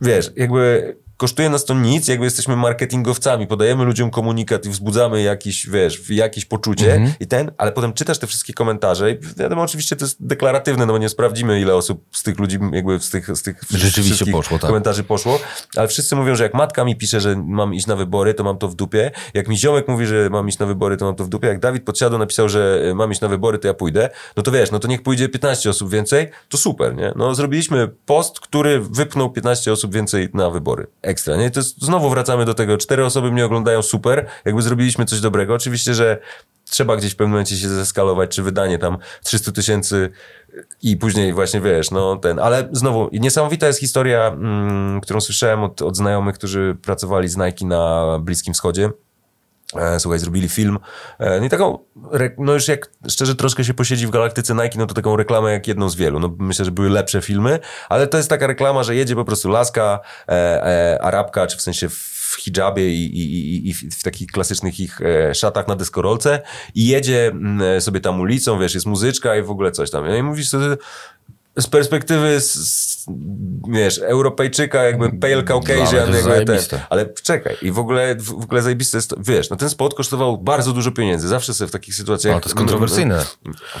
[0.00, 5.66] wiesz, jakby kosztuje nas to nic, jakby jesteśmy marketingowcami, podajemy ludziom komunikat i wzbudzamy jakiś,
[5.66, 10.04] wiesz, jakieś poczucie i ten, ale potem czytasz te wszystkie komentarze i wiadomo, oczywiście to
[10.04, 13.42] jest deklaratywne, no bo nie sprawdzimy, ile osób z tych ludzi, jakby z tych, z
[13.42, 14.68] tych Rzeczywiście poszło, tak.
[14.68, 15.40] komentarzy poszło,
[15.76, 18.58] ale wszyscy mówią, że jak matka mi pisze, że mam iść na wybory, to mam
[18.58, 21.24] to w dupie, jak mi ziomek mówi, że mam iść na wybory, to mam to
[21.24, 24.42] w dupie, jak Dawid podsiadł, napisał, że mam iść na wybory, to ja pójdę, no
[24.42, 27.12] to wiesz, no to niech pójdzie 15 osób więcej, to super, nie?
[27.16, 30.86] No zrobiliśmy post, który wypnął 15 osób więcej na wybory.
[31.10, 31.50] Ekstra, nie?
[31.50, 35.54] To jest, znowu wracamy do tego, cztery osoby mnie oglądają, super, jakby zrobiliśmy coś dobrego.
[35.54, 36.18] Oczywiście, że
[36.70, 40.10] trzeba gdzieś w pewnym momencie się zeskalować, czy wydanie tam 300 tysięcy
[40.82, 45.82] i później właśnie wiesz, no ten, ale znowu niesamowita jest historia, mm, którą słyszałem od,
[45.82, 48.90] od znajomych, którzy pracowali z Nike na Bliskim Wschodzie.
[49.76, 50.78] E, Słuchaj, zrobili film.
[51.18, 51.78] E, No i taką,
[52.38, 55.68] no już jak szczerze troszkę się posiedzi w galaktyce Nike, no to taką reklamę jak
[55.68, 56.20] jedną z wielu.
[56.20, 59.48] No myślę, że były lepsze filmy, ale to jest taka reklama, że jedzie po prostu
[59.48, 64.80] laska, e, e, arabka, czy w sensie w hijabie i, i, i, w takich klasycznych
[64.80, 66.42] ich e, szatach na deskorolce
[66.74, 70.06] i jedzie mm, sobie tam ulicą, wiesz, jest muzyczka i w ogóle coś tam.
[70.08, 70.76] No i mówisz sobie,
[71.58, 73.06] z perspektywy, z, z,
[73.68, 78.98] wiesz, Europejczyka, jakby pale Caucasian, jakby ten, ale czekaj, i w ogóle, w ogóle zajebiste
[78.98, 82.32] jest to, wiesz, no ten spot kosztował bardzo dużo pieniędzy, zawsze sobie w takich sytuacjach...
[82.32, 83.24] Ale to jest kontrowersyjne.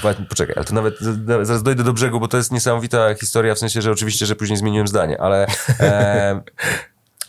[0.02, 0.94] Ale Poczekaj, ale to nawet,
[1.42, 4.56] zaraz dojdę do brzegu, bo to jest niesamowita historia, w sensie, że oczywiście, że później
[4.56, 5.46] zmieniłem zdanie, ale...
[5.80, 6.40] E,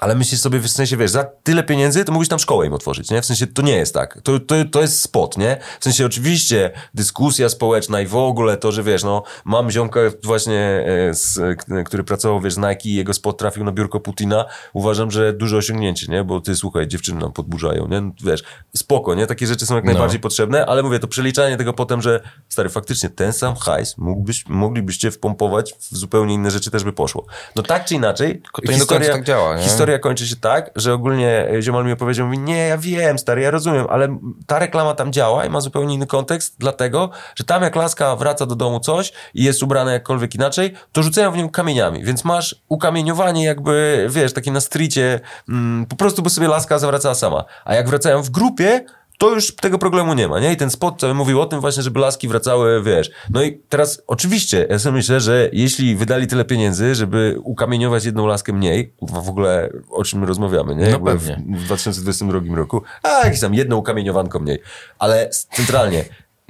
[0.01, 3.11] Ale myślisz sobie, w sensie, wiesz, za tyle pieniędzy to mógłbyś tam szkołę im otworzyć,
[3.11, 3.21] nie?
[3.21, 4.21] W sensie, to nie jest tak.
[4.23, 5.57] To, to, to jest spot, nie?
[5.79, 10.85] W sensie, oczywiście, dyskusja społeczna i w ogóle to, że wiesz, no, mam ziomka właśnie,
[11.09, 14.45] e, z, k- który pracował, wiesz, z Nike i jego spot trafił na biurko Putina.
[14.73, 16.23] Uważam, że duże osiągnięcie, nie?
[16.23, 18.01] Bo ty, słuchaj, dziewczyny nam podburzają, nie?
[18.01, 18.43] No, Wiesz,
[18.75, 19.27] spoko, nie?
[19.27, 23.09] Takie rzeczy są jak najbardziej potrzebne, ale mówię, to przeliczanie tego potem, że stary, faktycznie
[23.09, 27.25] ten sam hajs mógłbyś, moglibyście wpompować w zupełnie inne rzeczy, też by poszło.
[27.55, 29.63] No tak czy inaczej, to nie do końca tak działa, nie?
[29.63, 33.41] historia kończy się tak, że ogólnie e, ziomal mi opowiedział, mówi, nie, ja wiem, stary,
[33.41, 37.63] ja rozumiem, ale ta reklama tam działa i ma zupełnie inny kontekst, dlatego, że tam
[37.63, 41.49] jak laska wraca do domu coś i jest ubrana jakkolwiek inaczej, to rzucają w nią
[41.49, 45.19] kamieniami, więc masz ukamieniowanie jakby, wiesz, takie na stricie,
[45.49, 47.45] mm, po prostu, bo sobie laska zawracała sama.
[47.65, 48.85] A jak wracają w grupie,
[49.21, 50.53] to już tego problemu nie ma, nie?
[50.53, 53.11] I ten spot cały mówił o tym właśnie, żeby laski wracały, wiesz.
[53.29, 58.27] No i teraz oczywiście, ja sobie myślę, że jeśli wydali tyle pieniędzy, żeby ukamieniować jedną
[58.27, 60.83] laskę mniej, w ogóle o czym my rozmawiamy, nie?
[60.83, 61.43] No Jakby pewnie.
[61.47, 64.59] W, w 2022 roku, a jakieś tam jedno ukamieniowanko mniej.
[64.99, 66.05] Ale centralnie,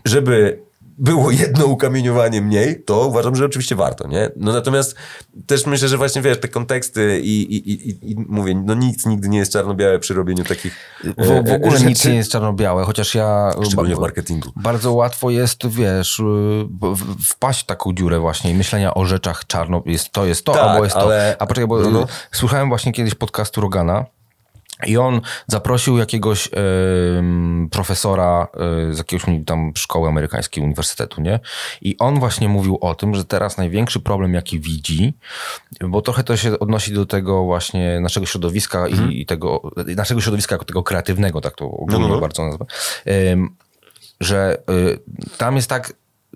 [0.06, 0.60] żeby
[0.98, 4.30] było jedno ukamieniowanie mniej, to uważam, że oczywiście warto, nie?
[4.36, 4.96] No natomiast
[5.48, 9.30] też myślę, że właśnie, wiesz, te konteksty i, i, i, i, mówię, no nic nigdy
[9.30, 11.86] nie jest czarno-białe przy robieniu takich W, w e, ogóle rzeczy.
[11.86, 13.52] nic nie jest czarno-białe, chociaż ja...
[13.66, 14.50] Szczególnie w marketingu.
[14.56, 16.24] Bardzo łatwo jest, wiesz, y,
[17.26, 20.62] wpaść w taką dziurę właśnie i myślenia o rzeczach czarno, jest to, jest to, Tak,
[20.64, 21.42] albo jest ale- to.
[21.42, 22.04] A poczekaj, bo No.
[22.04, 24.06] y, słuchałem właśnie kiedyś podcastu Rogana
[24.88, 28.48] i on zaprosił jakiegoś em, profesora
[28.90, 31.40] y, z jakiegoś tam szkoły amerykańskiej, uniwersytetu, nie?
[31.82, 35.14] I on właśnie mówił o tym, że teraz największy problem, jaki widzi,
[35.82, 40.56] bo trochę to się odnosi do tego właśnie naszego środowiska i, i tego, naszego środowiska
[40.56, 42.22] jako tego kreatywnego, tak to ogólnie Mhm.
[42.22, 42.66] Bardzo nazwę,
[43.06, 43.56] em,
[44.20, 45.94] że y, tam jest tak,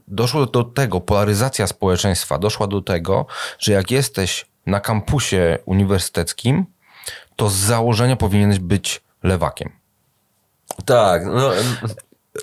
[0.07, 3.25] doszło do tego, polaryzacja społeczeństwa doszła do tego,
[3.59, 6.65] że jak jesteś na kampusie uniwersyteckim,
[7.35, 9.71] to z założenia powinieneś być lewakiem.
[10.85, 11.51] Tak, no,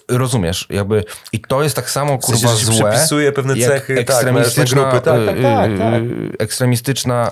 [0.08, 2.90] Rozumiesz, jakby i to jest tak samo kurwa sensie, że się złe.
[2.90, 6.02] przypisuje pewne cechy, tak, ekstremistyczna, należne grupy, tak, tak, tak, y, tak.
[6.02, 7.30] y, ekstremistyczna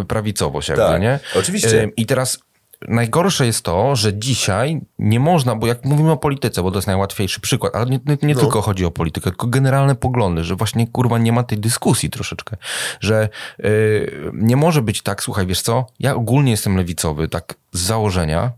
[0.00, 1.18] y, prawicowość jakby, Tak, nie?
[1.38, 1.82] oczywiście.
[1.82, 2.38] Y, I teraz
[2.88, 6.86] najgorsze jest to, że dzisiaj nie można, bo jak mówimy o polityce, bo to jest
[6.86, 8.40] najłatwiejszy przykład, ale nie, nie, nie No.
[8.40, 12.56] tylko chodzi o politykę, tylko generalne poglądy, że właśnie kurwa nie ma tej dyskusji troszeczkę,
[13.00, 13.28] że
[13.64, 18.50] y, nie może być tak, słuchaj, wiesz co, ja ogólnie jestem lewicowy, tak z założenia,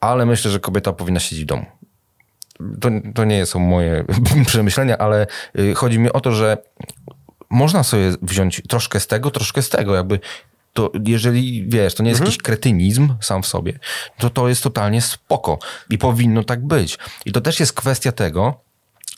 [0.00, 1.66] ale myślę, że kobieta powinna siedzieć w domu
[2.80, 4.04] to, to nie są moje
[4.46, 5.26] przemyślenia, ale
[5.58, 6.58] y, chodzi mi o to, że
[7.50, 10.20] można sobie wziąć troszkę z tego, troszkę z tego, jakby
[10.76, 13.78] to jeżeli, wiesz, to nie jest jakiś kretynizm sam w sobie,
[14.18, 15.58] to to jest totalnie spoko
[15.90, 16.98] i powinno tak być.
[17.26, 18.65] I to też jest kwestia tego,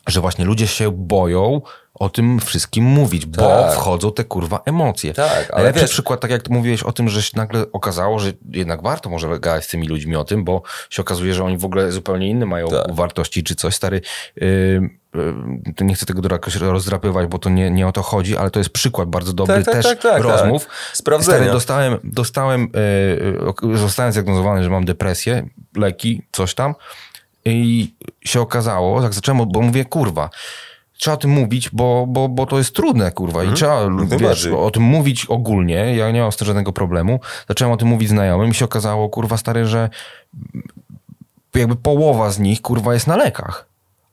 [0.09, 1.61] że właśnie ludzie się boją
[1.95, 3.73] o tym wszystkim mówić, bo Tak.
[3.73, 5.15] wchodzą te kurwa emocje.
[5.15, 8.33] Tak, ale Najlepszy wiesz- przykład, tak jak mówiłeś o tym, że się nagle okazało, że
[8.51, 11.65] jednak warto może gadać z tymi ludźmi o tym, bo się okazuje, że oni w
[11.65, 12.95] ogóle zupełnie inne mają Tak.
[12.95, 14.01] wartości czy coś, stary.
[14.37, 14.47] Yy,
[15.15, 18.61] yy, nie chcę tego jakoś rozdrapywać, bo to nie, nie o to chodzi, ale to
[18.61, 20.65] jest przykład bardzo dobry Tak, tak, też tak, tak, rozmów.
[20.65, 20.75] tak.
[20.93, 21.39] Sprawdzenia.
[21.39, 22.69] Stary, dostałem, dostałem
[23.71, 26.75] yy, zostałem zdiagnozowany, że mam depresję, leki, coś tam
[27.53, 27.95] i
[28.25, 30.31] się okazało, jak zacząłem, bo mówię, kurwa,
[30.99, 33.45] trzeba o tym mówić, bo, bo, bo to jest trudne, kurwa.
[33.45, 34.09] I trzeba wiesz, Mhm.
[34.09, 34.53] najbardziej.
[34.53, 35.97] o tym mówić ogólnie.
[35.97, 37.21] Ja nie mam z tym żadnego problemu.
[37.49, 39.91] Zacząłem o tym mówić znajomym i się okazało, kurwa, stary, że
[41.55, 43.68] jakby połowa z nich, kurwa, jest na lekach.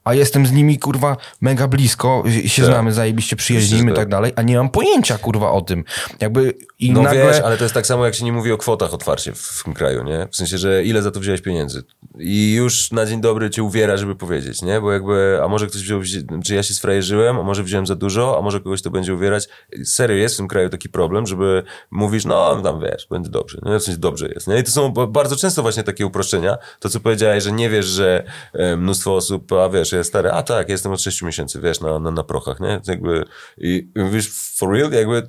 [0.05, 2.71] A jestem z nimi, kurwa, mega blisko, się Tak.
[2.71, 3.95] znamy, zajebiście przyjeździmy i tak.
[3.95, 5.83] tak dalej, a nie mam pojęcia, kurwa, o tym.
[6.21, 7.27] Jakby i No nagle...
[7.27, 9.63] wiesz, ale to jest tak samo, jak się nie mówi o kwotach otwarcie w, w
[9.63, 10.27] tym kraju, nie?
[10.31, 11.83] W sensie, że ile za to wziąłeś pieniędzy.
[12.19, 14.81] I już na dzień dobry cię uwiera, żeby powiedzieć, nie?
[14.81, 16.01] Bo jakby, a może ktoś wziął,
[16.45, 19.47] czy ja się sfrajerzyłem, a może wziąłem za dużo, a może kogoś to będzie uwierać.
[19.85, 23.57] Serio, jest w tym kraju taki problem, żeby mówisz, no tam wiesz, będzie dobrze.
[23.61, 24.59] No w sensie dobrze jest, nie?
[24.59, 26.57] I to są ba- bardzo często właśnie takie uproszczenia.
[26.79, 28.23] To, co powiedziałeś, że nie wiesz, że
[28.53, 31.99] e, mnóstwo osób, a wiesz, jest stary, a tak, jestem od 6 miesięcy, wiesz, na,
[31.99, 32.81] na, na prochach, nie?
[32.87, 33.25] Jakby,
[33.57, 35.27] i mówisz, for real, jakby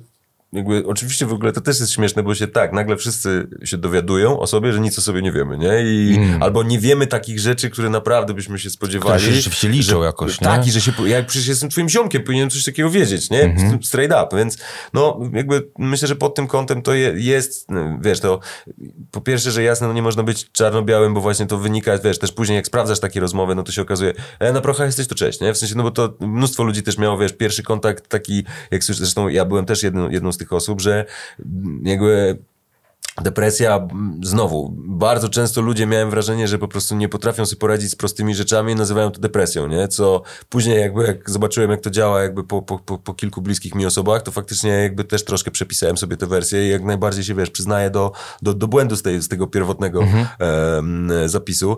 [0.53, 4.39] jakby, oczywiście w ogóle to też jest śmieszne, bo się tak, nagle wszyscy się dowiadują
[4.39, 5.81] o sobie, że nic o sobie nie wiemy, nie?
[5.83, 9.09] I, Albo nie wiemy takich rzeczy, które naprawdę byśmy się spodziewali.
[9.09, 9.19] Mm.
[9.19, 10.47] Które się rzeczywiście liczą że, jakoś, nie?
[10.47, 13.41] Tak, i że się, ja przecież jestem twoim ziomkiem, powinienem coś takiego wiedzieć, nie?
[13.41, 13.83] Mhm.
[13.83, 14.57] Straight up, więc
[14.93, 18.39] no jakby myślę, że pod tym kątem to je, jest, no, wiesz, to
[19.11, 22.31] po pierwsze, że jasne, no nie można być czarno-białym, bo właśnie to wynika, wiesz, też
[22.31, 25.41] później jak sprawdzasz takie rozmowy, no to się okazuje, e, na prochach jesteś, to cześć,
[25.41, 25.53] nie?
[25.53, 28.99] W sensie, no bo to mnóstwo ludzi też miało, wiesz, pierwszy kontakt taki, jak słyszę,
[28.99, 31.05] zresztą ja byłem też jedną, jedną z tych osób, że
[31.83, 32.37] jakby
[33.21, 33.87] Depresja,
[34.23, 38.35] znowu, bardzo często ludzie miałem wrażenie, że po prostu nie potrafią sobie poradzić z prostymi
[38.35, 39.87] rzeczami i nazywają to depresją, nie?
[39.87, 43.85] Co później jakby jak zobaczyłem, jak to działa jakby po, po, po, kilku bliskich mi
[43.85, 47.49] osobach, to faktycznie jakby też troszkę przepisałem sobie tę wersję i jak najbardziej się, wiesz,
[47.49, 48.11] przyznaję do,
[48.41, 50.03] do, do błędu z, tej, z tego pierwotnego
[50.39, 51.77] em, zapisu.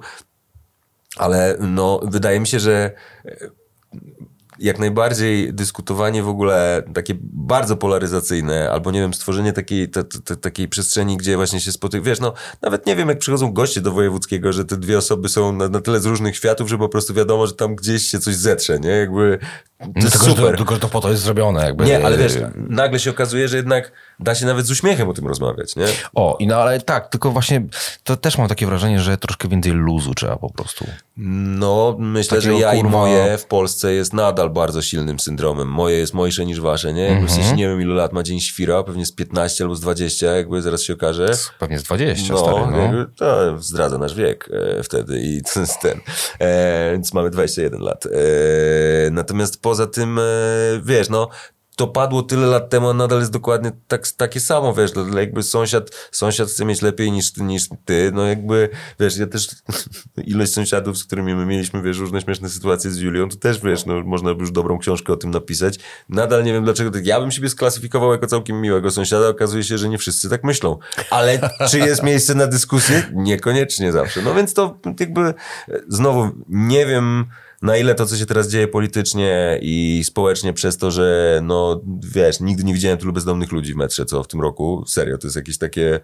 [1.17, 2.91] Ale no, wydaje mi się, że
[4.59, 10.35] jak najbardziej dyskutowanie w ogóle takie bardzo polaryzacyjne, albo nie wiem, stworzenie takiej, ta, ta,
[10.35, 13.91] takiej przestrzeni, gdzie właśnie się spotyka, wiesz, no nawet nie wiem, jak przychodzą goście do
[13.91, 17.13] wojewódzkiego, że te dwie osoby są na, na tyle z różnych światów, że po prostu
[17.13, 18.89] wiadomo, że tam gdzieś się coś zetrze, nie?
[18.89, 19.39] Jakby
[19.79, 20.57] to jest tylko, że to, super.
[20.57, 21.65] tylko, że to po to jest zrobione.
[21.65, 21.85] Jakby.
[21.85, 25.27] Nie, ale wiesz, nagle się okazuje, że jednak da się nawet z uśmiechem o tym
[25.27, 25.85] rozmawiać, nie?
[26.15, 27.61] O, i no ale tak, tylko właśnie
[28.03, 30.85] to też mam takie wrażenie, że troszkę więcej luzu trzeba po prostu.
[31.21, 35.67] No, myślę, Takiego, że ja i kurwa- moje w Polsce jest nadal bardzo silnym syndromem.
[35.67, 37.01] Moje jest mojsze niż wasze, nie?
[37.03, 39.79] Jakby w sensie nie wiem, ilu lat ma dzień świra, pewnie z 15 albo z
[39.81, 41.29] 20, jakby zaraz się okaże.
[41.59, 42.77] Pewnie z 20, No, stary, no.
[42.77, 45.99] jakby to zdradza nasz wiek e, wtedy i to jest ten.
[46.39, 48.05] E, więc mamy 21 lat.
[48.05, 48.09] E,
[49.11, 50.21] natomiast poza tym, e,
[50.83, 51.29] wiesz, no,
[51.79, 55.43] to padło tyle lat temu, a nadal jest dokładnie tak, takie samo, wiesz, to jakby
[55.43, 58.69] sąsiad, sąsiad chce mieć lepiej niż, niż ty, no jakby,
[58.99, 59.49] wiesz, ja też
[60.25, 63.85] ilość sąsiadów, z którymi my mieliśmy, wiesz, różne śmieszne sytuacje z Julią, to też, wiesz,
[63.85, 65.79] no, można by już dobrą książkę o tym napisać.
[66.09, 69.77] Nadal nie wiem dlaczego, tak, ja bym siebie sklasyfikował jako całkiem miłego sąsiada, okazuje się,
[69.77, 70.77] że nie wszyscy tak myślą.
[71.09, 73.03] Ale czy jest miejsce na dyskusję?
[73.13, 74.21] Niekoniecznie zawsze.
[74.21, 75.33] No więc to jakby,
[75.87, 77.25] znowu, nie wiem,
[77.61, 81.81] na ile to, co się teraz dzieje politycznie i społecznie przez to, że no
[82.13, 84.83] wiesz, nigdy nie widziałem tylu bezdomnych ludzi w metrze, co w tym roku.
[84.87, 85.99] Serio, to jest jakieś takie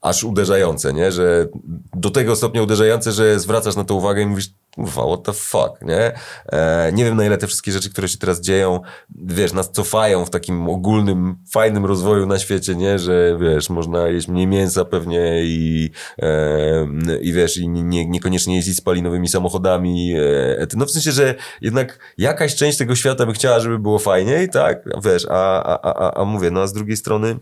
[0.00, 1.12] aż uderzające, nie?
[1.12, 1.48] Że
[1.96, 5.82] do tego stopnia uderzające, że zwracasz na to uwagę i mówisz, kurwa, what the fuck,
[5.82, 6.12] nie?
[6.52, 8.80] E, nie wiem, na ile te wszystkie rzeczy, które się teraz dzieją,
[9.14, 12.98] wiesz, nas cofają w takim ogólnym, fajnym rozwoju na świecie, nie?
[12.98, 15.90] Że, wiesz, można jeść mniej mięsa pewnie i,
[16.22, 16.86] e,
[17.20, 20.14] i wiesz, i nie, niekoniecznie jeździć spalinowymi samochodami.
[20.14, 24.48] E, no w sensie, że jednak jakaś część tego świata by chciała, żeby było fajniej,
[24.48, 24.84] tak?
[25.04, 27.38] Wiesz, a, a, a, a, mówię, no a z drugiej strony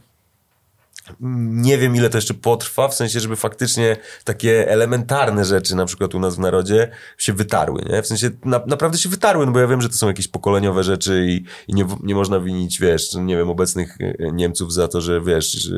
[1.21, 6.15] nie wiem, ile to jeszcze potrwa, w sensie, żeby faktycznie takie elementarne rzeczy, na przykład
[6.15, 8.03] u nas w narodzie, się wytarły, nie?
[8.03, 10.85] W sensie na, naprawdę się wytarły, no bo ja wiem, że to są jakieś pokoleniowe
[10.85, 15.01] rzeczy i, i nie, nie można winić, wiesz, nie wiem, obecnych e, Niemców za to,
[15.01, 15.77] że wiesz, że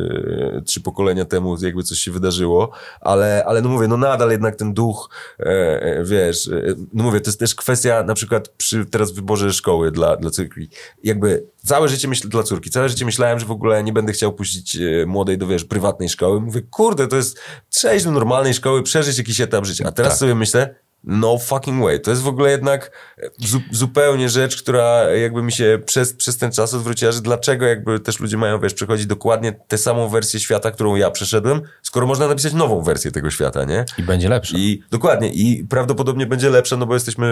[0.66, 4.74] trzy pokolenia temu jakby coś się wydarzyło, ale, ale no mówię, no nadal jednak ten
[4.74, 5.10] duch,
[5.40, 5.44] e,
[5.82, 9.90] e, wiesz, e, no mówię, to jest też kwestia na przykład przy teraz wyborze szkoły
[9.90, 10.68] dla, dla córki.
[11.04, 14.32] Jakby całe życie myślę dla córki, całe życie myślałem, że w ogóle nie będę chciał
[14.32, 16.40] puścić e, młodej do, wiesz, prywatnej szkoły.
[16.40, 17.40] Mówię, kurde, to jest
[17.70, 19.84] przejść do normalnej szkoły, przeżyć jakiś etap życia.
[19.89, 20.18] A teraz Tak.
[20.18, 20.74] sobie myślę,
[21.05, 22.01] no fucking way.
[22.01, 22.91] To jest w ogóle jednak
[23.39, 28.01] zu, zupełnie rzecz, która jakby mi się przez, przez ten czas odwróciła, że dlaczego jakby
[28.01, 32.29] też ludzie mają, wiesz, przechodzić dokładnie tę samą wersję świata, którą ja przeszedłem, skoro można
[32.29, 33.85] napisać nową wersję tego świata, nie?
[33.99, 34.59] I będzie lepsze.
[34.59, 37.27] I dokładnie, i prawdopodobnie będzie lepsze, no bo jesteśmy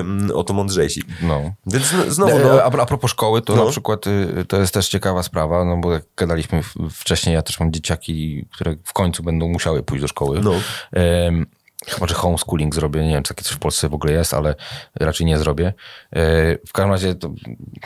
[0.00, 1.02] ym, o to mądrzejsi.
[1.22, 1.54] No.
[1.66, 3.64] Więc no, znowu, E, no, A, a propos szkoły, to No.
[3.64, 7.60] na przykład y, to jest też ciekawa sprawa, no bo jak gadaliśmy wcześniej, ja też
[7.60, 10.40] mam dzieciaki, które w końcu będą musiały pójść do szkoły.
[10.42, 10.54] No.
[10.92, 11.46] Em,
[11.88, 13.04] Chyba, że homeschooling zrobię.
[13.04, 14.54] Nie wiem, czy takie coś w Polsce w ogóle jest, ale
[15.00, 15.66] raczej nie zrobię.
[16.12, 16.22] E,
[16.66, 17.30] W każdym razie to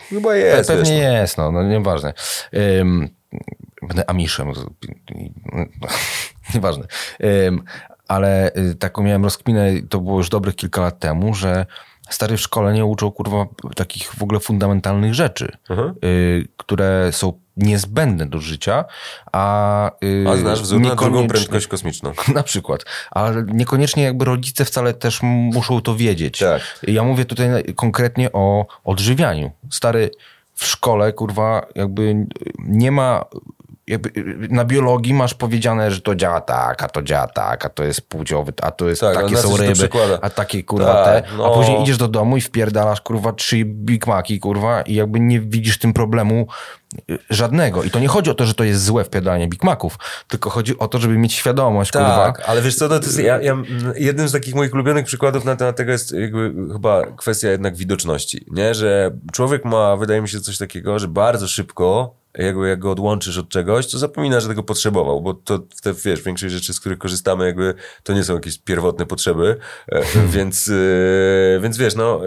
[0.09, 2.13] chyba jest, pewnie wiesz, jest, no, no nieważne.
[3.83, 4.53] Będę amiszem.
[6.55, 6.85] Nieważne.
[8.09, 11.67] Ale y, taką miałem rozkminę, to było już dobrych kilka lat temu, że
[12.11, 15.95] stary w szkole nie uczą kurwa takich w ogóle fundamentalnych rzeczy, Mhm.
[16.05, 18.85] y, które są niezbędne do życia,
[19.33, 19.91] a...
[20.05, 22.13] y, A znasz wzór na drugą prędkość kosmiczną.
[22.35, 22.85] na przykład.
[23.11, 26.39] Ale niekoniecznie jakby rodzice wcale też muszą to wiedzieć.
[26.39, 26.63] Tak.
[26.83, 29.51] Ja mówię tutaj konkretnie o odżywianiu.
[29.71, 30.11] Stary,
[30.55, 32.27] w szkole, kurwa, jakby
[32.59, 33.25] nie ma...
[33.89, 34.13] Jakby
[34.51, 38.09] na biologii masz powiedziane, że to działa tak, a to działa tak, a to jest
[38.09, 39.89] płciowy, a to jest Tak, takie są ryby,
[40.23, 41.47] a takie kurwa Tak, te, no.
[41.47, 45.41] a później idziesz do domu i wpierdalasz kurwa trzy Big Maci, kurwa i jakby nie
[45.41, 46.47] widzisz tym problemu
[47.31, 47.83] żadnego.
[47.83, 49.99] I to nie chodzi o to, że to jest złe wpierdalanie Big Maców,
[50.29, 53.19] tylko chodzi o to, żeby mieć świadomość, kurwa, Tak, ale wiesz co, no to jest,
[53.19, 53.57] ja, ja,
[53.97, 58.45] jednym z takich moich ulubionych przykładów na temat tego jest jakby chyba kwestia jednak widoczności,
[58.51, 58.75] nie?
[58.75, 63.39] Że człowiek ma, wydaje mi się, coś takiego, że bardzo szybko jakby jak go odłączysz
[63.39, 66.99] od czegoś, to zapomina, że tego potrzebował, bo to te, wiesz, większość rzeczy, z których
[66.99, 69.57] korzystamy, jakby to nie są jakieś pierwotne potrzeby,
[69.89, 70.03] e,
[70.37, 72.21] więc, e, więc wiesz, no,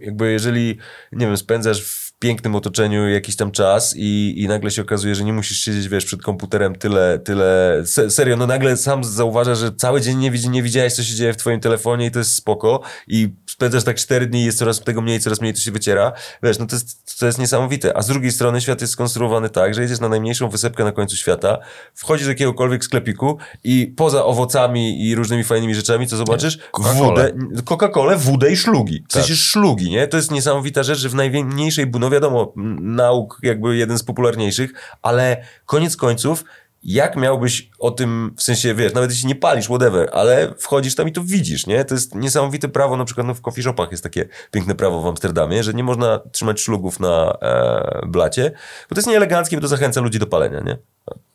[0.00, 0.78] jakby jeżeli,
[1.12, 1.82] nie wiem, spędzasz
[2.18, 6.04] pięknym otoczeniu jakiś tam czas i, i nagle się okazuje, że nie musisz siedzieć, wiesz,
[6.04, 10.50] przed komputerem tyle, tyle, se, serio, no nagle sam zauważasz, że cały dzień nie, widzi,
[10.50, 13.96] nie widziałeś, co się dzieje w twoim telefonie i to jest spoko i spędzasz tak
[13.96, 16.12] cztery dni, jest coraz tego mniej, coraz mniej to się wyciera.
[16.42, 17.96] Wiesz, no to jest, to jest niesamowite.
[17.96, 21.16] A z drugiej strony świat jest skonstruowany tak, że jedziesz na najmniejszą wysepkę na końcu
[21.16, 21.58] świata,
[21.94, 26.58] wchodzisz do jakiegokolwiek sklepiku i poza owocami i różnymi fajnymi rzeczami, co zobaczysz?
[26.72, 26.94] Coca-Colę.
[26.94, 27.32] Wódę,
[27.64, 29.04] Coca-Colę, wódę i szlugi.
[29.08, 29.38] W sensie Tak.
[29.38, 30.06] szlugi, nie?
[30.06, 34.70] To jest niesamowita rzecz, że w najmniejszej, no wiadomo, nauk jakby jeden z popularniejszych,
[35.02, 36.44] ale koniec końców,
[36.84, 41.08] jak miałbyś o tym, w sensie, wiesz, nawet jeśli nie palisz, whatever, ale wchodzisz tam
[41.08, 41.84] i to widzisz, nie?
[41.84, 45.06] To jest niesamowite prawo, na przykład no, w coffee shopach jest takie piękne prawo w
[45.06, 48.50] Amsterdamie, że nie można trzymać szlugów na e, blacie,
[48.90, 50.78] bo to jest nieeleganckie, bo to zachęca ludzi do palenia, nie?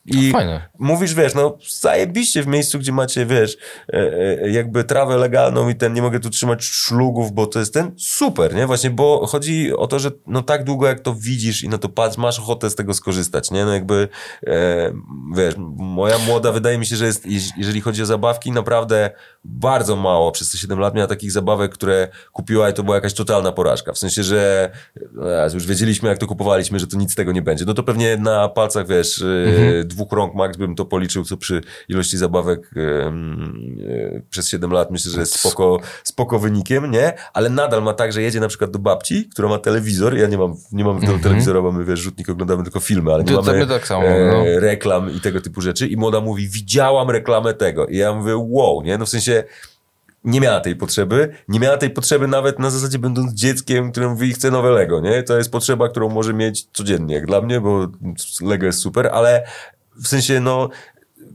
[0.10, 0.70] I Fajne.
[0.80, 3.58] mówisz, wiesz, no zajebiście w miejscu, gdzie macie, wiesz,
[3.94, 3.94] e,
[4.44, 7.92] e, jakby trawę legalną i ten, nie mogę tu trzymać szlugów, bo to jest ten,
[7.98, 8.68] super, nie?
[8.68, 11.90] Właśnie, bo chodzi o to, że no tak długo jak to widzisz i na to
[11.90, 13.66] patrz, masz ochotę z tego skorzystać, nie?
[13.66, 14.08] No jakby,
[14.48, 14.92] e,
[15.36, 19.10] wiesz, moja młoda wydaje mi się, że jest, jeż- jeżeli chodzi o zabawki, naprawdę
[19.44, 23.14] bardzo mało przez te 7 lat miała takich zabawek, które kupiła i to była jakaś
[23.14, 23.94] totalna porażka.
[23.94, 24.70] W sensie, że
[25.26, 27.66] e, już wiedzieliśmy, jak to kupowaliśmy, że to nic z tego nie będzie.
[27.66, 29.26] No to pewnie na palcach, wiesz, e,
[30.00, 33.78] dwóch rąk max bym to policzył, co przy ilości zabawek e, mm,
[34.16, 37.14] e, przez 7 lat myślę, że jest spoko, spoko wynikiem, nie?
[37.34, 40.18] Ale nadal ma tak, że jedzie na przykład do babci, która ma telewizor.
[40.18, 43.34] Ja nie mam, nie mam do telewizora, mamy, wiesz, rzutnik, oglądamy tylko filmy, ale nie
[43.34, 44.60] To- mamy my tak samo, e, no.
[44.60, 45.88] reklam i tego typu rzeczy.
[45.88, 47.88] I młoda mówi, widziałam reklamę tego.
[47.88, 48.98] I ja mówię, wow, nie?
[48.98, 49.44] No w sensie
[50.24, 51.34] nie miała tej potrzeby.
[51.48, 55.24] Nie miała tej potrzeby nawet na zasadzie będąc dzieckiem, które mówi, chce nowe Lego, nie?
[55.24, 57.88] To jest potrzeba, którą może mieć codziennie, jak dla mnie, bo
[58.42, 59.44] Lego jest super, ale
[60.04, 60.70] w sensie, no,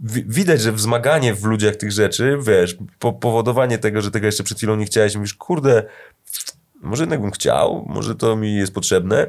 [0.02, 4.44] wi- widać, że wzmaganie w ludziach tych rzeczy, wiesz, po, powodowanie tego, że tego jeszcze
[4.44, 5.82] przed chwilą nie chciałeś, mówisz, kurde,
[6.82, 9.26] może jednak bym chciał, może to mi jest potrzebne.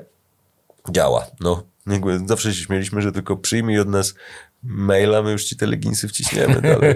[0.92, 1.64] Działa, no.
[1.88, 4.16] Jakby zawsze się śmieliśmy, że tylko przyjmij od nas
[4.64, 6.96] maila, my już ci te leginsy wciśniemy dalej.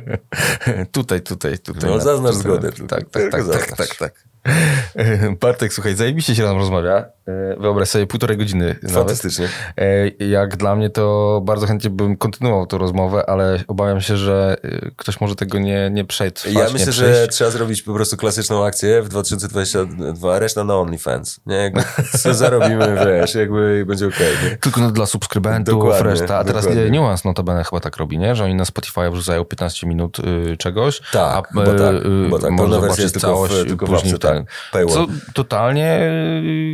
[0.92, 1.90] tutaj, tutaj, tutaj.
[1.90, 2.34] No, tutaj.
[2.34, 2.72] zgodę.
[2.72, 4.29] Tak, tak, tak, tak, tak, tak.
[5.40, 7.04] Bartek, słuchaj, zajebiście się nam rozmawia.
[7.28, 8.94] E, Wyobraź sobie półtorej godziny nawet.
[8.96, 9.48] Fantastycznie.
[9.76, 14.56] E, Jak dla mnie to bardzo chętnie bym kontynuował tę rozmowę, ale obawiam się, że
[14.62, 16.54] e, ktoś może tego nie, nie przetrwać.
[16.54, 21.40] Ja myślę, że trzeba zrobić po prostu klasyczną akcję w 2022, reszta na OnlyFans.
[21.46, 21.82] Nie, jakby
[22.22, 24.32] co zarobimy, wiesz, jakby będzie okej.
[24.44, 24.56] nie?
[24.56, 26.38] Tylko no dla subskrybentów, Dokładnie, reszta.
[26.38, 26.90] A teraz dokładnie.
[26.90, 28.34] Nuance notabene chyba tak robi, nie?
[28.34, 31.94] Że oni na Spotify wrzucają 15 minut y, czegoś, Tak, a bo tak,
[32.26, 32.50] y, bo tak.
[32.50, 34.29] można zobaczyć tylko w- całość tylko w później apce, tak.
[34.72, 34.94] Paywall.
[34.94, 36.00] Co totalnie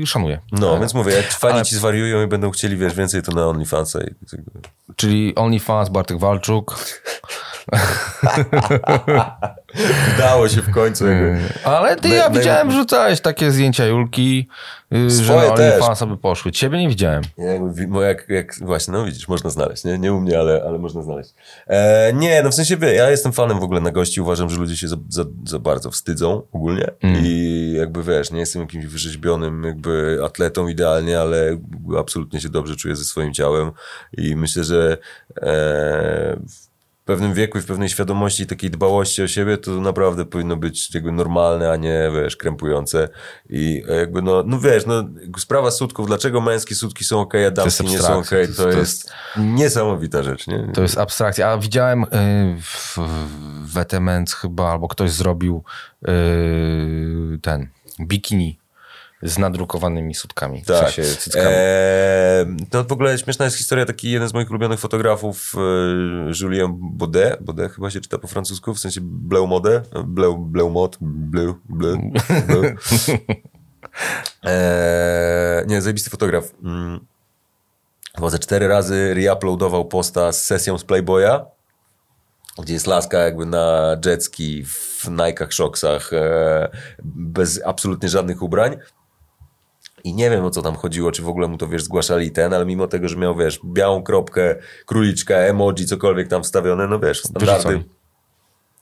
[0.03, 0.39] y, szanuję.
[0.53, 0.81] No, Tak.
[0.81, 3.99] więc mówię, jak fani Ale- ci zwariują i będą chcieli, wiesz, więcej, to na OnlyFansa.
[4.01, 4.15] I...
[4.97, 6.77] Czyli OnlyFans, Bartek Walczuk.
[10.15, 11.07] Udało się w końcu.
[11.07, 11.39] Jakby.
[11.65, 14.49] Ale ty, ja widziałem, wrzucałeś takie zdjęcia Julki,
[14.95, 15.73] y, że Swoje na też.
[15.73, 16.53] OnlyFansa by poszły.
[16.53, 17.23] Ciebie nie widziałem.
[17.39, 17.61] Nie,
[18.01, 19.99] jak, jak, właśnie, no widzisz, można znaleźć, nie?
[19.99, 21.35] Nie u mnie, ale, ale można znaleźć.
[21.67, 24.57] E, nie, no w sensie, wie, ja jestem fanem w ogóle na gości, uważam, że
[24.57, 26.91] ludzie się za, za, za bardzo wstydzą ogólnie
[27.23, 31.59] i jakby, wiesz, nie jestem jakimś wyrzeźbionym jakby atletą idealnie, ale
[31.99, 33.71] absolutnie się dobrze czuję ze swoim ciałem
[34.13, 34.99] i myślę, że
[35.43, 36.37] e,
[37.07, 40.95] pewnym wieku i w pewnej świadomości i takiej dbałości o siebie, to naprawdę powinno być
[40.95, 43.09] jakby normalne, a nie, wiesz, krępujące.
[43.51, 45.05] I jakby, no, no wiesz, no,
[45.39, 48.79] sprawa sutków, dlaczego męskie sutki są okej, a damskie nie są okej, to jest- to
[48.79, 50.69] jest niesamowita rzecz, nie?
[50.75, 51.49] To jest abstrakcja.
[51.51, 52.07] A widziałem y,
[52.63, 52.99] w,
[53.67, 55.63] w chyba, albo ktoś zrobił
[56.09, 57.69] y, ten
[58.01, 58.59] bikini
[59.23, 60.63] z nadrukowanymi sutkami.
[60.63, 60.91] W Tak.
[60.91, 61.47] sensie cyckami.
[61.49, 65.61] Eee, to w ogóle śmieszna jest historia, taki jeden z moich ulubionych fotografów, e,
[66.43, 70.99] Julien Baudet, Baudet chyba się czyta po francusku, w sensie Bleu Mode, Bleu, Bleu Mod,
[71.01, 71.99] Bleu, Bleu,
[72.47, 72.63] Bleu.
[74.43, 76.45] Eee, nie, zajebisty fotograf.
[76.65, 77.07] Mm.
[78.17, 81.45] Chyba ze cztery razy reuploadował posta z sesją z Playboya,
[82.63, 86.69] gdzie jest laska jakby na jetski, w Nike'ach, Shocksach, e,
[87.05, 88.77] bez absolutnie żadnych ubrań.
[90.05, 92.55] I nie wiem o co tam chodziło, czy w ogóle mu to wiesz, zgłaszali ten,
[92.55, 94.57] ale mimo tego, że miał wiesz, białą kropkę,
[94.87, 97.69] króliczka, emoji, cokolwiek tam wstawione, no wiesz, standardy.
[97.69, 97.96] Wyrzucali.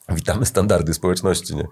[0.08, 1.64] Witamy standardy społeczności, nie?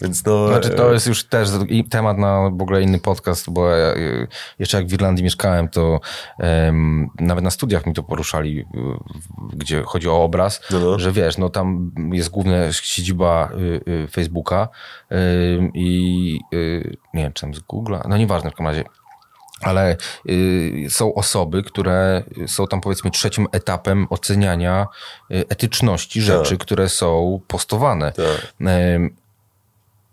[0.00, 0.48] Więc no.
[0.48, 1.48] Znaczy e, to jest już też
[1.90, 6.00] temat na w ogóle inny podcast, bo ja, y, jeszcze jak w Irlandii mieszkałem, to
[6.38, 8.64] em, nawet na studiach mi to poruszali,
[9.52, 10.98] gdzie chodzi o obraz, No, no.
[10.98, 14.68] że wiesz, no tam jest główna siedziba y, y, Facebooka
[15.74, 18.84] i y, nie wiem, czy tam z Google'a, no nieważne w każdym razie.
[19.60, 19.96] Ale
[20.28, 24.86] y, są osoby, które są tam powiedzmy trzecim etapem oceniania
[25.30, 28.12] y, etyczności rzeczy, które są postowane.
[28.12, 28.52] Tak.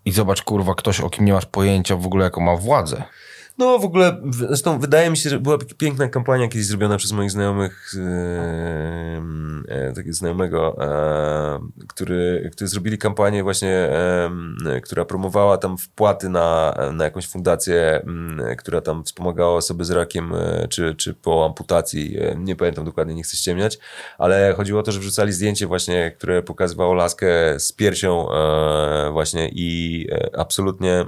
[0.05, 3.03] I zobacz, kurwa, ktoś, o kim nie masz pojęcia w ogóle, jaką ma władzę.
[3.57, 7.31] No w ogóle, zresztą wydaje mi się, że była piękna kampania kiedyś zrobiona przez moich
[7.31, 9.21] znajomych, e,
[9.67, 13.89] e, takiego znajomego, e, który, który zrobili kampanię właśnie,
[14.83, 18.05] która promowała tam wpłaty na, na jakąś fundację,
[18.57, 23.15] która tam wspomagała osoby z rakiem, e, czy, czy po amputacji, e, nie pamiętam dokładnie,
[23.15, 23.79] nie chcę ściemniać,
[24.17, 29.49] ale chodziło o to, że wrzucali zdjęcie właśnie, które pokazywało laskę z piersią e, właśnie
[29.49, 30.07] i
[30.37, 31.05] absolutnie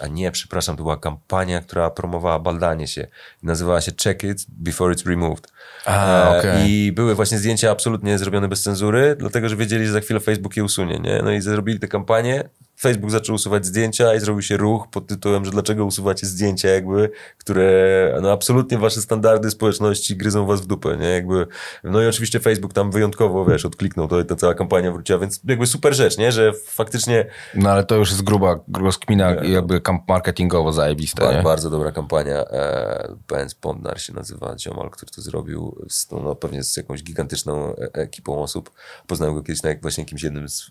[0.00, 3.06] A nie, przepraszam, to była kampania, która promowała baldanie się.
[3.42, 5.52] Nazywała się Check It Before It's Removed.
[5.84, 6.70] A, E, okej.
[6.70, 10.56] I były właśnie zdjęcia absolutnie zrobione bez cenzury, dlatego że wiedzieli, że za chwilę Facebook
[10.56, 10.98] je usunie.
[10.98, 11.20] Nie?
[11.24, 12.48] No i zrobili tę kampanię.
[12.80, 17.10] Facebook zaczął usuwać zdjęcia i zrobił się ruch pod tytułem, że dlaczego usuwacie zdjęcia, jakby,
[17.38, 21.06] które no absolutnie wasze standardy społeczności gryzą was w dupę, nie?
[21.08, 21.46] Jakby,
[21.84, 25.66] no i oczywiście Facebook tam wyjątkowo, wiesz, odkliknął, to ta cała kampania wróciła, więc jakby
[25.66, 26.32] super rzecz, nie?
[26.32, 31.32] Że faktycznie No ale to już jest gruba, gruba skmina, jakby kamp marketingowo zajebiste, Ba-
[31.34, 31.42] nie?
[31.42, 32.44] bardzo dobra kampania.
[32.44, 35.84] E, Benz Pondnar się nazywa ziomal, który to zrobił.
[35.88, 38.70] Z, no, no, pewnie z jakąś gigantyczną e- ekipą osób.
[39.06, 40.70] Poznałem go kiedyś na jak- właśnie jakimś jednym z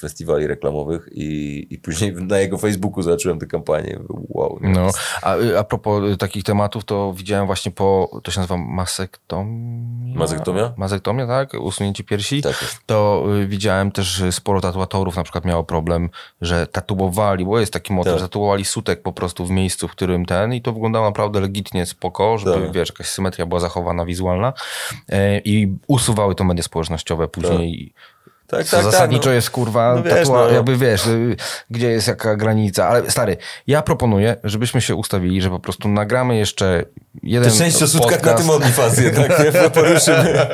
[0.00, 3.98] festiwali reklamowych i, i później na jego Facebooku zobaczyłem tę kampanię.
[4.08, 4.58] Wow.
[4.62, 4.90] No,
[5.22, 10.16] a, y, a propos y, takich tematów, to widziałem właśnie po, to się nazywa masektomia?
[10.18, 10.72] Mazektomia?
[10.76, 11.54] Mazektomia, tak?
[11.54, 12.42] Usunięcie piersi.
[12.42, 12.78] Tak jest.
[12.86, 16.10] To y, widziałem też, sporo tatuatorów na przykład miało problem,
[16.40, 18.22] że tatuowali, bo jest taki motyw, Tak.
[18.22, 22.38] tatuowali sutek po prostu w miejscu, w którym ten i to wyglądało naprawdę legitnie spoko,
[22.38, 22.72] żeby, Tak.
[22.72, 24.52] wiesz, jakaś symetria była zachowana wizualna
[25.08, 27.92] e, i usuwały to media społecznościowe później.
[27.94, 28.15] Tak,
[28.46, 28.84] Co tak, tak.
[28.84, 29.34] zasadniczo no.
[29.34, 30.50] jest kurwa, No wiesz, tatua, no.
[30.50, 31.36] jakby wiesz, y,
[31.70, 32.88] gdzie jest jaka granica.
[32.88, 33.36] Ale stary,
[33.66, 36.84] ja proponuę, żebyśmy się ustawili, że po prostu nagramy jeszcze
[37.22, 39.70] jeden To część o sutkach na tym OnlyFans jednak, nie?
[39.70, 40.46] Poruszymy.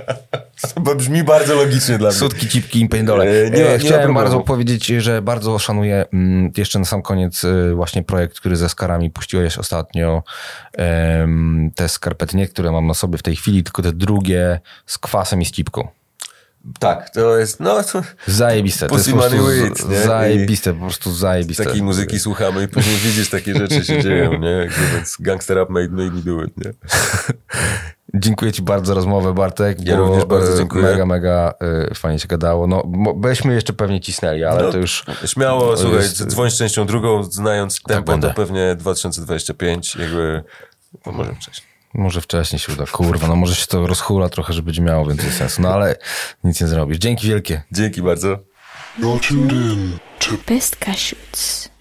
[0.97, 2.19] Brzmi bardzo logicznie dla mnie.
[2.19, 3.24] Sutki, cipki i pędole.
[3.24, 4.14] E, nie nie ma Chciałem problemu.
[4.14, 8.69] bardzo powiedzieć, że bardzo szanuję mm, jeszcze na sam koniec y, właśnie projekt, który ze
[8.69, 10.23] skarami puściłeś ostatnio.
[10.73, 14.98] em, te skarpety, nie które mam na sobie w tej chwili, tylko te drugie z
[14.98, 15.89] kwasem i z cipką.
[16.78, 18.86] Tak, to jest, no, to Zajebiste.
[18.86, 20.01] To jest po prostu Weed, nie?
[20.01, 21.64] zajebiste, po prostu zajebiste.
[21.64, 24.51] takiej muzyki słuchamy i później widzisz, takie rzeczy się dzieją, nie?
[24.51, 26.72] Jakby, więc gangster up made, me do it, nie?
[28.14, 29.86] Dziękuję Ci bardzo za rozmowę, Bartek.
[29.86, 30.84] Ja bo, również bardzo e, dziękuję.
[30.84, 31.55] Mega, mega
[31.90, 32.66] e, fajnie się gadało.
[32.66, 32.82] No,
[33.16, 35.05] byśmy jeszcze pewnie cisnęli, ale No, to już...
[35.26, 38.28] Śmiało, to słuchaj, jest- dzwoń z częścią drugą, znając tempo, będę.
[38.28, 40.43] to pewnie 2025, jakby,
[41.06, 41.72] może wcześniej.
[41.94, 42.85] Może wcześniej się uda.
[42.86, 45.62] Kurwa, no może się to rozhula trochę, żeby miało więcej sensu.
[45.62, 45.97] No ale
[46.44, 46.98] nic nie zrobisz.
[46.98, 47.62] Dzięki wielkie.
[47.73, 48.39] Dzięki bardzo.
[48.98, 51.72] You're tuned in to Best Cashews.